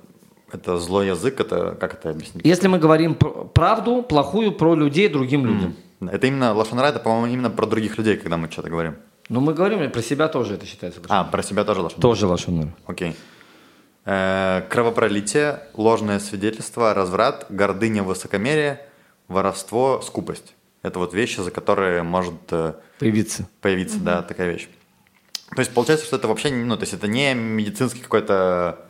это 0.53 0.77
злой 0.77 1.07
язык, 1.07 1.39
это 1.39 1.75
как 1.79 1.93
это 1.95 2.11
объяснить? 2.11 2.45
Если 2.45 2.67
мы 2.67 2.77
говорим 2.77 3.15
пр- 3.15 3.45
правду, 3.53 4.03
плохую 4.03 4.51
про 4.53 4.75
людей 4.75 5.09
другим 5.09 5.45
людям. 5.45 5.75
Это 6.01 6.27
именно 6.27 6.53
лашонара, 6.53 6.87
это, 6.87 6.99
по-моему, 6.99 7.27
именно 7.33 7.49
про 7.49 7.65
других 7.65 7.97
людей, 7.97 8.17
когда 8.17 8.37
мы 8.37 8.51
что-то 8.51 8.69
говорим. 8.69 8.95
Но 9.29 9.39
мы 9.39 9.53
говорим, 9.53 9.89
про 9.91 10.01
себя 10.01 10.27
тоже 10.27 10.55
это 10.55 10.65
считается. 10.65 11.01
А, 11.09 11.23
про 11.23 11.41
себя 11.41 11.63
тоже 11.63 11.81
лашонара. 11.81 12.01
Тоже 12.01 12.27
лошонар. 12.27 12.67
Окей. 12.85 13.15
Э, 14.05 14.61
Кровопролитие, 14.69 15.61
ложное 15.73 16.19
свидетельство, 16.19 16.93
разврат, 16.93 17.47
гордыня, 17.49 18.03
высокомерие, 18.03 18.85
воровство, 19.27 20.01
скупость. 20.01 20.53
Это 20.83 20.99
вот 20.99 21.13
вещи, 21.15 21.39
за 21.39 21.49
которые 21.49 22.03
может 22.03 22.35
э, 22.51 22.73
Появиться. 22.99 23.47
появиться, 23.61 23.99
да, 23.99 24.21
такая 24.21 24.51
вещь. 24.51 24.67
То 25.55 25.59
есть 25.59 25.73
получается, 25.73 26.05
что 26.05 26.17
это 26.17 26.27
вообще, 26.27 26.51
не- 26.51 26.63
ну, 26.65 26.75
то 26.75 26.83
есть 26.83 26.93
это 26.93 27.07
не 27.07 27.33
медицинский 27.33 28.01
какой-то 28.01 28.84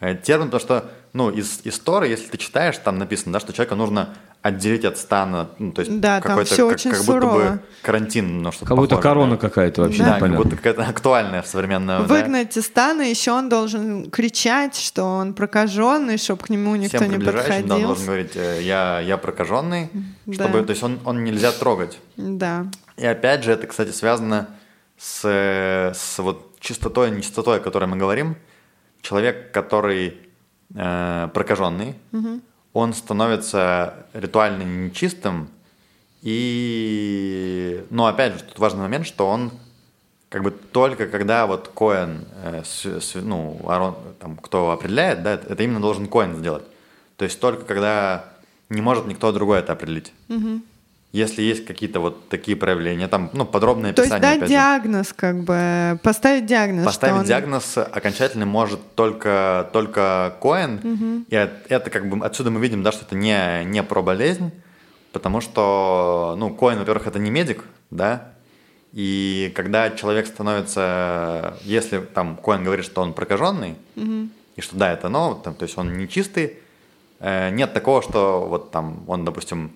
термин, 0.00 0.46
потому 0.50 0.60
что, 0.60 0.90
ну, 1.12 1.30
из, 1.30 1.60
из 1.64 1.78
Торы, 1.78 2.08
если 2.08 2.26
ты 2.28 2.36
читаешь, 2.36 2.76
там 2.78 2.98
написано, 2.98 3.32
да, 3.32 3.40
что 3.40 3.52
человека 3.52 3.74
нужно 3.76 4.10
отделить 4.42 4.84
от 4.84 4.96
стана, 4.98 5.48
ну, 5.58 5.72
то 5.72 5.80
есть 5.80 5.98
Да, 6.00 6.20
там 6.20 6.30
какой-то, 6.30 6.54
как, 6.54 6.66
очень 6.66 6.90
как 6.92 7.00
будто 7.00 7.12
бы 7.14 7.20
сурово. 7.20 7.58
карантин, 7.82 8.42
ну, 8.42 8.52
что-то 8.52 8.66
Как 8.66 8.76
будто 8.76 8.96
корона 8.98 9.32
да. 9.32 9.36
какая-то 9.38 9.82
вообще 9.82 9.98
Да, 10.00 10.04
как 10.04 10.16
непонятно. 10.18 10.44
будто 10.44 10.56
какая-то 10.56 10.82
актуальная 10.86 11.42
в 11.42 11.46
современное 11.48 12.00
да. 12.00 12.04
Выгнать 12.04 12.56
из 12.56 12.66
стана, 12.66 13.02
еще 13.02 13.32
он 13.32 13.48
должен 13.48 14.08
кричать, 14.10 14.76
что 14.76 15.02
он 15.04 15.34
прокаженный, 15.34 16.16
чтобы 16.18 16.44
к 16.44 16.50
нему 16.50 16.76
никто 16.76 16.98
Всем 16.98 17.10
не 17.10 17.16
приближающим, 17.16 17.48
да, 17.48 17.56
он 17.56 17.62
подходил. 17.82 17.86
должен 17.88 18.06
говорить, 18.06 18.32
э, 18.36 18.62
я, 18.62 19.00
я 19.00 19.16
прокаженный, 19.16 19.88
Да. 20.26 20.34
чтобы, 20.34 20.62
то 20.62 20.70
есть 20.70 20.82
он, 20.82 21.00
он 21.04 21.24
нельзя 21.24 21.50
трогать. 21.50 21.98
Да. 22.16 22.66
И 22.98 23.04
опять 23.06 23.42
же, 23.42 23.50
это, 23.52 23.66
кстати, 23.66 23.90
связано 23.90 24.48
с, 24.96 25.22
э, 25.24 25.92
с 25.92 26.18
вот 26.20 26.60
чистотой 26.60 27.08
и 27.08 27.12
нечистотой, 27.12 27.56
о 27.56 27.60
которой 27.60 27.86
мы 27.86 27.96
говорим. 27.96 28.36
Человек, 29.02 29.52
который 29.52 30.16
э, 30.74 31.28
прокаженный, 31.32 31.94
он 32.72 32.92
становится 32.94 34.06
ритуально 34.12 34.62
нечистым. 34.64 35.48
И, 36.22 37.84
но 37.90 38.06
опять 38.06 38.34
же, 38.34 38.44
тут 38.44 38.58
важный 38.58 38.80
момент, 38.80 39.06
что 39.06 39.26
он 39.28 39.50
как 40.28 40.42
бы 40.42 40.50
только 40.50 41.06
когда 41.06 41.46
вот 41.46 41.68
Коэн, 41.68 42.24
э, 42.44 42.62
с- 42.64 43.00
с- 43.00 43.14
ну, 43.14 43.60
Арон, 43.68 43.94
там, 44.18 44.36
кто 44.36 44.70
определяет, 44.72 45.22
да, 45.22 45.34
это 45.34 45.62
именно 45.62 45.80
должен 45.80 46.06
Коэн 46.08 46.34
сделать. 46.36 46.64
То 47.16 47.24
есть 47.24 47.38
только 47.40 47.64
когда 47.64 48.24
не 48.68 48.82
может 48.82 49.06
никто 49.06 49.30
другой 49.32 49.60
это 49.60 49.72
определить. 49.72 50.12
Если 51.16 51.40
есть 51.40 51.64
какие-то 51.64 52.00
вот 52.00 52.28
такие 52.28 52.58
проявления, 52.58 53.08
там, 53.08 53.30
ну, 53.32 53.46
подробное 53.46 53.94
То 53.94 54.02
есть 54.02 54.12
описание. 54.12 54.28
дать 54.32 54.36
опять 54.36 54.48
же. 54.50 54.54
диагноз, 54.54 55.12
как 55.14 55.44
бы, 55.44 55.98
поставить 56.02 56.44
диагноз. 56.44 56.84
Поставить 56.84 57.14
он- 57.14 57.24
диагноз 57.24 57.78
окончательно 57.78 58.44
может 58.44 58.80
только, 58.94 59.70
только 59.72 60.36
Коэн. 60.42 61.24
И 61.30 61.34
от- 61.34 61.70
это 61.70 61.88
как 61.88 62.10
бы 62.10 62.22
отсюда 62.26 62.50
мы 62.50 62.60
видим, 62.60 62.82
да, 62.82 62.92
что 62.92 63.06
это 63.06 63.14
не, 63.14 63.64
не 63.64 63.82
про 63.82 64.02
болезнь, 64.02 64.50
потому 65.12 65.40
что, 65.40 66.34
ну, 66.38 66.50
Коэн, 66.54 66.80
во-первых, 66.80 67.06
это 67.06 67.18
не 67.18 67.30
медик, 67.30 67.64
да, 67.90 68.32
И 68.92 69.52
когда 69.54 69.90
человек 69.90 70.26
становится, 70.26 71.54
если 71.64 71.98
там 71.98 72.36
Коэн 72.36 72.64
говорит, 72.64 72.84
что 72.84 73.00
он 73.02 73.12
прокаженный, 73.14 73.74
и 74.56 74.60
что 74.60 74.76
да, 74.76 74.92
это 74.92 75.08
но, 75.08 75.34
там, 75.34 75.54
то 75.54 75.64
есть 75.64 75.76
он 75.78 75.96
не 75.98 76.08
чистый, 76.08 76.58
э, 77.20 77.50
нет 77.50 77.72
такого, 77.74 78.00
что 78.02 78.46
вот 78.48 78.70
там 78.70 79.02
он, 79.06 79.24
допустим, 79.24 79.70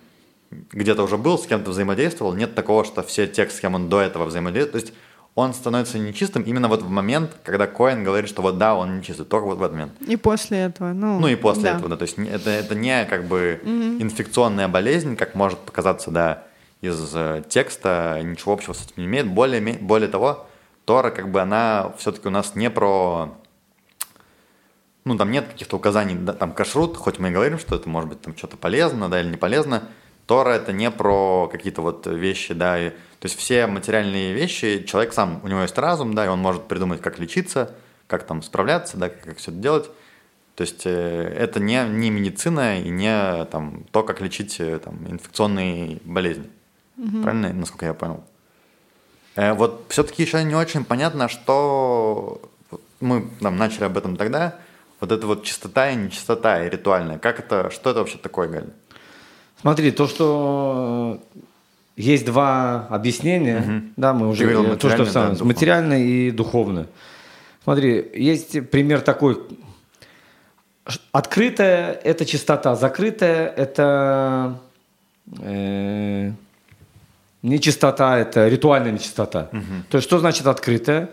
где-то 0.51 1.03
уже 1.03 1.17
был, 1.17 1.39
с 1.39 1.47
кем-то 1.47 1.71
взаимодействовал, 1.71 2.35
нет 2.35 2.55
такого, 2.55 2.85
что 2.85 3.03
все 3.03 3.27
те, 3.27 3.49
с 3.49 3.61
кем 3.61 3.75
он 3.75 3.89
до 3.89 4.01
этого 4.01 4.25
взаимодействовал, 4.25 4.81
то 4.81 4.85
есть 4.85 4.97
он 5.37 5.55
становится 5.55 5.99
нечистым 5.99 6.43
именно 6.43 6.69
вот 6.69 6.83
в 6.83 6.89
момент, 6.89 7.37
когда 7.45 7.67
Коин 7.67 8.03
говорит, 8.03 8.29
что 8.29 8.43
вот 8.43 8.59
да, 8.59 8.75
он 8.75 8.99
нечистый, 8.99 9.25
только 9.25 9.47
вот 9.47 9.59
в 9.59 9.63
этот 9.63 9.73
момент. 9.73 9.93
И 10.07 10.17
после 10.17 10.59
этого, 10.59 10.93
ну... 10.93 11.21
Ну 11.21 11.29
и 11.29 11.37
после 11.37 11.65
да. 11.65 11.77
этого, 11.77 11.89
да, 11.89 11.97
то 11.97 12.03
есть 12.03 12.19
это, 12.19 12.51
это 12.51 12.75
не 12.75 13.05
как 13.05 13.27
бы 13.27 13.61
угу. 13.63 13.71
инфекционная 13.71 14.69
болезнь, 14.69 15.17
как 15.17 15.35
может 15.35 15.59
показаться, 15.61 16.11
да, 16.11 16.45
из 16.81 17.13
э, 17.15 17.43
текста, 17.49 18.21
ничего 18.23 18.55
общего 18.55 18.73
с 18.73 18.87
этим 18.87 18.95
не 18.97 19.05
имеет. 19.05 19.29
Более, 19.29 19.61
более 19.79 20.09
того, 20.09 20.47
Тора, 20.85 21.11
как 21.11 21.31
бы 21.31 21.41
она 21.41 21.93
все-таки 21.99 22.27
у 22.27 22.31
нас 22.31 22.55
не 22.55 22.71
про... 22.71 23.35
Ну, 25.05 25.17
там 25.17 25.31
нет 25.31 25.47
каких-то 25.47 25.77
указаний, 25.77 26.15
да, 26.15 26.33
там 26.33 26.53
кашрут, 26.53 26.97
хоть 26.97 27.19
мы 27.19 27.29
и 27.29 27.33
говорим, 27.33 27.59
что 27.59 27.77
это 27.77 27.89
может 27.89 28.09
быть 28.11 28.21
там 28.21 28.37
что-то 28.37 28.57
полезно, 28.57 29.09
да, 29.09 29.21
или 29.21 29.29
не 29.29 29.37
полезно, 29.37 29.85
Тора 30.31 30.51
это 30.51 30.73
не 30.73 30.93
про 30.93 31.49
какие-то 31.51 31.83
вот 31.83 32.07
вещи, 32.07 32.55
да, 32.55 32.79
и, 32.79 32.91
то 32.91 33.25
есть 33.25 33.37
все 33.37 33.67
материальные 33.67 34.33
вещи, 34.33 34.85
человек 34.87 35.13
сам, 35.13 35.41
у 35.43 35.49
него 35.49 35.63
есть 35.63 35.77
разум, 35.77 36.15
да, 36.15 36.25
и 36.25 36.29
он 36.29 36.39
может 36.39 36.69
придумать, 36.69 37.01
как 37.01 37.19
лечиться, 37.19 37.75
как 38.07 38.23
там 38.23 38.41
справляться, 38.41 38.97
да, 38.97 39.09
как, 39.09 39.25
как 39.25 39.39
все 39.39 39.51
это 39.51 39.59
делать. 39.59 39.91
То 40.55 40.61
есть 40.61 40.83
э, 40.87 41.35
это 41.37 41.59
не, 41.59 41.83
не 41.83 42.11
медицина 42.11 42.81
и 42.81 42.91
не 42.91 43.45
там, 43.47 43.83
то, 43.91 44.05
как 44.05 44.21
лечить 44.21 44.61
э, 44.61 44.79
там, 44.79 45.05
инфекционные 45.11 45.99
болезни. 46.05 46.49
Угу. 46.97 47.23
Правильно, 47.23 47.53
насколько 47.53 47.87
я 47.87 47.95
понял? 47.95 48.23
Э, 49.35 49.55
вот 49.55 49.87
все-таки 49.89 50.23
еще 50.23 50.45
не 50.45 50.55
очень 50.55 50.85
понятно, 50.85 51.29
что 51.29 52.41
мы 53.01 53.29
там, 53.41 53.57
начали 53.57 53.83
об 53.83 53.99
этом 53.99 54.15
тогда, 54.17 54.59
вот 55.01 55.11
это 55.11 55.27
вот 55.27 55.43
чистота 55.43 55.91
и 55.91 55.97
нечистота 55.97 56.65
и 56.65 56.71
ритуальная. 56.71 57.19
Как 57.19 57.41
это, 57.41 57.71
что 57.71 57.91
это 57.91 57.99
вообще 57.99 58.19
такое, 58.19 58.47
Галь? 58.47 58.71
Смотри, 59.61 59.91
то, 59.91 60.09
что 60.09 61.21
есть 61.97 62.25
два 62.25 62.87
объяснения, 62.89 63.59
угу. 63.59 63.93
да, 63.97 64.15
мы 64.15 64.29
уже 64.29 64.47
говорили, 64.47 64.77
то, 64.77 64.89
что 64.89 65.05
самое, 65.05 65.37
да, 65.37 65.45
материальное 65.45 65.99
и 65.99 66.31
духовное. 66.31 66.87
Смотри, 67.63 68.11
есть 68.15 68.71
пример 68.71 69.03
такой. 69.03 69.39
Открытая– 71.13 71.93
это 72.05 72.25
чистота, 72.25 72.75
закрытая– 72.75 73.49
это 73.57 74.59
э, 75.41 76.33
нечистота, 77.43 78.19
это 78.19 78.49
ритуальная 78.49 78.93
нечистота. 78.93 79.51
Угу. 79.53 79.61
То 79.91 79.99
есть, 79.99 80.09
что 80.09 80.19
значит 80.19 80.47
открытая? 80.47 81.11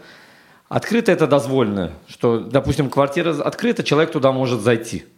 Открытая– 0.69 1.15
это 1.17 1.27
дозвольное, 1.27 1.91
что, 2.07 2.39
допустим, 2.39 2.89
квартира 2.89 3.31
открыта, 3.41 3.83
человек 3.83 4.11
туда 4.11 4.31
может 4.31 4.61
зайти– 4.61 5.05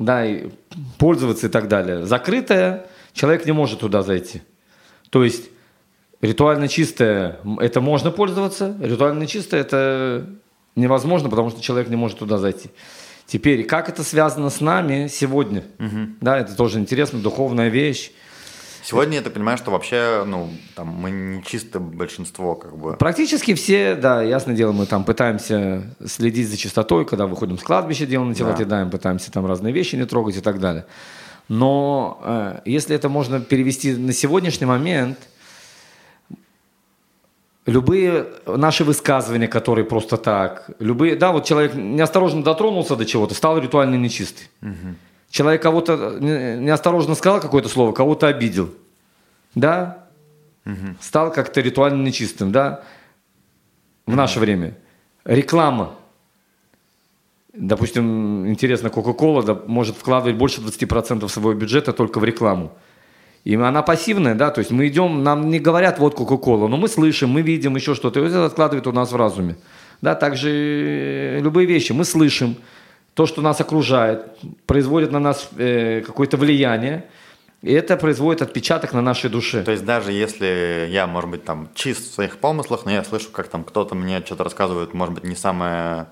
да, 0.00 0.24
и 0.26 0.48
пользоваться 0.98 1.46
и 1.46 1.50
так 1.50 1.68
далее. 1.68 2.06
Закрытая, 2.06 2.86
человек 3.12 3.44
не 3.46 3.52
может 3.52 3.80
туда 3.80 4.02
зайти. 4.02 4.42
То 5.10 5.22
есть 5.22 5.50
ритуально 6.22 6.68
чистое– 6.68 7.38
это 7.60 7.80
можно 7.80 8.10
пользоваться, 8.10 8.76
ритуально 8.80 9.26
чистое– 9.26 9.60
это 9.62 10.26
невозможно, 10.74 11.28
потому 11.28 11.50
что 11.50 11.60
человек 11.60 11.88
не 11.90 11.96
может 11.96 12.18
туда 12.18 12.38
зайти. 12.38 12.70
Теперь, 13.26 13.64
как 13.64 13.88
это 13.90 14.02
связано 14.02 14.48
с 14.48 14.60
нами 14.60 15.06
сегодня? 15.06 15.64
Угу. 15.78 16.16
Да, 16.22 16.38
это 16.38 16.56
тоже 16.56 16.80
интересно, 16.80 17.20
духовная 17.20 17.68
вещь. 17.68 18.10
Сегодня 18.90 19.18
я 19.18 19.22
так 19.22 19.34
понимаю, 19.34 19.56
что 19.56 19.70
вообще, 19.70 20.24
ну, 20.26 20.50
там, 20.74 20.88
мы 20.88 21.12
не 21.12 21.44
чисто 21.44 21.78
большинство, 21.78 22.56
как 22.56 22.76
бы. 22.76 22.96
Практически 22.96 23.54
все, 23.54 23.94
да, 23.94 24.20
ясно 24.20 24.52
дело, 24.52 24.72
мы 24.72 24.84
там 24.84 25.04
пытаемся 25.04 25.84
следить 26.04 26.50
за 26.50 26.56
чистотой, 26.56 27.06
когда 27.06 27.28
выходим 27.28 27.56
с 27.56 27.62
кладбища, 27.62 28.04
делаем 28.04 28.34
тела, 28.34 28.50
да. 28.50 28.56
кидаем, 28.56 28.90
пытаемся 28.90 29.30
там 29.30 29.46
разные 29.46 29.72
вещи 29.72 29.94
не 29.94 30.06
трогать 30.06 30.38
и 30.38 30.40
так 30.40 30.58
далее. 30.58 30.86
Но 31.46 32.20
э, 32.24 32.60
если 32.64 32.96
это 32.96 33.08
можно 33.08 33.40
перевести 33.40 33.94
на 33.94 34.12
сегодняшний 34.12 34.66
момент, 34.66 35.18
любые 37.66 38.26
наши 38.44 38.82
высказывания, 38.82 39.46
которые 39.46 39.84
просто 39.84 40.16
так, 40.16 40.68
любые, 40.80 41.14
да, 41.14 41.30
вот 41.30 41.44
человек 41.44 41.74
неосторожно 41.74 42.42
дотронулся 42.42 42.96
до 42.96 43.06
чего-то, 43.06 43.34
стал 43.36 43.56
ритуально 43.58 43.94
нечистый. 43.94 44.48
Угу. 44.62 44.96
Человек 45.30 45.62
кого-то 45.62 46.18
неосторожно 46.20 47.14
сказал 47.14 47.40
какое-то 47.40 47.68
слово, 47.68 47.92
кого-то 47.92 48.26
обидел. 48.26 48.74
Да? 49.54 50.06
Угу. 50.66 50.96
Стал 51.00 51.32
как-то 51.32 51.60
ритуально 51.60 52.02
нечистым, 52.02 52.50
да? 52.50 52.82
В 54.06 54.16
наше 54.16 54.40
время. 54.40 54.76
Реклама. 55.24 55.94
Допустим, 57.52 58.48
интересно, 58.48 58.90
Кока-Кола 58.90 59.42
да, 59.42 59.58
может 59.66 59.96
вкладывать 59.96 60.36
больше 60.36 60.60
20% 60.60 61.28
своего 61.28 61.54
бюджета 61.54 61.92
только 61.92 62.18
в 62.18 62.24
рекламу. 62.24 62.72
И 63.44 63.54
она 63.54 63.82
пассивная, 63.82 64.34
да, 64.34 64.50
то 64.50 64.58
есть 64.58 64.70
мы 64.70 64.86
идем, 64.88 65.22
нам 65.22 65.48
не 65.48 65.58
говорят 65.58 65.98
вот 65.98 66.14
Кока-Кола, 66.14 66.68
но 66.68 66.76
мы 66.76 66.88
слышим, 66.88 67.30
мы 67.30 67.42
видим 67.42 67.74
еще 67.76 67.94
что-то, 67.94 68.20
и 68.20 68.26
это 68.26 68.44
откладывает 68.44 68.86
у 68.86 68.92
нас 68.92 69.12
в 69.12 69.16
разуме. 69.16 69.56
Да, 70.00 70.14
также 70.14 71.40
любые 71.42 71.66
вещи 71.66 71.92
мы 71.92 72.04
слышим, 72.04 72.56
то, 73.20 73.26
что 73.26 73.42
нас 73.42 73.60
окружает, 73.60 74.24
производит 74.64 75.12
на 75.12 75.18
нас 75.18 75.50
э, 75.58 76.00
какое-то 76.00 76.38
влияние, 76.38 77.04
и 77.60 77.70
это 77.70 77.98
производит 77.98 78.40
отпечаток 78.40 78.94
на 78.94 79.02
нашей 79.02 79.28
душе. 79.28 79.62
То 79.62 79.72
есть 79.72 79.84
даже 79.84 80.10
если 80.10 80.88
я, 80.88 81.06
может 81.06 81.28
быть, 81.28 81.44
там 81.44 81.68
чист 81.74 82.10
в 82.10 82.14
своих 82.14 82.38
помыслах, 82.38 82.86
но 82.86 82.92
я 82.92 83.04
слышу, 83.04 83.28
как 83.30 83.48
там 83.48 83.64
кто-то 83.64 83.94
мне 83.94 84.22
что-то 84.24 84.44
рассказывает, 84.44 84.94
может 84.94 85.14
быть, 85.14 85.24
не 85.24 85.36
самое 85.36 86.06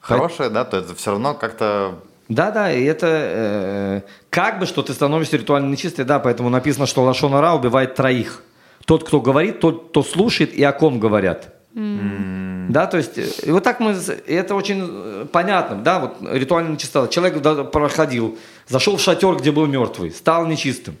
хорошее, 0.00 0.48
да, 0.48 0.64
то 0.64 0.78
это 0.78 0.94
все 0.94 1.10
равно 1.10 1.34
как-то 1.34 1.98
да, 2.30 2.50
да, 2.50 2.72
и 2.72 2.82
это 2.84 3.06
э, 3.06 4.00
как 4.30 4.60
бы, 4.60 4.64
что 4.64 4.82
ты 4.82 4.94
становишься 4.94 5.36
ритуально 5.36 5.70
нечистой, 5.70 6.06
да, 6.06 6.20
поэтому 6.20 6.48
написано, 6.48 6.86
что 6.86 7.02
Лашонара 7.02 7.52
убивает 7.52 7.96
троих. 7.96 8.42
Тот, 8.86 9.04
кто 9.04 9.20
говорит, 9.20 9.60
тот, 9.60 9.90
кто 9.90 10.02
слушает 10.02 10.54
и 10.54 10.64
о 10.64 10.72
ком 10.72 11.00
говорят. 11.00 11.52
Да, 11.74 12.86
то 12.86 12.96
есть, 12.96 13.18
и 13.44 13.50
вот 13.50 13.64
так 13.64 13.80
мы, 13.80 13.96
это 14.26 14.54
очень 14.54 14.86
э, 14.88 15.26
понятно, 15.30 15.76
да, 15.76 15.98
вот 15.98 16.16
ритуальная 16.30 16.76
чистота. 16.76 17.08
Человек 17.08 17.42
проходил, 17.72 18.38
зашел 18.68 18.96
в 18.96 19.00
шатер, 19.00 19.34
где 19.36 19.50
был 19.50 19.66
мертвый, 19.66 20.12
стал 20.12 20.46
нечистым. 20.46 20.96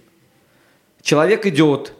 Человек 1.00 1.46
идет, 1.46 1.92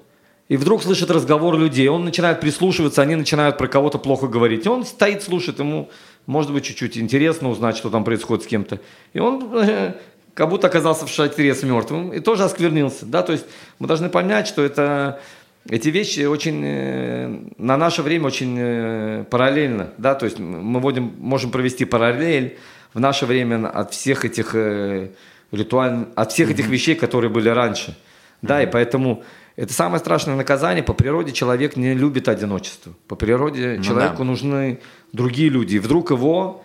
и 0.49 0.57
вдруг 0.57 0.83
слышит 0.83 1.11
разговор 1.11 1.57
людей, 1.57 1.89
он 1.89 2.05
начинает 2.05 2.41
прислушиваться, 2.41 3.01
они 3.01 3.15
начинают 3.15 3.59
про 3.59 3.69
кого-то 3.69 3.99
плохо 3.99 4.27
говорить. 4.27 4.67
И 4.67 4.69
он 4.69 4.85
стоит, 4.85 5.23
слушает, 5.23 5.61
ему, 5.61 5.89
может 6.27 6.53
быть, 6.53 6.65
чуть-чуть 6.65 6.99
интересно 6.99 7.51
узнать, 7.51 7.77
что 7.77 7.91
там 7.91 8.05
происходит 8.05 8.45
с 8.45 8.47
кем-то. 8.49 8.81
И 9.13 9.21
он 9.21 9.51
э, 9.55 9.95
как 10.35 10.51
будто 10.51 10.67
оказался 10.67 11.07
в 11.07 11.11
шатре 11.11 11.55
с 11.55 11.63
мертвым 11.63 12.13
и 12.13 12.21
тоже 12.21 12.45
осквернился. 12.45 13.07
Да? 13.07 13.23
То 13.23 13.33
есть 13.33 13.47
мы 13.79 13.87
должны 13.87 14.09
понять, 14.09 14.47
что 14.49 14.63
это 14.63 15.21
эти 15.69 15.89
вещи 15.89 16.25
очень 16.25 16.63
э, 16.65 17.39
на 17.57 17.77
наше 17.77 18.03
время 18.03 18.27
очень 18.27 18.57
э, 18.59 19.25
параллельно, 19.31 19.91
да, 19.99 20.15
то 20.15 20.27
есть 20.27 20.39
мы 20.39 20.81
будем, 20.81 21.15
можем 21.19 21.51
провести 21.51 21.85
параллель 21.85 22.59
в 22.93 23.01
наше 23.01 23.27
время 23.27 23.67
от 23.69 23.93
всех 23.93 24.25
этих 24.25 24.55
э, 24.55 25.09
ритуальных, 25.53 26.09
от 26.17 26.33
всех 26.33 26.51
этих 26.51 26.69
вещей, 26.69 26.95
которые 26.95 27.31
были 27.31 27.49
раньше, 27.49 27.97
да, 28.43 28.63
и 28.63 28.67
поэтому 28.67 29.25
это 29.57 29.73
самое 29.73 30.01
страшное 30.01 30.35
наказание. 30.35 30.83
По 30.83 30.95
природе 30.95 31.33
человек 31.33 31.77
не 31.77 31.95
любит 31.95 32.29
одиночество. 32.29 32.93
По 33.07 33.15
природе 33.15 33.75
ну, 33.79 33.85
человеку 33.85 34.19
да. 34.19 34.25
нужны 34.25 34.81
другие 35.13 35.49
люди. 35.49 35.77
И 35.77 35.79
вдруг 35.79 36.11
его 36.11 36.65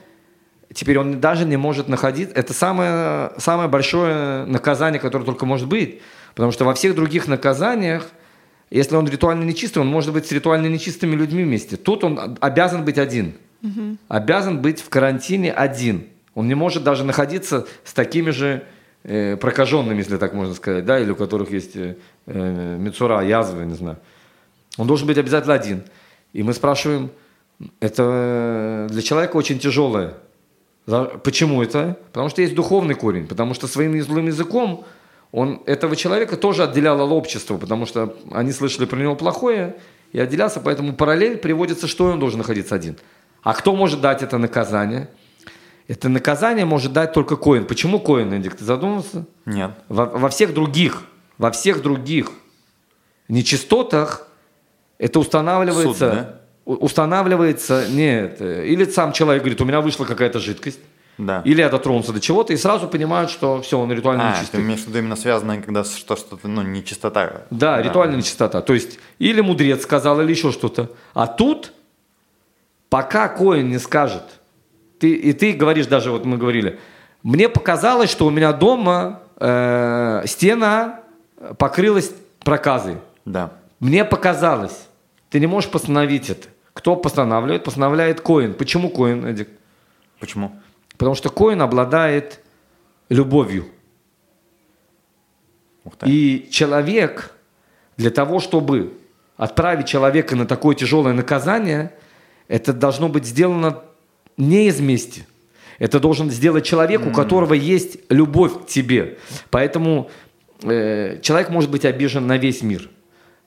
теперь 0.73 0.97
он 0.97 1.19
даже 1.19 1.45
не 1.45 1.55
может 1.55 1.87
находиться. 1.87 2.33
Это 2.35 2.51
самое, 2.53 3.31
самое 3.37 3.69
большое 3.69 4.45
наказание, 4.45 4.99
которое 4.99 5.23
только 5.23 5.45
может 5.45 5.67
быть. 5.67 6.01
Потому 6.33 6.51
что 6.51 6.65
во 6.65 6.73
всех 6.73 6.95
других 6.95 7.27
наказаниях 7.27 8.09
если 8.69 8.95
он 8.95 9.07
ритуально 9.07 9.43
нечистый, 9.43 9.81
он 9.81 9.87
может 9.87 10.13
быть 10.13 10.27
с 10.27 10.31
ритуально 10.31 10.67
нечистыми 10.67 11.15
людьми 11.15 11.43
вместе. 11.43 11.75
Тут 11.75 12.03
он 12.03 12.37
обязан 12.39 12.85
быть 12.85 12.97
один. 12.97 13.33
Угу. 13.63 13.97
Обязан 14.07 14.61
быть 14.61 14.79
в 14.79 14.89
карантине 14.89 15.51
один. 15.51 16.07
Он 16.35 16.47
не 16.47 16.55
может 16.55 16.83
даже 16.83 17.03
находиться 17.03 17.67
с 17.83 17.93
такими 17.93 18.29
же 18.29 18.63
э, 19.03 19.37
прокаженными, 19.37 19.97
если 19.97 20.17
так 20.17 20.33
можно 20.33 20.53
сказать, 20.53 20.85
да, 20.85 20.99
или 20.99 21.11
у 21.11 21.15
которых 21.15 21.51
есть 21.51 21.75
э, 21.75 21.95
э, 22.27 22.77
мецура, 22.79 23.21
язвы, 23.21 23.65
не 23.65 23.75
знаю. 23.75 23.97
Он 24.77 24.87
должен 24.87 25.07
быть 25.07 25.17
обязательно 25.17 25.55
один. 25.55 25.83
И 26.31 26.43
мы 26.43 26.53
спрашиваем, 26.53 27.09
это 27.79 28.87
для 28.89 29.01
человека 29.01 29.35
очень 29.35 29.59
тяжелое. 29.59 30.13
Почему 31.23 31.61
это? 31.61 31.97
Потому 32.13 32.29
что 32.29 32.41
есть 32.41 32.55
духовный 32.55 32.95
корень. 32.95 33.27
Потому 33.27 33.53
что 33.53 33.67
своим 33.67 33.99
злым 34.01 34.27
языком 34.27 34.85
он 35.31 35.61
этого 35.65 35.95
человека 35.95 36.37
тоже 36.37 36.63
отделял 36.63 36.99
от 37.01 37.11
общества, 37.11 37.57
потому 37.57 37.85
что 37.85 38.17
они 38.31 38.51
слышали 38.51 38.85
про 38.85 38.97
него 38.97 39.15
плохое 39.15 39.75
и 40.11 40.19
отделялся, 40.19 40.59
поэтому 40.59 40.93
параллель 40.93 41.37
приводится, 41.37 41.87
что 41.87 42.05
он 42.05 42.19
должен 42.19 42.39
находиться 42.39 42.75
один. 42.75 42.97
А 43.43 43.53
кто 43.53 43.75
может 43.75 44.01
дать 44.01 44.23
это 44.23 44.37
наказание? 44.37 45.09
Это 45.87 46.09
наказание 46.09 46.65
может 46.65 46.93
дать 46.93 47.13
только 47.13 47.35
Коин. 47.35 47.65
Почему 47.65 47.99
Коин, 47.99 48.33
Эдик, 48.33 48.55
ты 48.55 48.63
задумался? 48.63 49.25
Нет. 49.45 49.71
Во, 49.87 50.05
во 50.05 50.29
всех 50.29 50.53
других, 50.53 51.03
во 51.37 51.51
всех 51.51 51.81
других 51.81 52.31
нечистотах 53.27 54.27
Это 54.97 55.19
устанавливается... 55.19 56.09
Суд, 56.11 56.17
да? 56.17 56.35
Устанавливается, 56.65 57.87
нет, 57.89 58.37
э, 58.41 58.67
или 58.67 58.85
сам 58.85 59.11
человек 59.11 59.41
говорит, 59.41 59.59
у 59.59 59.65
меня 59.65 59.81
вышла 59.81 60.05
какая-то 60.05 60.37
жидкость, 60.37 60.79
Да. 61.19 61.41
или 61.43 61.59
я 61.59 61.69
дотронулся 61.69 62.13
до 62.13 62.21
чего-то, 62.21 62.53
и 62.53 62.57
сразу 62.57 62.87
понимают, 62.87 63.29
что 63.29 63.61
все, 63.61 63.77
он 63.77 63.91
ритуально 63.91 64.29
А, 64.29 64.31
ты 64.31 64.37
нечистый. 64.37 64.61
имеешь 64.61 64.79
в 64.79 64.87
виду 64.87 64.99
именно 64.99 65.17
связанное, 65.17 65.61
когда 65.61 65.83
что 65.83 66.15
что-то, 66.15 66.47
ну, 66.47 66.61
нечистота. 66.61 67.43
Да, 67.51 67.81
ритуальная 67.81 68.15
нечистота. 68.17 68.61
То 68.61 68.73
есть, 68.73 68.99
или 69.19 69.41
мудрец 69.41 69.83
сказал, 69.83 70.21
или 70.21 70.31
еще 70.31 70.53
что-то. 70.53 70.89
А 71.13 71.27
тут, 71.27 71.73
пока 72.89 73.27
коин 73.27 73.69
не 73.69 73.79
скажет, 73.79 74.23
ты, 74.99 75.11
и 75.13 75.33
ты 75.33 75.51
говоришь 75.51 75.87
даже, 75.87 76.09
вот 76.11 76.23
мы 76.23 76.37
говорили, 76.37 76.79
мне 77.21 77.49
показалось, 77.49 78.09
что 78.09 78.25
у 78.25 78.29
меня 78.29 78.53
дома 78.53 79.19
э, 79.37 80.23
стена 80.25 81.01
покрылась 81.57 82.11
проказой. 82.45 82.95
Да. 83.25 83.51
Мне 83.81 84.05
показалось. 84.05 84.87
Ты 85.29 85.41
не 85.41 85.47
можешь 85.47 85.69
постановить 85.69 86.29
это. 86.29 86.47
Кто 86.73 86.95
постанавливает? 86.95 87.65
Постановляет 87.65 88.21
коин. 88.21 88.53
Почему 88.53 88.89
коин, 88.89 89.25
Эдик? 89.25 89.49
Почему? 90.19 90.53
Потому 90.99 91.15
что 91.15 91.29
коин 91.29 91.61
обладает 91.61 92.41
любовью. 93.07 93.65
И 96.05 96.49
человек, 96.51 97.33
для 97.95 98.11
того, 98.11 98.41
чтобы 98.41 98.97
отправить 99.37 99.87
человека 99.87 100.35
на 100.35 100.45
такое 100.45 100.75
тяжелое 100.75 101.13
наказание, 101.13 101.93
это 102.49 102.73
должно 102.73 103.07
быть 103.07 103.25
сделано 103.25 103.81
не 104.35 104.67
из 104.67 104.81
мести. 104.81 105.25
Это 105.79 106.01
должен 106.01 106.29
сделать 106.29 106.65
человек, 106.65 107.07
у 107.07 107.11
которого 107.11 107.53
есть 107.53 107.99
любовь 108.09 108.63
к 108.63 108.67
тебе. 108.67 109.19
Поэтому 109.51 110.09
э, 110.63 111.21
человек 111.21 111.49
может 111.49 111.71
быть 111.71 111.85
обижен 111.85 112.27
на 112.27 112.35
весь 112.35 112.61
мир. 112.61 112.89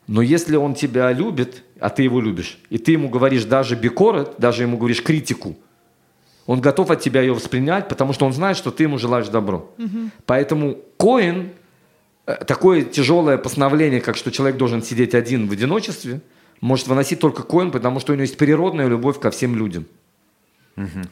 Но 0.07 0.23
если 0.23 0.57
он 0.57 0.75
тебя 0.75 1.13
любит, 1.13 1.65
а 1.79 1.91
ты 1.91 2.03
его 2.03 2.19
любишь, 2.19 2.59
и 2.71 2.79
ты 2.79 2.93
ему 2.93 3.11
говоришь 3.11 3.45
даже 3.45 3.77
бикорет, 3.77 4.37
даже 4.39 4.63
ему 4.63 4.79
говоришь 4.79 5.03
критику, 5.03 5.55
он 6.47 6.61
готов 6.61 6.91
от 6.91 7.01
тебя 7.01 7.21
ее 7.21 7.35
воспринять, 7.35 7.89
потому 7.89 8.13
что 8.13 8.27
он 8.27 8.33
знает, 8.33 8.57
что 8.57 8.71
ты 8.71 8.85
ему 8.85 8.99
желаешь 8.99 9.29
добро. 9.29 9.71
Поэтому 10.27 10.79
Коин, 10.99 11.51
э, 12.27 12.35
такое 12.45 12.83
тяжелое 12.83 13.39
постановление, 13.39 14.01
как 14.01 14.17
что 14.17 14.31
человек 14.31 14.57
должен 14.57 14.83
сидеть 14.83 15.15
один 15.15 15.49
в 15.49 15.53
одиночестве, 15.53 16.21
может 16.61 16.89
выносить 16.89 17.21
только 17.21 17.43
Коин, 17.43 17.71
потому 17.71 18.01
что 18.01 18.13
у 18.13 18.15
него 18.15 18.23
есть 18.23 18.37
природная 18.37 18.89
любовь 18.89 19.19
ко 19.19 19.31
всем 19.31 19.57
людям. 19.57 19.87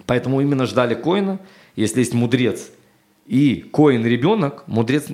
Поэтому 0.07 0.41
именно 0.41 0.67
ждали 0.67 0.95
Коина. 0.95 1.39
Если 1.77 2.01
есть 2.01 2.15
мудрец 2.15 2.71
и 3.27 3.69
Коин 3.73 4.05
ребенок, 4.05 4.65
мудрец 4.67 5.07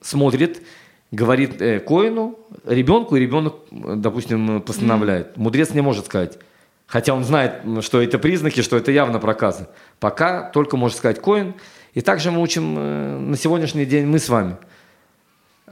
смотрит, 0.00 0.62
говорит 1.10 1.60
э, 1.60 1.80
Коину, 1.80 2.38
ребенку, 2.64 3.16
и 3.16 3.20
ребенок, 3.20 3.56
э, 3.70 3.94
допустим, 3.96 4.62
постановляет. 4.62 5.36
Мудрец 5.36 5.70
не 5.74 5.80
может 5.80 6.06
сказать. 6.06 6.38
Хотя 6.86 7.14
он 7.14 7.24
знает, 7.24 7.62
что 7.80 8.00
это 8.02 8.18
признаки, 8.18 8.60
что 8.60 8.76
это 8.76 8.92
явно 8.92 9.18
проказы. 9.18 9.66
Пока 10.00 10.50
только 10.50 10.76
может 10.76 10.98
сказать 10.98 11.20
Коин. 11.20 11.54
И 11.94 12.00
также 12.00 12.30
мы 12.30 12.42
учим 12.42 12.76
э, 12.76 13.18
на 13.18 13.36
сегодняшний 13.36 13.86
день 13.86 14.06
мы 14.06 14.18
с 14.18 14.28
вами. 14.28 14.56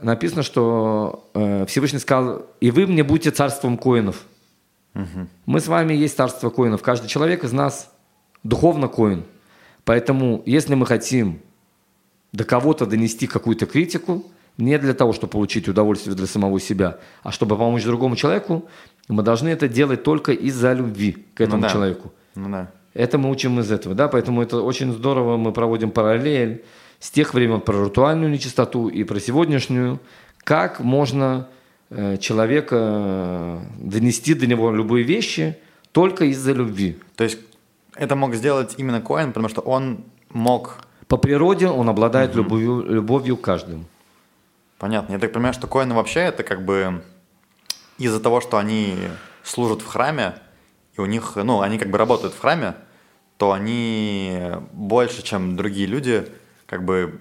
Написано, 0.01 0.41
что 0.43 1.29
э, 1.33 1.65
Всевышний 1.67 1.99
сказал, 1.99 2.45
и 2.59 2.71
вы 2.71 2.87
мне 2.87 3.03
будете 3.03 3.31
царством 3.31 3.77
коинов. 3.77 4.25
Мы 5.47 5.59
с 5.59 5.67
вами 5.67 5.93
есть 5.93 6.15
царство 6.15 6.51
коинов. 6.51 6.83
Каждый 6.83 7.07
человек 7.07 7.43
из 7.43 7.51
нас 7.51 7.91
духовно 8.43 8.87
коин. 8.87 9.25
Поэтому, 9.85 10.43
если 10.45 10.75
мы 10.75 10.85
хотим 10.85 11.41
до 12.31 12.43
кого-то 12.43 12.85
донести 12.85 13.27
какую-то 13.27 13.65
критику, 13.65 14.23
не 14.57 14.77
для 14.77 14.93
того, 14.93 15.13
чтобы 15.13 15.31
получить 15.31 15.67
удовольствие 15.67 16.15
для 16.15 16.27
самого 16.27 16.59
себя, 16.59 16.99
а 17.23 17.31
чтобы 17.31 17.57
помочь 17.57 17.83
другому 17.83 18.15
человеку, 18.15 18.67
мы 19.07 19.23
должны 19.23 19.49
это 19.49 19.67
делать 19.67 20.03
только 20.03 20.31
из-за 20.31 20.73
любви 20.73 21.25
к 21.33 21.41
этому 21.41 21.57
Ну 21.57 21.63
да. 21.63 21.69
человеку. 21.69 22.13
Ну 22.35 22.49
да. 22.49 22.71
Это 22.93 23.17
мы 23.17 23.29
учим 23.29 23.59
из 23.59 23.71
этого, 23.71 23.95
да, 23.95 24.07
поэтому 24.07 24.41
это 24.43 24.61
очень 24.61 24.91
здорово, 24.91 25.37
мы 25.37 25.51
проводим 25.51 25.91
параллель 25.91 26.63
с 26.99 27.09
тех 27.09 27.33
времен 27.33 27.59
про 27.59 27.85
ритуальную 27.85 28.31
нечистоту 28.31 28.87
и 28.87 29.03
про 29.03 29.19
сегодняшнюю, 29.19 29.99
как 30.43 30.79
можно 30.79 31.47
э, 31.89 32.17
человека 32.17 32.75
э, 32.79 33.59
донести 33.79 34.35
до 34.35 34.45
него 34.45 34.71
любые 34.71 35.03
вещи 35.03 35.57
только 35.91 36.25
из-за 36.25 36.53
любви. 36.53 36.99
То 37.15 37.23
есть 37.23 37.39
это 37.95 38.15
мог 38.15 38.35
сделать 38.35 38.75
именно 38.77 39.01
Коэн, 39.01 39.33
потому 39.33 39.49
что 39.49 39.61
он 39.61 40.03
мог... 40.29 40.79
По 41.07 41.17
природе 41.17 41.67
он 41.67 41.89
обладает 41.89 42.35
любовью, 42.35 42.83
любовью 42.83 43.37
к 43.37 43.41
каждому. 43.41 43.85
Понятно. 44.79 45.13
Я 45.13 45.19
так 45.19 45.31
понимаю, 45.31 45.53
что 45.53 45.67
Коэн 45.67 45.93
вообще 45.93 46.21
это 46.21 46.43
как 46.43 46.65
бы 46.65 47.01
из-за 48.05 48.19
того, 48.19 48.41
что 48.41 48.57
они 48.57 48.95
служат 49.43 49.81
в 49.81 49.87
храме, 49.87 50.33
и 50.97 51.01
у 51.01 51.05
них, 51.05 51.33
ну, 51.35 51.61
они 51.61 51.77
как 51.77 51.89
бы 51.89 51.97
работают 51.97 52.33
в 52.33 52.39
храме, 52.39 52.75
то 53.37 53.51
они 53.51 54.39
больше, 54.73 55.23
чем 55.23 55.55
другие 55.57 55.87
люди, 55.87 56.27
как 56.65 56.85
бы 56.85 57.19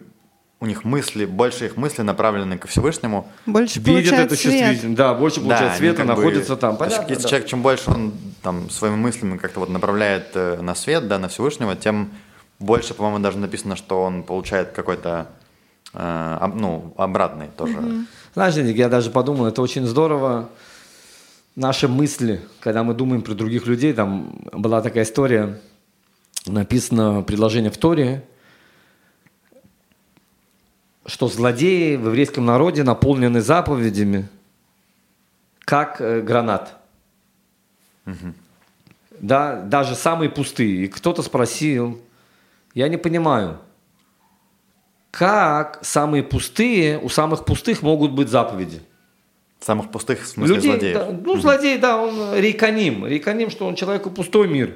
у 0.60 0.66
них 0.66 0.84
мысли, 0.84 1.24
больше 1.24 1.66
их 1.66 1.76
мысли 1.76 2.02
направлены 2.02 2.56
ко 2.56 2.68
Всевышнему. 2.68 3.26
Больше 3.46 3.80
Видит 3.80 4.10
получает 4.10 4.26
это 4.26 4.36
свет. 4.36 4.52
чувствительно. 4.60 4.94
Да, 4.96 5.14
больше 5.14 5.40
получает 5.40 5.70
они 5.70 5.78
света, 5.78 5.96
как 5.96 6.06
бы- 6.06 6.14
находится 6.14 6.56
там. 6.56 6.76
то 6.76 6.84
есть 6.84 6.96
Понятно, 6.96 7.12
если 7.12 7.22
да. 7.24 7.28
человек, 7.30 7.48
чем 7.48 7.62
больше 7.62 7.90
он 7.90 8.12
там 8.42 8.70
своими 8.70 8.94
мыслями 8.96 9.38
как-то 9.38 9.58
вот 9.60 9.70
направляет 9.70 10.28
э, 10.34 10.60
на 10.62 10.74
свет, 10.76 11.08
да, 11.08 11.18
на 11.18 11.26
Всевышнего, 11.28 11.74
тем 11.74 12.10
больше, 12.60 12.94
по-моему, 12.94 13.18
даже 13.18 13.38
написано, 13.38 13.74
что 13.74 14.02
он 14.02 14.22
получает 14.22 14.70
какой-то, 14.70 15.26
э, 15.94 16.38
об- 16.40 16.54
ну, 16.54 16.94
обратный 16.96 17.48
тоже. 17.56 17.76
Знаешь, 18.34 18.54
Денис, 18.54 18.76
я 18.76 18.88
даже 18.88 19.10
подумал, 19.10 19.46
это 19.46 19.62
очень 19.62 19.84
здорово. 19.84 20.48
Наши 21.54 21.86
мысли, 21.86 22.40
когда 22.60 22.82
мы 22.82 22.94
думаем 22.94 23.20
про 23.20 23.34
других 23.34 23.66
людей, 23.66 23.92
там 23.92 24.40
была 24.52 24.80
такая 24.80 25.04
история, 25.04 25.60
написано 26.46 27.22
предложение 27.22 27.70
в 27.70 27.76
Торе, 27.76 28.24
что 31.04 31.28
злодеи 31.28 31.96
в 31.96 32.06
еврейском 32.06 32.46
народе 32.46 32.84
наполнены 32.84 33.42
заповедями, 33.42 34.28
как 35.60 36.00
э, 36.00 36.22
гранат. 36.22 36.78
Да, 39.20 39.60
даже 39.60 39.94
самые 39.94 40.30
пустые. 40.30 40.84
И 40.84 40.88
кто-то 40.88 41.22
спросил, 41.22 42.00
я 42.74 42.88
не 42.88 42.96
понимаю, 42.96 43.58
как 45.10 45.80
самые 45.82 46.22
пустые, 46.22 46.98
у 46.98 47.10
самых 47.10 47.44
пустых 47.44 47.82
могут 47.82 48.12
быть 48.12 48.28
заповеди? 48.28 48.82
Самых 49.62 49.90
пустых, 49.90 50.22
в 50.22 50.26
смысле, 50.26 50.56
Людей, 50.56 50.70
злодеев. 50.72 50.94
да, 50.98 51.08
ну, 51.24 51.36
злодей, 51.40 51.78
да, 51.78 51.96
он 52.02 52.34
рейканим. 52.36 53.06
Рейканим, 53.06 53.48
что 53.48 53.66
он 53.66 53.76
человеку 53.76 54.10
пустой 54.10 54.48
мир. 54.48 54.74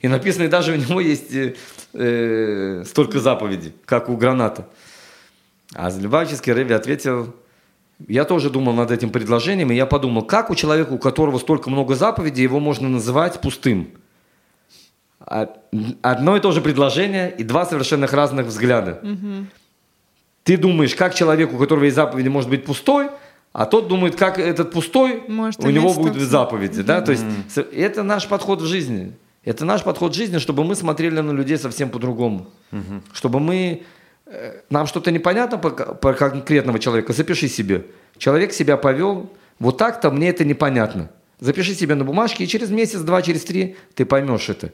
И 0.00 0.08
написано, 0.08 0.44
и 0.44 0.48
даже 0.48 0.72
у 0.72 0.76
него 0.76 1.00
есть 1.00 1.34
э, 1.34 1.54
э, 1.94 2.84
столько 2.84 3.20
заповедей, 3.20 3.72
как 3.86 4.08
у 4.10 4.16
граната. 4.16 4.68
А 5.74 5.90
Любавический 5.90 6.52
Рэви 6.52 6.74
ответил, 6.74 7.34
я 8.06 8.24
тоже 8.24 8.50
думал 8.50 8.74
над 8.74 8.90
этим 8.90 9.10
предложением, 9.10 9.72
и 9.72 9.74
я 9.74 9.86
подумал, 9.86 10.22
как 10.22 10.50
у 10.50 10.54
человека, 10.54 10.92
у 10.92 10.98
которого 10.98 11.38
столько 11.38 11.68
много 11.70 11.94
заповедей, 11.94 12.42
его 12.42 12.60
можно 12.60 12.88
называть 12.88 13.40
пустым? 13.40 13.88
А- 15.20 15.48
Одно 16.02 16.36
и 16.36 16.40
то 16.40 16.52
же 16.52 16.60
предложение 16.60 17.34
и 17.36 17.42
два 17.44 17.66
совершенно 17.66 18.06
разных 18.06 18.46
взгляда. 18.46 19.02
Ты 20.44 20.56
думаешь, 20.56 20.94
как 20.94 21.14
человек, 21.14 21.52
у 21.52 21.58
которого 21.58 21.84
есть 21.84 21.96
заповеди, 21.96 22.28
может 22.28 22.48
быть 22.48 22.64
пустой, 22.64 23.08
а 23.52 23.66
тот 23.66 23.88
думает, 23.88 24.14
как 24.16 24.38
этот 24.38 24.70
пустой, 24.72 25.22
Может 25.28 25.64
у 25.64 25.70
него 25.70 25.92
статус. 25.92 26.22
заповеди. 26.22 26.82
Да? 26.82 27.00
То 27.00 27.12
есть 27.12 27.24
это 27.72 28.02
наш 28.02 28.26
подход 28.28 28.62
в 28.62 28.66
жизни. 28.66 29.12
Это 29.44 29.64
наш 29.64 29.82
подход 29.82 30.12
в 30.12 30.14
жизни, 30.14 30.38
чтобы 30.38 30.64
мы 30.64 30.74
смотрели 30.74 31.20
на 31.20 31.32
людей 31.32 31.56
совсем 31.58 31.88
по-другому. 31.90 32.46
Чтобы 33.12 33.40
мы... 33.40 33.82
э, 34.26 34.60
Нам 34.70 34.86
что-то 34.86 35.10
непонятно 35.10 35.56
по, 35.58 35.70
по 35.70 36.12
конкретного 36.12 36.78
человека, 36.78 37.12
запиши 37.12 37.48
себе. 37.48 37.86
Человек 38.18 38.52
себя 38.52 38.76
повел, 38.76 39.30
вот 39.58 39.78
так-то 39.78 40.10
мне 40.10 40.28
это 40.28 40.44
непонятно. 40.44 41.08
Запиши 41.40 41.74
себе 41.74 41.94
на 41.94 42.04
бумажке, 42.04 42.44
и 42.44 42.46
через 42.48 42.70
месяц, 42.70 43.00
два, 43.00 43.22
через 43.22 43.44
три 43.44 43.76
ты 43.94 44.04
поймешь 44.04 44.48
это. 44.50 44.70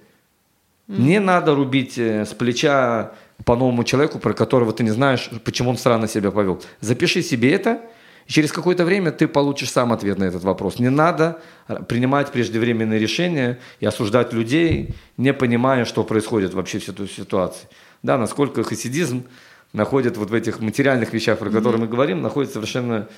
Не 0.89 1.21
надо 1.21 1.55
рубить 1.55 1.97
э, 1.99 2.25
с 2.25 2.35
плеча 2.35 3.13
по 3.45 3.57
новому 3.57 3.85
человеку, 3.85 4.19
про 4.19 4.33
которого 4.35 4.73
ты 4.73 4.83
не 4.83 4.91
знаешь, 4.91 5.31
почему 5.45 5.71
он 5.71 5.79
странно 5.79 6.09
себя 6.09 6.31
повел. 6.31 6.63
Запиши 6.81 7.23
себе 7.23 7.53
это, 7.53 7.81
и 8.27 8.33
через 8.33 8.53
какое-то 8.53 8.85
время 8.85 9.13
ты 9.13 9.29
получишь 9.29 9.71
сам 9.71 9.93
ответ 9.93 10.19
на 10.19 10.25
этот 10.25 10.45
вопрос. 10.45 10.79
Не 10.79 10.91
надо 10.91 11.41
принимать 11.89 12.33
преждевременные 12.33 12.99
решения 12.99 13.59
и 13.81 13.87
осуждать 13.87 14.33
людей, 14.33 14.95
не 15.17 15.33
понимая, 15.33 15.85
что 15.85 16.05
происходит 16.05 16.55
вообще 16.55 16.79
в 16.79 16.89
этой 16.89 17.09
ситуации. 17.09 17.69
Да, 18.03 18.19
насколько 18.19 18.65
хасидизм 18.65 19.25
находит 19.73 20.17
вот 20.17 20.31
в 20.31 20.35
этих 20.35 20.61
материальных 20.61 21.13
вещах, 21.13 21.39
про 21.39 21.51
которые 21.51 21.81
мы 21.81 21.89
говорим, 21.89 22.23
находит 22.23 22.53
совершенно 22.53 23.09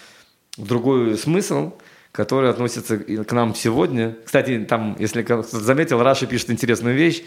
другой 0.56 1.16
смысл, 1.18 1.74
который 2.12 2.50
относится 2.50 2.98
к 2.98 3.32
нам 3.32 3.54
сегодня. 3.54 4.16
Кстати, 4.24 4.64
там, 4.68 4.96
если 4.98 5.22
кто-то 5.22 5.60
заметил, 5.60 6.02
Раша 6.02 6.26
пишет 6.26 6.50
интересную 6.50 6.96
вещь, 6.96 7.22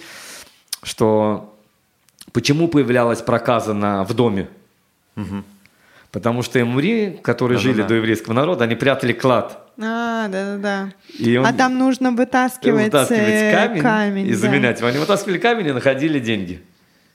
что 0.84 1.56
почему 2.32 2.68
появлялась 2.68 3.22
проказа 3.22 3.74
на, 3.74 4.04
в 4.04 4.14
доме. 4.14 4.50
Потому 6.12 6.42
что 6.42 6.60
эмури, 6.60 7.20
которые 7.22 7.58
Да-да-да. 7.60 7.74
жили 7.76 7.88
до 7.88 7.94
еврейского 7.96 8.34
народа, 8.34 8.64
они 8.64 8.76
прятали 8.76 9.14
клад. 9.14 9.60
А, 9.80 10.28
да-да-да. 10.28 10.92
И 11.20 11.38
он- 11.38 11.46
А 11.46 11.54
там 11.54 11.78
нужно 11.78 12.12
вытаскивать, 12.12 12.86
вытаскивать 12.86 13.20
э, 13.22 13.52
камень, 13.54 13.82
камень, 13.82 14.28
и 14.28 14.32
да. 14.32 14.38
заменять. 14.38 14.80
его. 14.80 14.88
Они 14.90 14.98
вытаскивали 14.98 15.38
камень 15.38 15.68
и 15.68 15.72
находили 15.72 16.20
деньги. 16.20 16.64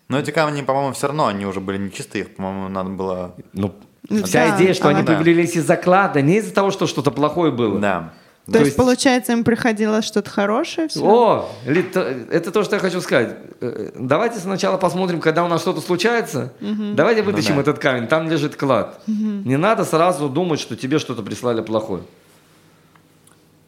Но 0.08 0.18
эти 0.18 0.30
камни, 0.30 0.62
по-моему, 0.62 0.92
все 0.92 1.08
равно, 1.08 1.26
они 1.26 1.44
уже 1.44 1.60
были 1.60 1.78
нечистые, 1.78 2.24
их, 2.24 2.36
по-моему, 2.36 2.68
надо 2.68 2.90
было... 2.90 3.34
Ну, 3.52 3.74
Ну, 4.10 4.22
вся 4.24 4.48
да, 4.50 4.56
идея, 4.58 4.74
что 4.74 4.88
а 4.88 4.90
они 4.90 5.02
да. 5.02 5.14
появились 5.16 5.56
из 5.56 5.64
заклада, 5.66 6.20
не 6.22 6.36
из-за 6.38 6.54
того, 6.54 6.70
что 6.70 6.86
что-то 6.86 7.10
плохое 7.10 7.50
было. 7.50 7.80
Да. 7.80 8.12
То, 8.46 8.52
То 8.52 8.58
есть, 8.58 8.66
есть- 8.68 8.76
получается, 8.76 9.32
им 9.32 9.42
приходилось 9.42 10.04
что-то 10.04 10.28
хорошее 10.28 10.88
все? 10.88 11.00
О, 11.02 11.48
это 11.64 12.50
то, 12.50 12.62
что 12.62 12.76
я 12.76 12.80
хочу 12.80 13.00
сказать. 13.00 13.36
Э, 13.62 13.90
Давайте 13.94 14.38
сначала 14.38 14.76
посмотрим, 14.76 15.20
когда 15.20 15.44
у 15.44 15.48
нас 15.48 15.62
что-то 15.62 15.80
случается. 15.80 16.52
Давайте 16.60 17.22
вытащим 17.22 17.54
да. 17.54 17.62
этот 17.62 17.78
камень, 17.78 18.06
там 18.06 18.28
лежит 18.28 18.56
клад. 18.56 19.00
Не 19.06 19.56
надо 19.56 19.84
сразу 19.84 20.28
думать, 20.28 20.60
что 20.60 20.76
тебе 20.76 20.98
что-то 20.98 21.22
прислали 21.22 21.62
плохое. 21.62 22.02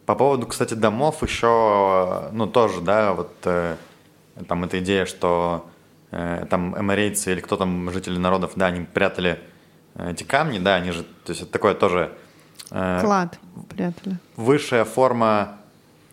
По 0.05 0.15
поводу, 0.15 0.47
кстати, 0.47 0.75
домов 0.75 1.23
еще, 1.23 2.29
ну, 2.33 2.47
тоже, 2.47 2.81
да, 2.81 3.13
вот 3.13 3.33
э, 3.45 3.75
там 4.47 4.63
эта 4.63 4.79
идея, 4.79 5.05
что 5.05 5.67
э, 6.13 6.47
там 6.49 6.79
эморейцы 6.79 7.33
или 7.33 7.41
кто 7.41 7.57
там, 7.57 7.91
жители 7.91 8.17
народов, 8.17 8.53
да, 8.55 8.67
они 8.67 8.85
прятали 8.85 9.41
э, 9.97 10.13
эти 10.13 10.23
камни, 10.23 10.61
да, 10.61 10.77
они 10.77 10.93
же, 10.93 11.03
то 11.03 11.31
есть 11.31 11.43
это 11.43 11.51
такое 11.51 11.75
тоже 11.75 12.13
Клад 12.69 13.39
прятали. 13.69 14.17
высшая 14.37 14.85
форма, 14.85 15.57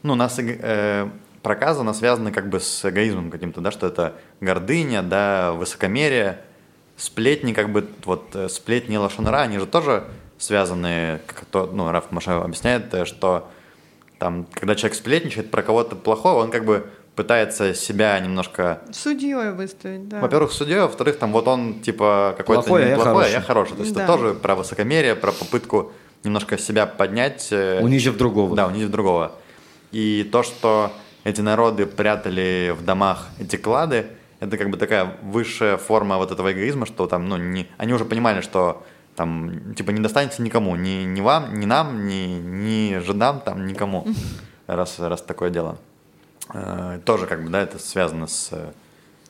ну, 0.04 0.16
нас 0.16 0.38
э, 0.40 1.10
проказа, 1.42 1.82
она 1.82 1.94
связана 1.94 2.32
как 2.32 2.50
бы 2.50 2.60
с 2.60 2.88
эгоизмом 2.88 3.32
каким-то, 3.32 3.62
да, 3.62 3.72
что 3.72 3.88
это 3.88 4.14
гордыня, 4.42 5.02
да, 5.04 5.52
высокомерие, 5.54 6.40
сплетни, 6.98 7.54
как 7.54 7.70
бы, 7.72 7.88
вот, 8.06 8.36
э, 8.36 8.50
сплетни 8.50 8.96
и 8.96 8.98
лошонара, 8.98 9.42
они 9.42 9.58
же 9.60 9.66
тоже 9.66 10.04
связаны, 10.38 11.20
как 11.26 11.46
то, 11.46 11.70
ну, 11.72 11.90
Раф 11.92 12.12
Маша 12.12 12.42
объясняет, 12.42 12.94
э, 12.94 13.06
что 13.06 13.50
там, 14.20 14.46
когда 14.54 14.76
человек 14.76 14.96
сплетничает 14.98 15.52
про 15.52 15.64
кого-то 15.64 15.96
плохого, 15.96 16.44
он 16.44 16.52
как 16.52 16.66
бы 16.66 16.86
пытается 17.16 17.74
себя 17.76 18.20
немножко 18.20 18.80
Судьей 18.92 19.52
выставить, 19.52 20.08
да. 20.10 20.20
во-первых, 20.20 20.52
судьей, 20.52 20.80
а 20.80 20.84
во-вторых, 20.88 21.20
там 21.20 21.32
вот 21.32 21.48
он 21.48 21.82
типа 21.82 22.34
какой-то 22.38 22.64
Плохой, 22.64 22.86
а 22.86 22.88
я 22.88 22.92
неплохой, 22.96 23.26
а 23.26 23.28
я 23.28 23.42
хороший. 23.42 23.46
хороший. 23.46 23.76
То 23.76 23.84
есть 23.84 23.94
Да. 23.96 24.04
это 24.04 24.14
тоже 24.14 24.34
про 24.34 24.56
высокомерие, 24.56 25.16
про 25.16 25.32
попытку 25.32 25.92
немножко 26.24 26.58
себя 26.58 26.86
поднять. 26.86 27.48
э, 27.52 27.82
Унизив 27.82 28.18
другого. 28.18 28.56
Да, 28.56 28.68
унизив 28.68 28.90
другого. 28.90 29.34
И 29.92 30.28
то, 30.32 30.44
что 30.44 30.92
эти 31.24 31.42
народы 31.42 31.86
прятали 31.86 32.74
в 32.78 32.84
домах 32.84 33.28
эти 33.40 33.56
клады, 33.56 34.08
это 34.40 34.58
как 34.58 34.70
бы 34.70 34.78
такая 34.78 35.16
высшая 35.22 35.78
форма 35.78 36.18
вот 36.18 36.32
этого 36.32 36.52
эгоизма, 36.52 36.86
что 36.86 37.08
там, 37.08 37.30
ну, 37.30 37.38
не, 37.38 37.68
они 37.78 37.94
уже 37.94 38.04
понимали, 38.06 38.42
что 38.42 38.84
там, 39.16 39.74
типа, 39.76 39.92
не 39.92 40.02
достанется 40.02 40.42
никому, 40.42 40.76
ни, 40.76 41.04
ни 41.06 41.22
вам, 41.22 41.60
ни 41.60 41.66
нам, 41.66 42.08
ни, 42.08 42.40
ни 42.42 42.98
жидам, 43.00 43.40
там, 43.40 43.68
никому, 43.68 44.08
раз, 44.68 45.00
раз 45.00 45.22
такое 45.22 45.50
дело. 45.52 45.78
Э, 46.54 47.00
Тоже, 47.06 47.26
как 47.28 47.44
бы, 47.44 47.50
да, 47.50 47.62
это 47.62 47.78
связано 47.80 48.28
с... 48.28 48.50
э, 48.52 48.72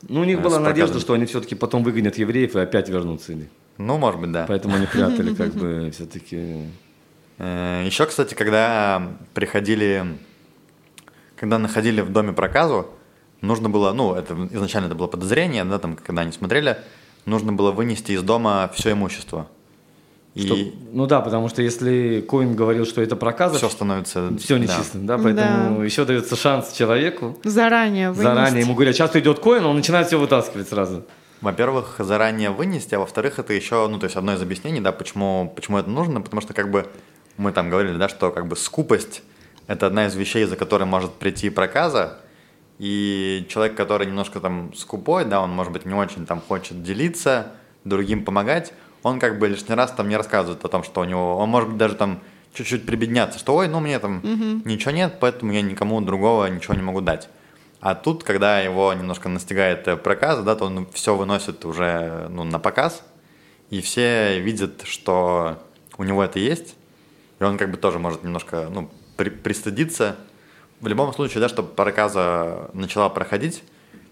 Ну, 0.10 0.22
у 0.22 0.24
них 0.24 0.40
Э, 0.40 0.42
была 0.42 0.60
надежда, 0.60 1.00
что 1.00 1.14
они 1.14 1.26
все-таки 1.26 1.56
потом 1.56 1.84
выгонят 1.84 2.18
евреев 2.18 2.56
и 2.56 2.60
опять 2.60 2.90
вернутся. 2.90 3.34
Ну, 3.78 3.98
может 3.98 4.20
быть, 4.22 4.32
да. 4.32 4.46
Поэтому 4.48 4.76
они 4.78 4.86
прятали 4.88 5.36
как 5.36 5.54
бы 5.62 5.92
все-таки... 5.94 6.70
Э, 7.44 7.84
Еще, 7.86 8.06
кстати, 8.06 8.34
когда 8.34 9.02
приходили, 9.34 10.06
когда 11.36 11.58
находили 11.60 12.02
в 12.02 12.10
доме 12.12 12.32
проказу, 12.32 12.88
нужно 13.42 13.70
было, 13.70 13.92
ну, 13.92 14.14
это 14.16 14.34
изначально 14.52 14.88
это 14.88 14.96
было 14.96 15.08
подозрение, 15.08 15.66
да, 15.66 15.78
там, 15.78 15.96
когда 15.96 16.22
они 16.22 16.32
смотрели, 16.32 16.78
нужно 17.26 17.52
было 17.52 17.72
вынести 17.72 18.14
из 18.14 18.24
дома 18.24 18.72
все 18.74 18.94
имущество. 18.94 19.48
И 20.36 20.48
Что- 20.48 20.58
ну 20.94 21.06
да, 21.06 21.22
потому 21.22 21.48
что 21.50 21.62
если 21.62 22.26
Коин 22.28 22.56
говорил, 22.56 22.86
что 22.86 23.02
это 23.02 23.16
проказа, 23.16 23.58
все 23.58 23.68
все, 23.68 23.76
становится... 23.76 24.30
нечисто, 24.32 24.98
да, 24.98 25.18
поэтому 25.18 25.82
еще 25.84 26.06
дается 26.06 26.36
шанс 26.36 26.72
человеку. 26.72 27.38
Заранее 27.44 28.10
вынести. 28.10 28.24
Заранее 28.24 28.62
ему 28.62 28.74
говорят, 28.74 28.96
сейчас 28.96 29.16
идет 29.16 29.40
Коин, 29.40 29.66
он 29.66 29.76
начинает 29.76 30.08
все 30.08 30.18
вытаскивать 30.18 30.70
сразу. 30.70 31.04
Во-первых, 31.42 31.96
заранее 32.00 32.52
вынести, 32.52 32.96
а 32.96 33.00
во-вторых, 33.00 33.38
это 33.38 33.52
еще, 33.52 33.86
ну, 33.90 34.00
то 34.00 34.06
есть 34.06 34.16
одно 34.16 34.34
из 34.34 34.42
объяснений, 34.42 34.80
да, 34.80 34.94
почему, 34.94 35.52
почему 35.54 35.78
это 35.78 35.90
нужно, 35.90 36.22
потому 36.22 36.42
что, 36.42 36.54
как 36.54 36.72
бы, 36.72 36.88
мы 37.38 37.52
там 37.52 37.70
говорили, 37.70 37.98
да, 37.98 38.10
что, 38.10 38.32
как 38.32 38.48
бы, 38.48 38.56
скупость– 38.56 39.24
это 39.68 39.88
одна 39.88 40.08
из 40.08 40.16
вещей, 40.16 40.46
за 40.46 40.56
которой 40.56 40.86
может 40.86 41.14
прийти 41.14 41.50
проказа, 41.50 42.20
и 42.80 43.46
человек, 43.50 43.76
который 43.76 44.08
немножко 44.08 44.40
там 44.40 44.74
скупой, 44.74 45.26
да, 45.26 45.42
он, 45.42 45.52
может 45.52 45.72
быть, 45.72 45.86
не 45.86 45.94
очень 45.94 46.26
там 46.26 46.42
хочет 46.42 46.84
делиться, 46.84 47.54
другим 47.84 48.26
помогать, 48.26 48.74
он 49.04 49.20
как 49.20 49.40
бы 49.40 49.48
лишний 49.48 49.76
раз 49.76 49.92
там 49.92 50.10
не 50.10 50.18
рассказывает 50.18 50.64
о 50.64 50.68
том, 50.70 50.84
что 50.84 51.02
у 51.02 51.04
него, 51.04 51.38
он 51.38 51.50
может 51.50 51.70
быть 51.70 51.78
даже 51.78 51.96
там 51.96 52.22
чуть-чуть 52.54 52.86
прибедняться, 52.86 53.40
что, 53.40 53.56
ой, 53.56 53.68
ну, 53.68 53.80
мне 53.80 54.00
там 54.00 54.22
ничего 54.66 54.92
нет, 54.92 55.18
поэтому 55.20 55.52
я 55.52 55.62
никому 55.62 56.00
другого 56.02 56.46
ничего 56.48 56.76
не 56.76 56.82
могу 56.82 57.02
дать. 57.02 57.30
А 57.80 57.96
тут, 57.96 58.24
когда 58.24 58.62
его 58.62 58.94
немножко 58.94 59.28
настигает 59.28 59.86
э, 59.90 59.98
проказа, 59.98 60.42
да, 60.42 60.56
то 60.56 60.68
он 60.68 60.88
все 60.94 61.18
выносит 61.18 61.66
уже 61.66 62.28
ну, 62.30 62.46
на 62.46 62.58
показ, 62.58 63.04
и 63.72 63.82
все 63.82 64.40
видят, 64.40 64.84
что 64.86 65.62
у 65.98 66.06
него 66.06 66.24
это 66.24 66.40
есть, 66.40 66.76
и 67.44 67.50
он 67.50 67.58
как 67.58 67.72
бы 67.72 67.78
тоже 67.78 68.00
может 68.00 68.24
немножко 68.24 68.70
ну, 68.72 68.90
при- 69.18 69.30
пристыдиться. 69.30 70.16
В 70.82 70.88
любом 70.88 71.14
случае, 71.14 71.42
да, 71.42 71.50
чтобы 71.50 71.70
проказа 71.70 72.70
начала 72.74 73.10
проходить, 73.10 73.64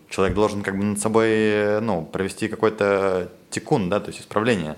человек 0.10 0.36
должен 0.36 0.62
как 0.62 0.78
бы 0.78 0.84
над 0.84 1.00
собой 1.00 1.30
э, 1.30 1.80
ну, 1.82 2.04
провести 2.06 2.48
какой-то 2.48 3.30
тикун, 3.50 3.90
да, 3.90 4.00
то 4.00 4.10
есть 4.10 4.22
исправление. 4.22 4.74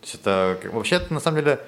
То 0.00 0.02
есть 0.04 0.14
это 0.16 0.58
вообще 0.72 0.96
это 0.96 1.12
на 1.14 1.20
самом 1.20 1.38
деле, 1.40 1.60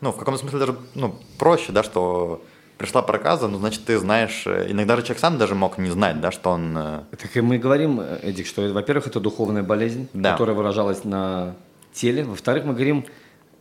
ну, 0.00 0.10
в 0.12 0.16
каком-то 0.16 0.40
смысле 0.40 0.58
даже 0.58 0.76
ну, 0.94 1.14
проще, 1.38 1.72
да, 1.72 1.82
что 1.82 2.42
пришла 2.78 3.02
проказа, 3.02 3.46
ну, 3.46 3.58
значит, 3.58 3.84
ты 3.84 3.96
знаешь, 3.98 4.42
э, 4.46 4.66
иногда 4.70 4.96
же 4.96 5.02
человек 5.02 5.20
сам 5.20 5.38
даже 5.38 5.54
мог 5.54 5.78
не 5.78 5.90
знать, 5.90 6.20
да, 6.20 6.32
что 6.32 6.50
он... 6.50 6.76
э, 6.76 7.00
Так 7.16 7.36
и 7.36 7.40
мы 7.40 7.58
говорим, 7.58 8.00
Эдик, 8.00 8.46
что, 8.46 8.62
во-первых, 8.72 9.06
это 9.06 9.20
духовная 9.20 9.62
болезнь, 9.62 10.08
Да. 10.12 10.32
которая 10.32 10.56
выражалась 10.56 11.04
на 11.04 11.54
теле. 11.92 12.24
Во-вторых, 12.24 12.64
мы 12.64 12.72
говорим, 12.72 13.04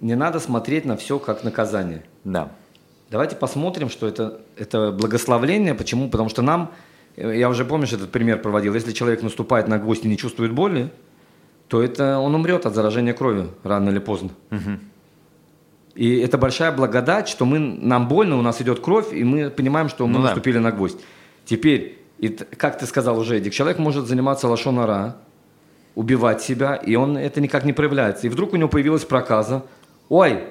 не 0.01 0.15
надо 0.15 0.39
смотреть 0.39 0.85
на 0.85 0.97
все 0.97 1.19
как 1.19 1.43
наказание. 1.43 2.03
Да. 2.23 2.51
Давайте 3.09 3.35
посмотрим, 3.35 3.89
что 3.89 4.07
это, 4.07 4.41
это 4.57 4.91
благословление. 4.91 5.73
Почему? 5.75 6.09
Потому 6.09 6.29
что 6.29 6.41
нам, 6.41 6.71
э, 7.15 7.37
я 7.37 7.49
уже 7.49 7.65
помнишь 7.65 7.93
этот 7.93 8.11
пример 8.11 8.41
проводил, 8.41 8.73
если 8.73 8.91
человек 8.91 9.21
наступает 9.21 9.67
на 9.67 9.77
гвоздь 9.77 10.05
и 10.05 10.09
не 10.09 10.17
чувствует 10.17 10.51
боли, 10.53 10.91
то 11.67 11.81
это 11.81 12.17
он 12.19 12.35
умрет 12.35 12.65
от 12.65 12.75
заражения 12.75 13.13
крови 13.13 13.47
рано 13.63 13.89
или 13.89 13.99
поздно. 13.99 14.29
И 15.93 16.17
это 16.19 16.37
большая 16.37 16.71
благодать, 16.71 17.27
что 17.27 17.45
мы, 17.45 17.59
нам 17.59 18.07
больно, 18.07 18.37
у 18.37 18.41
нас 18.41 18.61
идет 18.61 18.79
кровь, 18.79 19.13
и 19.13 19.23
мы 19.23 19.49
понимаем, 19.49 19.89
что 19.89 20.07
мы 20.07 20.13
Ну 20.13 20.19
да. 20.19 20.25
наступили 20.29 20.57
на 20.57 20.71
гвоздь. 20.71 20.99
Теперь, 21.45 21.99
и 22.17 22.29
как 22.29 22.79
ты 22.79 22.85
сказал 22.85 23.19
уже, 23.19 23.37
Эдик, 23.37 23.53
человек 23.53 23.77
может 23.77 24.07
заниматься 24.07 24.47
лошонара, 24.47 25.17
убивать 25.95 26.41
себя, 26.41 26.75
и 26.75 26.95
он 26.95 27.17
это 27.17 27.41
никак 27.41 27.65
не 27.65 27.73
проявляется. 27.73 28.27
И 28.27 28.29
вдруг 28.29 28.53
у 28.53 28.55
него 28.55 28.69
появилась 28.69 29.03
проказа. 29.03 29.63
Ой, 30.11 30.43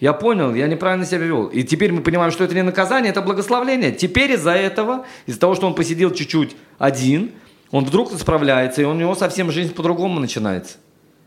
я 0.00 0.12
понял, 0.12 0.52
я 0.52 0.66
неправильно 0.66 1.06
себя 1.06 1.18
вел. 1.20 1.46
И 1.46 1.62
теперь 1.62 1.92
мы 1.92 2.00
понимаем, 2.02 2.32
что 2.32 2.42
это 2.42 2.56
не 2.56 2.62
наказание, 2.62 3.10
это 3.10 3.22
благословление. 3.22 3.92
Теперь 3.92 4.32
из-за 4.32 4.50
этого, 4.50 5.06
из-за 5.26 5.38
того, 5.38 5.54
что 5.54 5.68
он 5.68 5.76
посидел 5.76 6.10
чуть-чуть 6.10 6.56
один, 6.76 7.30
он 7.70 7.84
вдруг 7.84 8.10
справляется, 8.18 8.82
и 8.82 8.84
у 8.84 8.94
него 8.94 9.14
совсем 9.14 9.52
жизнь 9.52 9.74
по-другому 9.74 10.18
начинается. 10.18 10.78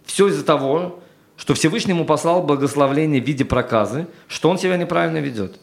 Все 0.03 0.27
из-за 0.27 0.43
того, 0.43 0.99
что 1.37 1.53
Всевышний 1.53 1.93
ему 1.93 2.03
послал 2.03 2.43
благословление 2.43 3.21
в 3.21 3.25
виде 3.25 3.45
проказы, 3.45 4.07
что 4.27 4.49
он 4.49 4.57
себя 4.57 4.75
неправильно 4.75 5.19
ведет. 5.19 5.57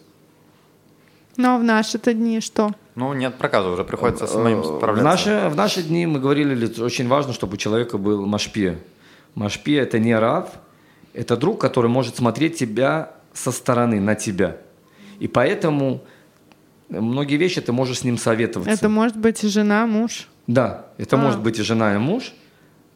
Но 1.37 1.59
в 1.59 1.63
наши-то 1.65 2.15
дни 2.15 2.41
что? 2.41 2.71
Ну, 2.95 3.13
нет 3.13 3.35
проказа, 3.37 3.69
уже 3.69 3.85
приходится 3.85 4.27
самим 4.27 4.61
Э, 4.61 4.63
В 4.63 4.77
справляться. 4.79 5.05
наши, 5.05 5.49
в 5.51 5.55
наши 5.55 5.83
дни 5.83 6.07
мы 6.07 6.19
говорили, 6.19 6.55
ли, 6.55 6.83
очень 6.83 7.09
важно, 7.09 7.35
чтобы 7.35 7.55
у 7.55 7.57
человека 7.59 7.99
был 7.99 8.25
машпия. 8.25 8.79
Машпия– 9.35 9.83
это 9.83 9.99
не 9.99 10.19
рав, 10.19 10.49
это 11.17 11.37
друг, 11.37 11.61
который 11.61 11.91
может 11.91 12.17
смотреть 12.17 12.59
тебя 12.59 13.13
со 13.33 13.51
стороны, 13.51 14.01
на 14.01 14.15
тебя. 14.15 14.59
И 15.19 15.29
поэтому 15.29 16.03
многие 16.89 17.37
вещи 17.37 17.61
ты 17.61 17.73
можешь 17.73 18.01
с 18.01 18.05
ним 18.05 18.19
советоваться. 18.19 18.71
Это 18.73 18.89
может 18.89 19.17
быть 19.17 19.43
и 19.45 19.49
жена, 19.49 19.87
муж. 19.87 20.29
Да, 20.47 20.87
это 20.99 21.17
А. 21.17 21.19
может 21.19 21.41
быть 21.41 21.59
и 21.59 21.63
жена, 21.63 21.95
и 21.95 21.99
муж, 21.99 22.33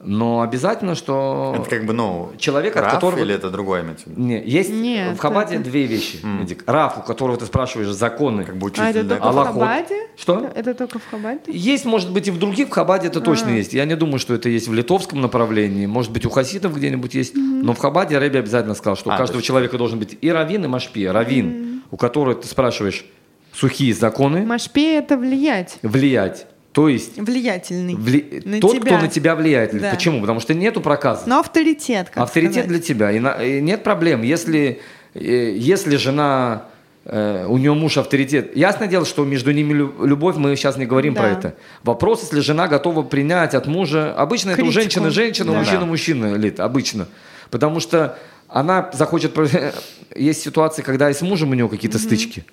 но 0.03 0.41
обязательно, 0.41 0.95
что... 0.95 1.55
Это 1.59 1.69
как 1.69 1.85
бы, 1.85 1.93
ну, 1.93 2.33
Человек, 2.39 2.75
от 2.77 2.85
Раф 2.85 2.95
которого- 2.95 3.19
или 3.21 3.35
это 3.35 3.51
другое 3.51 3.83
имеется 3.83 4.07
в 4.09 4.13
виду? 4.13 4.21
Не, 4.23 4.43
есть 4.43 4.71
Нет, 4.73 5.15
в 5.17 5.19
Хабаде 5.19 5.57
это- 5.57 5.65
две 5.65 5.85
вещи, 5.85 6.21
Эдик. 6.43 6.65
Раф, 6.67 6.99
у 6.99 7.03
которого 7.03 7.37
ты 7.37 7.45
спрашиваешь 7.47 7.89
законы. 7.91 8.45
Как 8.45 8.57
бы 8.57 8.69
А 8.69 8.71
это 8.71 8.83
учитель, 8.83 9.03
да? 9.05 9.17
только 9.17 9.25
в 9.25 9.29
Аллахот. 9.29 9.53
Хабаде? 9.63 10.07
Что? 10.17 10.51
Это 10.55 10.75
только 10.75 10.99
в 10.99 11.11
Хабаде? 11.11 11.41
Есть, 11.49 11.85
может 11.85 12.11
быть, 12.13 12.29
и 12.29 12.31
в 12.31 12.39
других, 12.39 12.69
в 12.69 12.71
Хабаде 12.71 13.09
это 13.09 13.21
точно 13.21 13.49
А. 13.49 13.53
есть. 13.53 13.75
Я 13.75 13.85
не 13.85 13.95
думаю, 13.97 14.19
что 14.19 14.33
это 14.35 14.49
есть 14.49 14.69
в 14.69 14.73
литовском 14.73 15.21
направлении. 15.21 15.85
Может 15.87 16.13
быть, 16.13 16.25
у 16.25 16.31
хасидов 16.31 16.75
где-нибудь 16.77 17.15
есть. 17.15 17.35
Но 17.35 17.75
в 17.75 17.79
Хабаде 17.79 18.17
Рэби 18.19 18.39
обязательно 18.39 18.75
сказал, 18.75 18.97
что 18.97 19.11
у 19.11 19.13
А, 19.13 19.17
каждого 19.19 19.35
то 19.35 19.39
есть- 19.39 19.47
человека 19.47 19.77
должен 19.77 19.99
быть 19.99 20.17
и 20.21 20.31
раввин, 20.31 20.65
и 20.65 20.69
машпия. 20.69 21.13
Раввин, 21.13 21.83
у 21.91 21.97
которого 21.97 22.35
ты 22.37 22.47
спрашиваешь 22.49 23.05
сухие 23.53 23.93
законы, 23.93 24.47
Машпе 24.47 24.97
это 24.99 25.19
влиять. 25.19 25.79
влиять. 25.83 26.47
То 26.73 26.89
есть 26.89 27.19
Влиятельный. 27.19 27.95
вли- 27.95 28.43
На 28.49 28.61
тот, 28.61 28.77
тебя. 28.77 28.93
кто 28.97 28.99
на 28.99 29.09
тебя 29.09 29.35
влияет. 29.35 29.77
Да. 29.81 29.91
Почему? 29.91 30.21
Потому 30.21 30.39
что 30.41 30.55
нету 30.55 30.81
проказа. 30.81 31.23
Но 31.27 31.41
авторитет, 31.41 32.11
как 32.11 32.23
Авторитет 32.25 32.53
сказать. 32.65 32.69
для 32.69 32.79
тебя. 32.81 33.11
И, 33.11 33.19
на- 33.19 33.33
и 33.43 33.61
нет 33.61 33.83
проблем. 33.83 34.23
Если, 34.23 34.81
э, 35.15 35.53
если 35.57 35.97
жена, 35.97 36.67
э, 37.05 37.45
у 37.49 37.59
нее 37.59 37.75
муж 37.75 37.97
авторитет. 37.97 38.55
Ясное 38.57 38.87
дело, 38.87 39.05
что 39.05 39.25
между 39.25 39.51
ними 39.51 39.73
лю- 39.73 39.95
любовь, 40.07 40.37
мы 40.37 40.55
сейчас 40.55 40.77
не 40.77 40.87
говорим 40.87 41.15
Да. 41.15 41.23
про 41.23 41.29
это. 41.31 41.55
Вопрос, 41.83 42.23
если 42.23 42.39
жена 42.41 42.69
готова 42.69 43.03
принять 43.03 43.55
от 43.57 43.67
мужа. 43.67 44.15
Обычно 44.15 44.51
это 44.51 44.61
у 44.61 44.67
Критику. 44.67 44.81
женщины 44.81 45.11
женщина, 45.11 45.53
Да. 45.53 45.59
мужчины 45.59 45.87
мужчина, 45.87 46.35
Лид, 46.37 46.61
обычно. 46.61 47.09
Потому 47.51 47.81
что 47.81 48.17
она 48.47 48.91
захочет... 48.93 49.33
Есть 50.15 50.43
ситуации, 50.43 50.83
когда 50.83 51.11
и 51.11 51.15
с 51.15 51.23
мужем 51.23 51.51
у 51.51 51.55
нее 51.55 51.69
какие-то 51.69 51.99
стычки. 51.99 52.45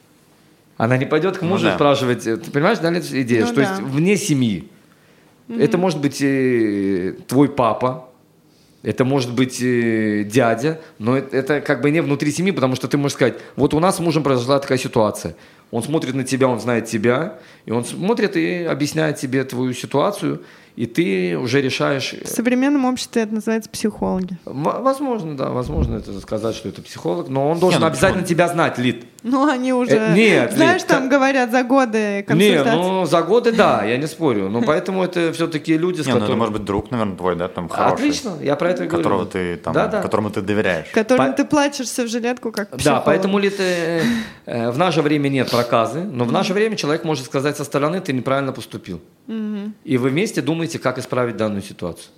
Она 0.78 0.98
не 0.98 1.06
пойдет 1.06 1.38
к 1.38 1.42
Ну 1.42 1.50
мужу 1.50 1.66
да. 1.66 1.76
спрашивать, 1.76 2.26
э, 2.28 2.38
ты 2.38 2.52
понимаешь, 2.52 2.78
да, 2.80 2.94
идея? 2.98 3.42
Ну 3.42 3.48
что 3.48 3.56
да. 3.56 3.62
есть 3.64 3.82
вне 3.82 4.16
семьи. 4.16 4.70
Это 5.50 5.78
может 5.78 6.00
быть 6.00 6.22
э, 6.22 7.16
твой 7.28 7.50
папа, 7.50 8.10
это 8.84 9.06
может 9.06 9.34
быть 9.34 9.62
э, 9.62 10.24
дядя, 10.24 10.80
но 11.00 11.18
это, 11.18 11.36
это 11.36 11.62
как 11.62 11.82
бы 11.82 11.90
не 11.90 12.02
внутри 12.02 12.32
семьи, 12.32 12.52
потому 12.52 12.76
что 12.76 12.88
ты 12.88 12.98
можешь 12.98 13.16
сказать, 13.16 13.36
вот 13.56 13.74
у 13.74 13.80
нас 13.80 13.98
с 13.98 14.00
мужем 14.00 14.24
произошла 14.24 14.60
такая 14.60 14.78
ситуация. 14.78 15.36
Он 15.72 15.84
смотрит 15.84 16.14
на 16.14 16.24
тебя, 16.24 16.48
он 16.48 16.60
знает 16.60 16.86
тебя, 16.86 17.40
и 17.66 17.72
он 17.72 17.84
смотрит 17.84 18.36
и 18.38 18.64
объясняет 18.64 19.18
тебе 19.18 19.44
твою 19.44 19.74
ситуацию, 19.74 20.42
и 20.78 20.86
ты 20.86 21.36
уже 21.38 21.60
решаешь. 21.60 22.14
В 22.24 22.28
современном 22.28 22.86
обществе 22.86 23.24
это 23.24 23.34
называется 23.34 23.68
психологи. 23.70 24.38
Возможно, 24.46 25.36
да, 25.36 25.50
возможно 25.50 25.98
это 25.98 26.18
сказать, 26.22 26.56
что 26.56 26.70
это 26.70 26.84
психолог, 26.84 27.30
но 27.30 27.50
он 27.50 27.60
должен 27.60 27.82
ну 27.82 27.88
обязательно 27.88 28.22
почему? 28.22 28.36
тебя 28.36 28.48
знать, 28.48 28.78
Лид. 28.78 29.06
Ну, 29.24 29.50
они 29.50 29.74
уже... 29.74 29.96
Э, 29.96 30.14
нет, 30.14 30.54
Знаешь, 30.54 30.82
Лид, 30.82 30.88
там 30.88 31.02
как- 31.02 31.12
говорят 31.12 31.50
за 31.52 31.64
годы 31.64 32.18
Не, 32.18 32.24
консультаций. 32.24 32.72
ну 32.74 33.06
за 33.08 33.22
годы 33.24 33.52
да, 33.54 33.84
я 33.86 33.98
не 33.98 34.06
спорю, 34.08 34.50
но 34.50 34.62
поэтому 34.62 35.04
это 35.04 35.34
все-таки 35.34 35.76
люди, 35.76 36.02
с 36.02 36.06
Не, 36.06 36.12
ну 36.12 36.18
это 36.18 36.26
которыми... 36.28 36.40
может 36.40 36.54
быть 36.54 36.64
друг, 36.66 36.92
наверное, 36.92 37.18
твой, 37.18 37.36
да, 37.36 37.48
там 37.48 37.68
хороший. 37.70 37.94
Отлично, 37.96 38.34
я 38.44 38.56
про 38.56 38.70
это 38.70 38.86
говорю. 38.86 38.98
Которого 39.04 39.26
ты 39.26 39.58
там, 39.58 39.74
Да, 39.74 39.88
да. 39.88 40.02
которому 40.04 40.30
ты 40.30 40.42
доверяешь. 40.42 40.86
Которым 40.94 41.32
По- 41.32 41.34
ты 41.34 41.44
плачешься 41.44 42.04
в 42.04 42.08
жилетку, 42.08 42.52
как 42.52 42.70
Да, 42.70 42.78
психолог. 42.78 43.04
поэтому 43.06 43.40
ли 43.40 43.50
ты, 43.50 44.04
э, 44.46 44.70
в 44.70 44.78
наше 44.78 45.02
время 45.02 45.28
нет 45.30 45.50
проказы, 45.50 46.02
но 46.04 46.24
в 46.24 46.32
наше 46.32 46.54
время 46.54 46.76
человек 46.76 47.04
может 47.04 47.26
сказать 47.26 47.58
со 47.58 47.64
стороны, 47.64 48.00
ты 48.00 48.14
неправильно 48.14 48.54
поступил. 48.54 49.02
И 49.84 49.98
вы 49.98 50.10
вместе 50.10 50.42
думаете, 50.42 50.67
как 50.76 50.98
исправить 50.98 51.38
данную 51.38 51.62
ситуацию. 51.62 52.10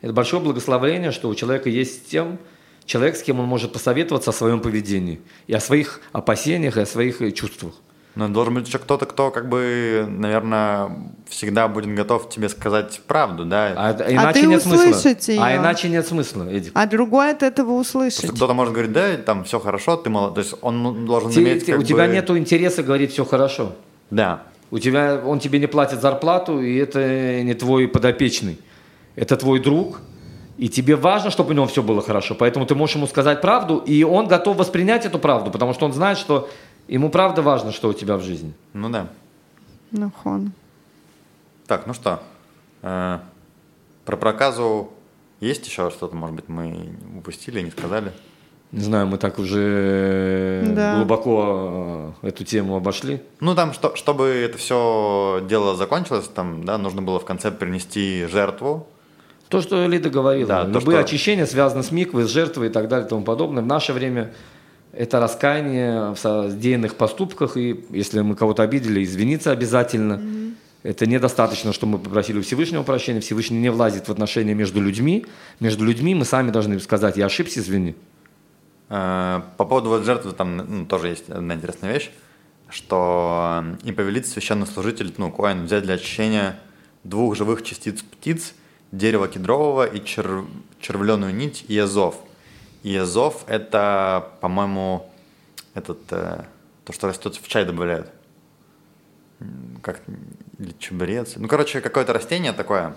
Это 0.00 0.12
большое 0.12 0.42
благословение, 0.42 1.12
что 1.12 1.28
у 1.28 1.34
человека 1.34 1.70
есть 1.70 2.06
с 2.06 2.10
тем, 2.10 2.38
человек, 2.84 3.16
с 3.16 3.22
кем 3.22 3.38
он 3.40 3.46
может 3.46 3.72
посоветоваться 3.72 4.30
о 4.30 4.32
своем 4.32 4.60
поведении, 4.60 5.20
и 5.46 5.54
о 5.54 5.60
своих 5.60 6.00
опасениях, 6.12 6.76
и 6.76 6.80
о 6.80 6.86
своих 6.86 7.22
э, 7.22 7.30
чувствах. 7.30 7.74
Но 8.14 8.28
должен 8.28 8.54
быть 8.54 8.68
еще 8.68 8.78
кто-то, 8.78 9.06
кто 9.06 9.30
как 9.30 9.48
бы, 9.48 10.04
наверное, 10.06 10.90
всегда 11.28 11.66
будет 11.68 11.94
готов 11.94 12.28
тебе 12.28 12.50
сказать 12.50 13.00
правду, 13.06 13.46
да? 13.46 13.72
А, 13.74 14.12
иначе 14.12 14.40
ты 14.40 14.46
нет 14.46 14.62
смысла. 14.62 14.90
услышать 14.90 15.30
А 15.30 15.56
иначе 15.56 15.88
нет 15.88 16.06
смысла, 16.06 16.46
Эдик. 16.50 16.72
А 16.74 16.86
другой 16.86 17.30
от 17.30 17.42
этого 17.42 17.72
услышать. 17.72 18.24
что 18.24 18.34
кто-то 18.34 18.52
может 18.52 18.74
говорить, 18.74 18.92
да, 18.92 19.16
там 19.16 19.44
все 19.44 19.58
хорошо, 19.58 19.96
ты 19.96 20.10
молодой. 20.10 20.34
То 20.34 20.40
есть 20.50 20.54
он 20.60 21.06
должен 21.06 21.30
Те- 21.30 21.40
иметь 21.42 21.64
как 21.64 21.78
у 21.78 21.82
тебя 21.82 22.06
бы- 22.06 22.12
нет 22.12 22.28
интереса 22.30 22.82
говорить 22.82 23.12
все 23.12 23.24
хорошо. 23.24 23.72
Да. 24.10 24.42
У 24.72 24.78
тебя, 24.78 25.20
он 25.22 25.38
тебе 25.38 25.58
не 25.58 25.66
платит 25.66 26.00
зарплату, 26.00 26.62
и 26.62 26.76
это 26.76 27.42
не 27.42 27.52
твой 27.52 27.86
подопечный. 27.86 28.58
Это 29.16 29.36
твой 29.36 29.60
друг, 29.60 30.00
и 30.56 30.70
тебе 30.70 30.96
важно, 30.96 31.30
чтобы 31.30 31.50
у 31.50 31.52
него 31.52 31.66
все 31.66 31.82
было 31.82 32.00
хорошо. 32.00 32.34
Поэтому 32.34 32.64
ты 32.64 32.74
можешь 32.74 32.96
ему 32.96 33.06
сказать 33.06 33.42
правду, 33.42 33.76
и 33.76 34.02
он 34.02 34.28
готов 34.28 34.56
воспринять 34.56 35.04
эту 35.04 35.18
правду, 35.18 35.50
потому 35.50 35.74
что 35.74 35.84
он 35.84 35.92
знает, 35.92 36.16
что 36.16 36.48
ему 36.88 37.10
правда 37.10 37.42
важно, 37.42 37.70
что 37.70 37.90
у 37.90 37.92
тебя 37.92 38.16
в 38.16 38.22
жизни. 38.22 38.54
Ну 38.72 38.88
да. 38.88 39.08
Нахон. 39.90 40.52
Так, 41.66 41.86
ну 41.86 41.92
что, 41.92 42.22
э, 42.80 43.18
про 44.06 44.16
проказу 44.16 44.90
есть 45.40 45.66
еще 45.66 45.90
что-то, 45.90 46.16
может 46.16 46.34
быть, 46.34 46.48
мы 46.48 46.94
упустили, 47.18 47.60
не 47.60 47.70
сказали? 47.70 48.10
Не 48.72 48.80
знаю, 48.80 49.06
мы 49.06 49.18
так 49.18 49.38
уже 49.38 50.62
Да. 50.74 50.96
глубоко 50.96 52.12
э, 52.22 52.28
эту 52.28 52.42
тему 52.44 52.74
обошли. 52.76 53.20
Ну, 53.40 53.54
там, 53.54 53.74
что, 53.74 53.94
чтобы 53.96 54.24
это 54.28 54.56
все 54.56 55.44
дело 55.48 55.76
закончилось, 55.76 56.30
там, 56.34 56.64
да, 56.64 56.78
нужно 56.78 57.02
было 57.02 57.20
в 57.20 57.24
конце 57.26 57.50
принести 57.50 58.26
жертву. 58.32 58.86
То, 59.48 59.60
что 59.60 59.86
Лида 59.86 60.08
говорила, 60.08 60.48
Да, 60.48 60.64
то, 60.64 60.70
любые 60.70 60.96
что- 60.98 61.04
очищения 61.04 61.44
связаны 61.44 61.82
с 61.82 61.90
миквой, 61.90 62.24
с 62.24 62.30
жертвой 62.30 62.68
и 62.68 62.70
так 62.70 62.88
далее 62.88 63.06
и 63.06 63.08
тому 63.10 63.22
подобное. 63.22 63.62
В 63.62 63.66
наше 63.66 63.92
время 63.92 64.32
это 64.94 65.20
раскаяние 65.20 66.12
в 66.14 66.16
содеянных 66.16 66.94
поступках, 66.94 67.58
и 67.58 67.84
если 67.90 68.22
мы 68.22 68.34
кого-то 68.36 68.62
обидели, 68.62 69.04
извиниться 69.04 69.50
обязательно. 69.50 70.22
Это 70.82 71.06
недостаточно, 71.06 71.72
что 71.74 71.86
мы 71.86 71.98
попросили 71.98 72.38
у 72.38 72.42
Всевышнего 72.42 72.82
прощения. 72.82 73.20
Всевышний 73.20 73.58
не 73.58 73.70
влазит 73.70 74.08
в 74.08 74.10
отношения 74.10 74.54
между 74.54 74.80
людьми. 74.80 75.26
Между 75.60 75.84
людьми 75.84 76.14
мы 76.14 76.24
сами 76.24 76.50
должны 76.50 76.80
сказать, 76.80 77.18
я 77.18 77.26
ошибся, 77.26 77.60
извини. 77.60 77.94
Э, 78.92 79.40
По 79.56 79.64
поводу 79.64 79.88
вот 79.88 80.04
жертвы 80.04 80.32
там 80.32 80.56
ну, 80.58 80.86
тоже 80.86 81.08
есть 81.08 81.30
одна 81.30 81.54
интересная 81.54 81.94
вещь, 81.94 82.10
что 82.68 83.64
э, 83.64 83.88
и 83.88 83.92
повелит 83.92 84.26
священный 84.26 84.66
служитель, 84.66 85.14
ну, 85.16 85.32
Коэн, 85.32 85.64
взять 85.64 85.84
для 85.84 85.94
очищения 85.94 86.60
двух 87.02 87.34
живых 87.34 87.62
частиц 87.62 88.02
птиц, 88.02 88.52
дерева 88.92 89.28
кедрового 89.28 89.86
и 89.86 90.04
чер... 90.04 90.44
червленую 90.78 91.34
нить 91.34 91.64
и 91.68 91.74
езов. 91.74 92.16
И 92.82 92.90
езов– 92.90 93.44
это, 93.46 94.30
по-моему, 94.42 95.10
этот, 95.72 96.00
э, 96.10 96.44
то, 96.84 96.92
что 96.92 97.08
растет 97.08 97.36
в 97.36 97.48
чай 97.48 97.64
добавляют. 97.64 98.10
Как, 99.82 100.02
или 100.58 100.74
чебрец. 100.78 101.36
Ну, 101.36 101.48
короче, 101.48 101.80
какое-то 101.80 102.12
растение 102.12 102.52
такое, 102.52 102.94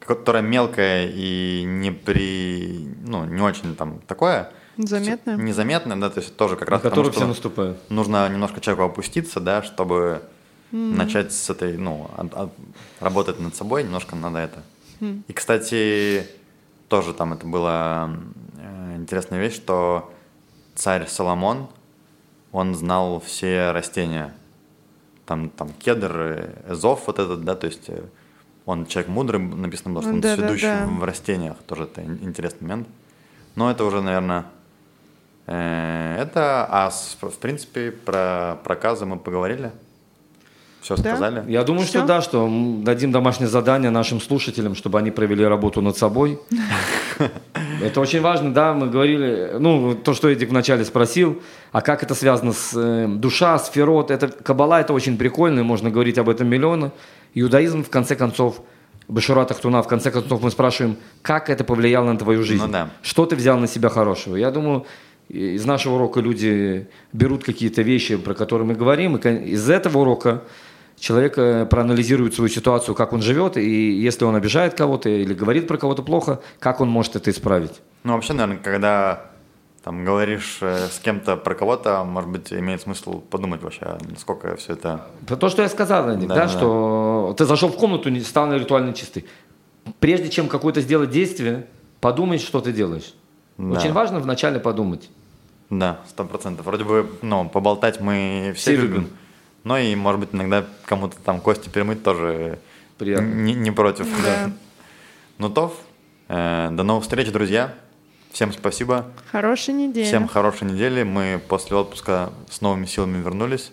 которое 0.00 0.42
мелкое 0.42 1.10
и 1.12 1.62
не 1.62 1.90
при, 1.90 2.88
ну, 3.04 3.26
не 3.26 3.42
очень 3.42 3.76
там 3.76 4.00
такое. 4.06 4.50
Заметное? 4.76 5.36
Незаметное, 5.36 5.96
да, 5.96 6.08
то 6.10 6.20
есть 6.20 6.36
тоже 6.36 6.56
как 6.56 6.68
На 6.68 6.72
раз 6.76 6.82
потому, 6.82 7.02
который 7.02 7.14
все 7.14 7.26
наступают. 7.26 7.78
нужно 7.90 8.28
немножко 8.28 8.60
человеку 8.60 8.84
опуститься, 8.84 9.40
да, 9.40 9.62
чтобы 9.62 10.22
начать 10.70 11.32
с 11.32 11.50
этой, 11.50 11.76
ну, 11.76 12.10
от- 12.16 12.32
от- 12.34 12.52
работать 13.00 13.38
над 13.40 13.54
собой, 13.54 13.84
немножко 13.84 14.16
надо 14.16 14.38
это. 14.38 14.62
И, 15.28 15.32
кстати, 15.32 16.26
тоже 16.88 17.12
там 17.12 17.32
это 17.32 17.46
была 17.46 18.10
э, 18.58 18.96
интересная 18.96 19.40
вещь, 19.40 19.56
что 19.56 20.10
царь 20.74 21.06
Соломон, 21.08 21.68
он 22.52 22.74
знал 22.74 23.20
все 23.20 23.72
растения. 23.72 24.32
Там, 25.26 25.50
там 25.50 25.70
кедр, 25.78 26.50
эзов 26.68 27.06
вот 27.06 27.18
этот, 27.18 27.44
да, 27.44 27.54
то 27.54 27.66
есть 27.66 27.88
э, 27.88 28.02
он 28.66 28.86
человек 28.86 29.10
мудрый, 29.10 29.40
написано 29.40 29.92
было, 29.94 30.02
что 30.02 30.12
он 30.12 30.20
Да-да-да. 30.20 30.48
сведущий 30.56 30.84
в 30.98 31.04
растениях, 31.04 31.56
тоже 31.66 31.84
это 31.84 32.02
ин- 32.02 32.18
интересный 32.22 32.62
момент. 32.68 32.88
Но 33.56 33.70
это 33.70 33.84
уже, 33.84 34.00
наверное, 34.02 34.46
это, 35.46 36.66
а 36.70 36.90
с- 36.90 37.16
в 37.20 37.38
принципе 37.38 37.90
про 37.90 38.58
проказы 38.64 39.06
мы 39.06 39.18
поговорили, 39.18 39.72
все 40.80 40.96
Да? 40.96 41.02
сказали. 41.16 41.44
Я 41.50 41.62
думаю, 41.64 41.86
Всё? 41.86 41.98
что 41.98 42.06
да, 42.06 42.20
что 42.22 42.48
дадим 42.82 43.12
домашнее 43.12 43.48
задание 43.48 43.90
нашим 43.90 44.20
слушателям, 44.20 44.74
чтобы 44.74 44.98
они 44.98 45.10
провели 45.10 45.44
работу 45.44 45.80
над 45.80 45.96
собой. 45.96 46.38
Это 47.82 48.00
очень 48.00 48.20
важно, 48.20 48.52
да, 48.54 48.74
мы 48.74 48.88
говорили, 48.88 49.56
ну, 49.58 49.94
то, 49.94 50.14
что 50.14 50.28
Эдик 50.28 50.50
вначале 50.50 50.84
спросил, 50.84 51.42
а 51.72 51.80
как 51.80 52.02
это 52.04 52.14
связано 52.14 52.52
с 52.52 52.72
э, 52.76 53.06
душа, 53.08 53.58
сферот, 53.58 54.12
это 54.12 54.28
кабала, 54.28 54.80
это 54.80 54.92
очень 54.92 55.16
прикольно, 55.18 55.60
и 55.60 55.62
можно 55.64 55.90
говорить 55.90 56.16
об 56.18 56.28
этом 56.28 56.46
миллионы. 56.48 56.92
Иудаизм, 57.34 57.82
в 57.82 57.90
конце 57.90 58.14
концов, 58.14 58.60
Башурат 59.08 59.50
Ахтуна, 59.50 59.82
в 59.82 59.88
конце 59.88 60.12
концов, 60.12 60.42
мы 60.42 60.50
спрашиваем, 60.52 60.96
как 61.22 61.50
это 61.50 61.64
повлияло 61.64 62.12
на 62.12 62.16
твою 62.18 62.44
жизнь? 62.44 62.62
Ну 62.64 62.70
да. 62.70 62.90
Что 63.02 63.26
ты 63.26 63.34
взял 63.34 63.58
на 63.58 63.66
себя 63.66 63.88
хорошего? 63.88 64.36
Я 64.36 64.52
думаю, 64.52 64.86
из 65.28 65.64
нашего 65.64 65.94
урока 65.94 66.20
люди 66.20 66.88
берут 67.12 67.44
какие-то 67.44 67.82
вещи, 67.82 68.16
про 68.16 68.34
которые 68.34 68.66
мы 68.66 68.74
говорим, 68.74 69.16
и 69.16 69.28
из 69.50 69.68
этого 69.70 69.98
урока 69.98 70.42
человек 70.98 71.36
э, 71.36 71.66
проанализирует 71.66 72.34
свою 72.34 72.48
ситуацию, 72.48 72.94
как 72.94 73.12
он 73.12 73.22
живет, 73.22 73.56
и 73.56 73.92
если 73.92 74.24
он 74.24 74.36
обижает 74.36 74.74
кого-то 74.74 75.08
или 75.08 75.34
говорит 75.34 75.66
про 75.66 75.76
кого-то 75.76 76.02
плохо, 76.02 76.40
как 76.58 76.80
он 76.80 76.88
может 76.88 77.16
это 77.16 77.30
исправить. 77.30 77.80
Ну, 78.04 78.12
вообще, 78.12 78.32
наверное, 78.34 78.62
когда 78.62 79.32
там 79.82 80.04
говоришь 80.04 80.58
э, 80.60 80.86
с 80.90 81.00
кем-то 81.00 81.36
про 81.36 81.54
кого-то, 81.54 82.04
может 82.04 82.30
быть, 82.30 82.52
имеет 82.52 82.82
смысл 82.82 83.20
подумать 83.20 83.62
вообще, 83.62 83.98
насколько 84.08 84.54
все 84.56 84.74
это... 84.74 85.06
Про 85.26 85.36
то, 85.36 85.48
что 85.48 85.62
я 85.62 85.68
сказал, 85.68 86.08
Эдик, 86.08 86.28
Да, 86.28 86.34
да, 86.34 86.42
да. 86.42 86.48
что 86.48 87.34
ты 87.36 87.44
зашел 87.44 87.68
в 87.68 87.76
комнату, 87.76 88.08
не 88.08 88.20
стал 88.20 88.52
ритуально 88.52 88.92
чистый. 88.92 89.26
Прежде 89.98 90.28
чем 90.28 90.46
какое-то 90.46 90.80
сделать 90.80 91.10
действие, 91.10 91.66
подумай, 92.00 92.38
что 92.38 92.60
ты 92.60 92.72
делаешь. 92.72 93.14
Да. 93.58 93.78
Очень 93.78 93.92
важно 93.92 94.20
вначале 94.20 94.58
подумать. 94.60 95.08
Да, 95.70 96.00
сто 96.08 96.24
процентов. 96.24 96.66
Вроде 96.66 96.84
бы, 96.84 97.10
ну, 97.22 97.48
поболтать 97.48 98.00
мы 98.00 98.52
все, 98.54 98.72
Все 98.72 98.76
любим. 98.76 98.94
любим. 98.94 99.10
Но 99.64 99.78
и, 99.78 99.94
может 99.94 100.20
быть, 100.20 100.30
иногда 100.32 100.64
кому-то 100.84 101.16
там 101.24 101.40
кости 101.40 101.68
перемыть 101.68 102.02
тоже 102.02 102.58
Приятно. 102.98 103.24
Не, 103.26 103.54
не 103.54 103.70
против. 103.70 104.06
Да. 104.22 104.50
Ну, 105.38 105.48
Тов, 105.48 105.72
э, 106.28 106.68
до 106.72 106.82
новых 106.82 107.04
встреч, 107.04 107.30
друзья. 107.32 107.74
Всем 108.32 108.52
спасибо. 108.52 109.06
Хорошей 109.30 109.74
недели. 109.74 110.04
Всем 110.04 110.26
хорошей 110.28 110.68
недели. 110.70 111.02
Мы 111.02 111.40
после 111.48 111.76
отпуска 111.76 112.30
с 112.50 112.60
новыми 112.60 112.86
силами 112.86 113.18
вернулись. 113.22 113.72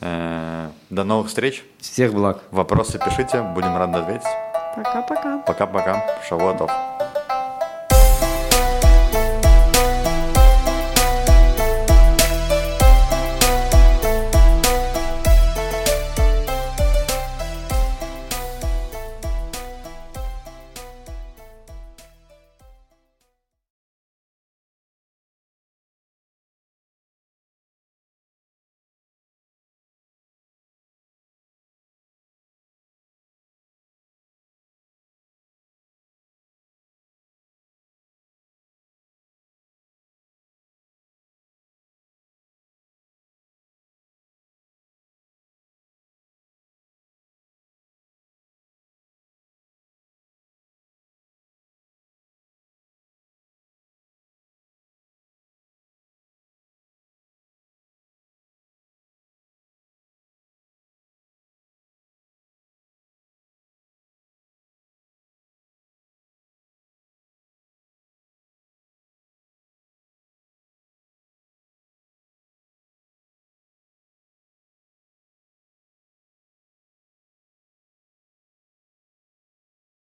Э, 0.00 0.70
До 0.90 1.04
новых 1.04 1.28
встреч. 1.28 1.64
Всех 1.78 2.12
благ. 2.12 2.42
Вопросы 2.50 2.98
пишите, 2.98 3.42
будем 3.42 3.76
рады 3.76 3.98
ответить. 3.98 4.26
Пока-пока. 4.76 5.38
Пока-пока. 5.38 6.20
Шавуатов. 6.28 6.70